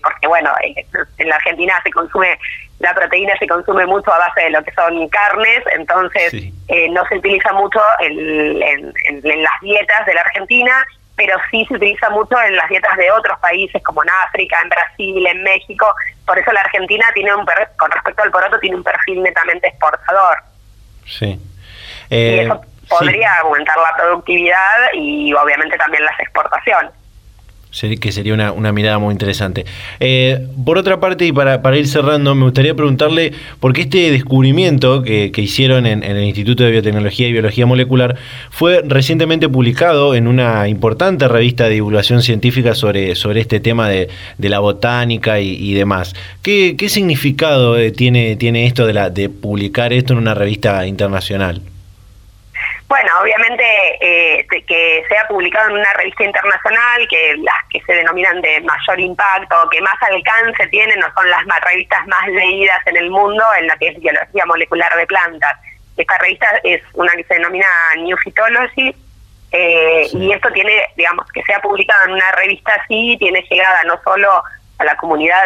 porque 0.03 0.29
bueno, 0.29 0.51
en 0.63 1.29
la 1.29 1.37
Argentina 1.37 1.75
se 1.83 1.91
consume 1.91 2.39
la 2.79 2.95
proteína 2.95 3.33
se 3.39 3.47
consume 3.47 3.87
mucho 3.87 4.13
a 4.13 4.19
base 4.19 4.41
de 4.43 4.51
lo 4.51 4.65
que 4.65 4.73
son 4.73 5.09
carnes, 5.09 5.63
entonces 5.73 6.53
no 6.91 7.07
se 7.07 7.17
utiliza 7.17 7.53
mucho 7.53 7.81
en, 8.01 8.61
en 8.63 9.43
las 9.43 9.61
dietas 9.61 10.07
de 10.07 10.15
la 10.15 10.23
Argentina 10.23 10.85
pero 11.17 11.37
sí 11.51 11.65
se 11.67 11.75
utiliza 11.75 12.09
mucho 12.11 12.41
en 12.41 12.57
las 12.57 12.69
dietas 12.69 12.97
de 12.97 13.11
otros 13.11 13.39
países 13.41 13.83
como 13.83 14.03
en 14.03 14.11
África, 14.27 14.59
en 14.63 14.69
Brasil, 14.69 15.27
en 15.27 15.43
México. 15.43 15.95
Por 16.27 16.39
eso 16.39 16.53
la 16.53 16.61
Argentina 16.61 17.05
tiene 17.15 17.35
un 17.35 17.45
con 17.79 17.91
respecto 17.91 18.23
al 18.23 18.31
poroto 18.31 18.59
tiene 18.61 18.77
un 18.77 18.85
perfil 18.85 19.23
netamente 19.23 19.69
exportador. 19.69 20.39
Sí. 21.05 21.41
y 22.09 22.15
eh, 22.15 22.43
eso 22.45 22.61
podría 22.89 23.39
aumentar 23.41 23.77
la 23.77 23.97
productividad 23.97 24.93
y 24.95 25.33
obviamente 25.35 25.77
también 25.77 26.05
las 26.05 26.19
exportaciones 26.21 26.93
que 27.81 28.13
sería 28.13 28.35
una, 28.35 28.53
una, 28.53 28.71
mirada 28.73 28.99
muy 28.99 29.13
interesante. 29.13 29.65
Eh, 29.99 30.47
por 30.65 30.77
otra 30.77 31.01
parte, 31.01 31.27
y 31.27 31.33
para, 31.33 31.63
para, 31.63 31.79
ir 31.79 31.89
cerrando, 31.89 32.35
me 32.35 32.45
gustaría 32.45 32.75
preguntarle 32.75 33.33
por 33.61 33.73
qué 33.73 33.83
este 33.83 34.11
descubrimiento 34.11 35.03
que, 35.03 35.33
hicieron 35.37 35.87
en, 35.87 36.03
el 36.05 36.23
Instituto 36.23 36.65
de 36.65 36.71
Biotecnología 36.71 37.27
y 37.27 37.33
Biología 37.33 37.67
Molecular 37.67 38.17
fue 38.51 38.83
recientemente 38.87 39.49
publicado 39.49 40.15
en 40.15 40.29
una 40.29 40.69
importante 40.69 41.27
revista 41.27 41.65
de 41.65 41.75
divulgación 41.75 42.23
científica 42.23 42.75
sobre, 42.75 43.15
sobre 43.15 43.41
este 43.41 43.59
tema 43.59 43.89
de, 43.89 44.09
de 44.39 44.49
la 44.49 44.59
botánica 44.59 45.41
y, 45.41 45.73
demás. 45.73 46.15
¿Qué, 46.43 46.77
¿Qué, 46.77 46.89
significado 46.89 47.79
eh, 47.79 47.91
tiene, 47.91 48.37
tiene 48.37 48.67
esto 48.67 48.87
de, 48.87 48.93
la, 48.93 49.09
de 49.11 49.31
publicar 49.31 49.93
esto 49.93 50.13
en 50.13 50.19
una 50.19 50.35
revista 50.35 50.87
internacional? 50.87 51.63
Bueno, 52.93 53.11
obviamente 53.23 53.65
eh, 54.03 54.47
que 54.69 55.03
sea 55.09 55.27
publicado 55.27 55.71
en 55.71 55.79
una 55.79 55.95
revista 55.95 56.25
internacional, 56.25 57.09
que 57.09 57.37
las 57.39 57.55
que 57.71 57.81
se 57.87 57.95
denominan 57.95 58.43
de 58.43 58.61
mayor 58.61 59.01
impacto, 59.01 59.57
que 59.71 59.81
más 59.81 59.95
alcance 60.03 60.67
tienen, 60.67 61.01
no 61.01 61.07
son 61.15 61.31
las 61.31 61.47
más, 61.47 61.59
revistas 61.63 62.07
más 62.07 62.29
leídas 62.29 62.87
en 62.87 62.99
el 62.99 63.09
mundo 63.09 63.43
en 63.59 63.69
la 63.69 63.79
que 63.79 63.89
es 63.89 63.99
biología 63.99 64.45
molecular 64.45 64.95
de 64.95 65.07
plantas. 65.07 65.59
Esta 65.97 66.19
revista 66.19 66.47
es 66.65 66.83
una 66.93 67.11
que 67.13 67.25
se 67.25 67.33
denomina 67.33 67.67
New 67.97 68.19
Phytology, 68.19 68.95
eh, 69.53 70.09
y 70.13 70.31
esto 70.31 70.51
tiene, 70.53 70.87
digamos, 70.95 71.27
que 71.33 71.43
sea 71.45 71.61
publicado 71.61 72.05
en 72.09 72.13
una 72.13 72.31
revista 72.33 72.75
así, 72.75 73.17
tiene 73.19 73.43
llegada 73.51 73.85
no 73.87 73.99
solo 74.05 74.31
a 74.77 74.85
la 74.85 74.95
comunidad 74.97 75.41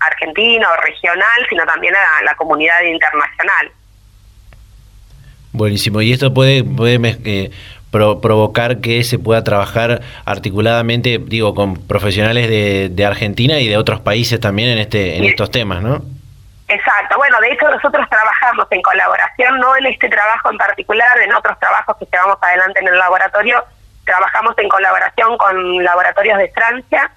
argentina 0.00 0.68
o 0.68 0.82
regional, 0.82 1.46
sino 1.48 1.64
también 1.64 1.94
a 1.94 2.24
la 2.24 2.34
comunidad 2.34 2.82
internacional. 2.82 3.70
Buenísimo. 5.58 6.00
Y 6.00 6.12
esto 6.12 6.32
puede, 6.32 6.62
puede 6.62 7.18
eh, 7.24 7.50
provocar 7.90 8.78
que 8.78 9.02
se 9.02 9.18
pueda 9.18 9.42
trabajar 9.42 10.02
articuladamente, 10.24 11.18
digo, 11.18 11.52
con 11.52 11.74
profesionales 11.74 12.48
de, 12.48 12.88
de, 12.90 13.04
Argentina 13.04 13.58
y 13.58 13.66
de 13.66 13.76
otros 13.76 14.00
países 14.00 14.38
también 14.38 14.68
en 14.68 14.78
este 14.78 15.16
en 15.16 15.24
estos 15.24 15.50
temas, 15.50 15.82
¿no? 15.82 16.00
Exacto. 16.68 17.16
Bueno, 17.16 17.40
de 17.40 17.50
hecho 17.52 17.68
nosotros 17.68 18.06
trabajamos 18.08 18.68
en 18.70 18.82
colaboración, 18.82 19.58
no 19.58 19.76
en 19.76 19.86
este 19.86 20.08
trabajo 20.08 20.48
en 20.48 20.58
particular, 20.58 21.18
en 21.18 21.34
otros 21.34 21.58
trabajos 21.58 21.96
que 21.98 22.06
llevamos 22.12 22.38
adelante 22.40 22.78
en 22.80 22.88
el 22.88 22.98
laboratorio, 22.98 23.64
trabajamos 24.04 24.56
en 24.58 24.68
colaboración 24.68 25.36
con 25.38 25.82
laboratorios 25.82 26.38
de 26.38 26.48
Francia 26.50 27.10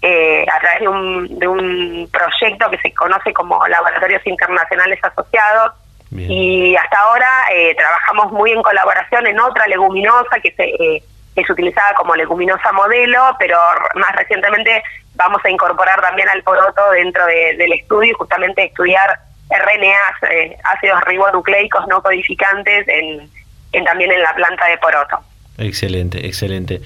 eh, 0.00 0.46
a 0.50 0.60
través 0.60 0.80
de 0.80 0.88
un, 0.88 1.38
de 1.38 1.46
un 1.46 2.10
proyecto 2.10 2.70
que 2.70 2.78
se 2.78 2.94
conoce 2.94 3.34
como 3.34 3.60
Laboratorios 3.68 4.26
Internacionales 4.26 4.98
Asociados, 5.02 5.81
y 6.14 6.76
hasta 6.76 6.98
ahora 7.00 7.30
eh, 7.52 7.74
trabajamos 7.74 8.32
muy 8.32 8.52
en 8.52 8.62
colaboración 8.62 9.26
en 9.26 9.40
otra 9.40 9.66
leguminosa 9.66 10.40
que 10.42 10.52
se, 10.52 10.64
eh, 10.64 11.02
es 11.34 11.50
utilizada 11.50 11.94
como 11.94 12.14
leguminosa 12.14 12.72
modelo, 12.72 13.34
pero 13.38 13.56
más 13.94 14.14
recientemente 14.16 14.82
vamos 15.14 15.40
a 15.44 15.50
incorporar 15.50 16.00
también 16.00 16.28
al 16.28 16.42
poroto 16.42 16.90
dentro 16.92 17.24
del 17.26 17.72
estudio 17.72 18.10
y 18.10 18.14
justamente 18.14 18.64
estudiar 18.64 19.18
RNAs, 19.50 20.30
eh, 20.32 20.56
ácidos 20.64 21.02
ribonucleicos 21.04 21.86
no 21.88 22.02
codificantes, 22.02 22.86
en, 22.88 23.30
en, 23.72 23.84
también 23.84 24.12
en 24.12 24.22
la 24.22 24.34
planta 24.34 24.66
de 24.68 24.78
poroto. 24.78 25.18
Excelente, 25.58 26.26
excelente. 26.26 26.80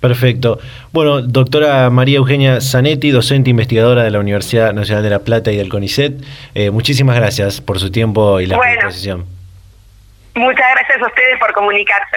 Perfecto. 0.00 0.58
Bueno, 0.92 1.20
doctora 1.20 1.90
María 1.90 2.16
Eugenia 2.16 2.60
Zanetti, 2.60 3.10
docente 3.10 3.50
investigadora 3.50 4.02
de 4.02 4.10
la 4.10 4.18
Universidad 4.18 4.72
Nacional 4.72 5.04
de 5.04 5.10
La 5.10 5.18
Plata 5.18 5.52
y 5.52 5.56
del 5.56 5.68
CONICET, 5.68 6.14
eh, 6.54 6.70
muchísimas 6.70 7.16
gracias 7.16 7.60
por 7.60 7.78
su 7.78 7.90
tiempo 7.90 8.40
y 8.40 8.46
la 8.46 8.56
bueno, 8.56 8.88
Muchas 10.34 10.66
gracias 10.74 11.02
a 11.02 11.06
ustedes 11.06 11.38
por 11.38 11.52
comunicarse. 11.52 12.16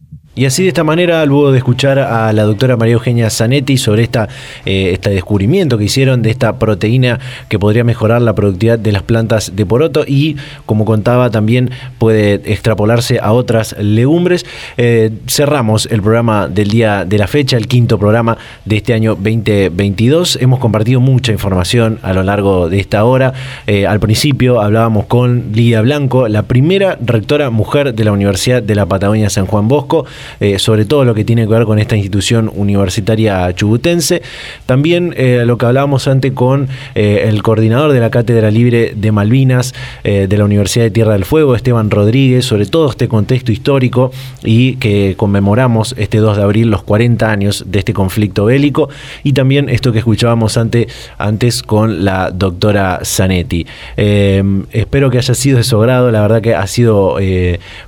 Y 0.33 0.45
así 0.45 0.63
de 0.63 0.69
esta 0.69 0.85
manera, 0.85 1.25
luego 1.25 1.51
de 1.51 1.57
escuchar 1.57 1.99
a 1.99 2.31
la 2.31 2.43
doctora 2.43 2.77
María 2.77 2.93
Eugenia 2.93 3.29
Zanetti 3.29 3.75
sobre 3.75 4.03
esta, 4.03 4.29
eh, 4.65 4.91
este 4.93 5.09
descubrimiento 5.09 5.77
que 5.77 5.83
hicieron 5.83 6.21
de 6.21 6.29
esta 6.29 6.57
proteína 6.57 7.19
que 7.49 7.59
podría 7.59 7.83
mejorar 7.83 8.21
la 8.21 8.33
productividad 8.33 8.79
de 8.79 8.93
las 8.93 9.03
plantas 9.03 9.57
de 9.57 9.65
poroto 9.65 10.05
y, 10.07 10.37
como 10.65 10.85
contaba, 10.85 11.31
también 11.31 11.71
puede 11.97 12.35
extrapolarse 12.45 13.19
a 13.19 13.33
otras 13.33 13.75
legumbres, 13.77 14.45
eh, 14.77 15.11
cerramos 15.27 15.85
el 15.87 16.01
programa 16.01 16.47
del 16.47 16.69
día 16.69 17.03
de 17.03 17.17
la 17.17 17.27
fecha, 17.27 17.57
el 17.57 17.67
quinto 17.67 17.99
programa 17.99 18.37
de 18.63 18.77
este 18.77 18.93
año 18.93 19.15
2022. 19.15 20.37
Hemos 20.39 20.59
compartido 20.59 21.01
mucha 21.01 21.33
información 21.33 21.99
a 22.03 22.13
lo 22.13 22.23
largo 22.23 22.69
de 22.69 22.79
esta 22.79 23.03
hora. 23.03 23.33
Eh, 23.67 23.85
al 23.85 23.99
principio 23.99 24.61
hablábamos 24.61 25.07
con 25.07 25.51
Lidia 25.51 25.81
Blanco, 25.81 26.29
la 26.29 26.43
primera 26.43 26.97
rectora 27.05 27.49
mujer 27.49 27.93
de 27.93 28.05
la 28.05 28.13
Universidad 28.13 28.63
de 28.63 28.75
la 28.75 28.85
Patagonia 28.85 29.29
San 29.29 29.45
Juan 29.45 29.67
Bosco. 29.67 30.05
Eh, 30.39 30.59
sobre 30.59 30.85
todo 30.85 31.05
lo 31.05 31.13
que 31.13 31.23
tiene 31.23 31.43
que 31.43 31.53
ver 31.53 31.65
con 31.65 31.79
esta 31.79 31.95
institución 31.95 32.51
universitaria 32.53 33.53
chubutense. 33.53 34.21
También 34.65 35.13
eh, 35.17 35.43
lo 35.45 35.57
que 35.57 35.65
hablábamos 35.65 36.07
antes 36.07 36.31
con 36.33 36.67
eh, 36.95 37.25
el 37.27 37.43
coordinador 37.43 37.91
de 37.91 37.99
la 37.99 38.09
Cátedra 38.09 38.51
Libre 38.51 38.93
de 38.95 39.11
Malvinas 39.11 39.73
de 40.03 40.37
la 40.37 40.45
Universidad 40.45 40.85
de 40.85 40.91
Tierra 40.91 41.13
del 41.13 41.25
Fuego, 41.25 41.55
Esteban 41.55 41.89
Rodríguez, 41.89 42.45
sobre 42.45 42.65
todo 42.65 42.89
este 42.89 43.07
contexto 43.07 43.51
histórico 43.51 44.11
y 44.43 44.75
que 44.75 45.15
conmemoramos 45.17 45.95
este 45.97 46.17
2 46.17 46.37
de 46.37 46.43
abril 46.43 46.69
los 46.69 46.83
40 46.83 47.29
años 47.29 47.63
de 47.67 47.79
este 47.79 47.93
conflicto 47.93 48.45
bélico 48.45 48.89
y 49.23 49.33
también 49.33 49.69
esto 49.69 49.91
que 49.91 49.99
escuchábamos 49.99 50.57
antes, 50.57 51.63
con 51.63 52.03
la 52.03 52.31
doctora 52.31 53.01
Zanetti. 53.03 53.65
espero 53.95 55.09
que 55.09 55.17
haya 55.17 55.33
sido 55.33 55.57
de 55.57 55.63
su 55.63 55.79
grado, 55.79 56.11
la 56.11 56.21
verdad 56.21 56.41
que 56.41 56.55
ha 56.55 56.67
sido 56.67 57.17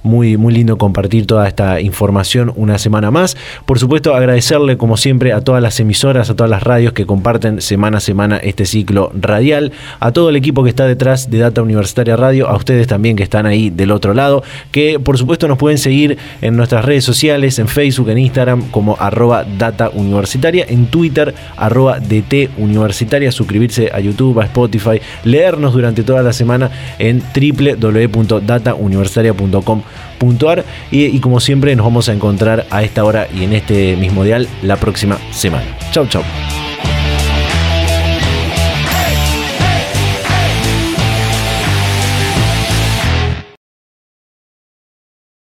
muy, 0.03 0.37
muy 0.37 0.53
lindo 0.53 0.77
compartir 0.77 1.25
toda 1.25 1.47
esta 1.47 1.81
información 1.81 2.22
una 2.55 2.77
semana 2.77 3.11
más. 3.11 3.37
Por 3.65 3.79
supuesto, 3.79 4.15
agradecerle 4.15 4.77
como 4.77 4.97
siempre 4.97 5.33
a 5.33 5.41
todas 5.41 5.61
las 5.61 5.79
emisoras, 5.79 6.29
a 6.29 6.35
todas 6.35 6.49
las 6.49 6.63
radios 6.63 6.93
que 6.93 7.05
comparten 7.05 7.61
semana 7.61 7.97
a 7.97 8.01
semana 8.01 8.37
este 8.37 8.65
ciclo 8.65 9.11
radial, 9.13 9.71
a 9.99 10.11
todo 10.11 10.29
el 10.29 10.35
equipo 10.35 10.63
que 10.63 10.69
está 10.69 10.87
detrás 10.87 11.29
de 11.29 11.39
Data 11.39 11.61
Universitaria 11.61 12.15
Radio, 12.15 12.47
a 12.47 12.55
ustedes 12.55 12.87
también 12.87 13.15
que 13.15 13.23
están 13.23 13.45
ahí 13.45 13.69
del 13.69 13.91
otro 13.91 14.13
lado, 14.13 14.43
que 14.71 14.99
por 14.99 15.17
supuesto 15.17 15.47
nos 15.47 15.57
pueden 15.57 15.77
seguir 15.77 16.17
en 16.41 16.57
nuestras 16.57 16.85
redes 16.85 17.03
sociales, 17.03 17.59
en 17.59 17.67
Facebook, 17.67 18.09
en 18.09 18.17
Instagram 18.17 18.69
como 18.71 18.97
arroba 18.99 19.43
Data 19.43 19.89
Universitaria, 19.89 20.65
en 20.67 20.87
Twitter 20.87 21.35
arroba 21.57 21.99
DT 21.99 22.49
Universitaria, 22.57 23.31
suscribirse 23.31 23.91
a 23.93 23.99
YouTube, 23.99 24.39
a 24.39 24.45
Spotify, 24.45 24.99
leernos 25.23 25.73
durante 25.73 26.03
toda 26.03 26.23
la 26.23 26.33
semana 26.33 26.71
en 26.99 27.21
www.datauniversitaria.com 27.35 29.81
y, 30.91 31.19
como 31.19 31.39
siempre 31.39 31.75
nos 31.75 31.85
vamos 31.85 32.09
a 32.09 32.13
encontrar 32.13 32.65
a 32.69 32.83
esta 32.83 33.03
hora 33.03 33.27
y 33.33 33.43
en 33.43 33.53
este 33.53 33.95
mismo 33.95 34.23
dial 34.23 34.47
la 34.61 34.77
próxima 34.77 35.17
semana. 35.31 35.65
Chau, 35.91 36.07
chau. 36.07 36.23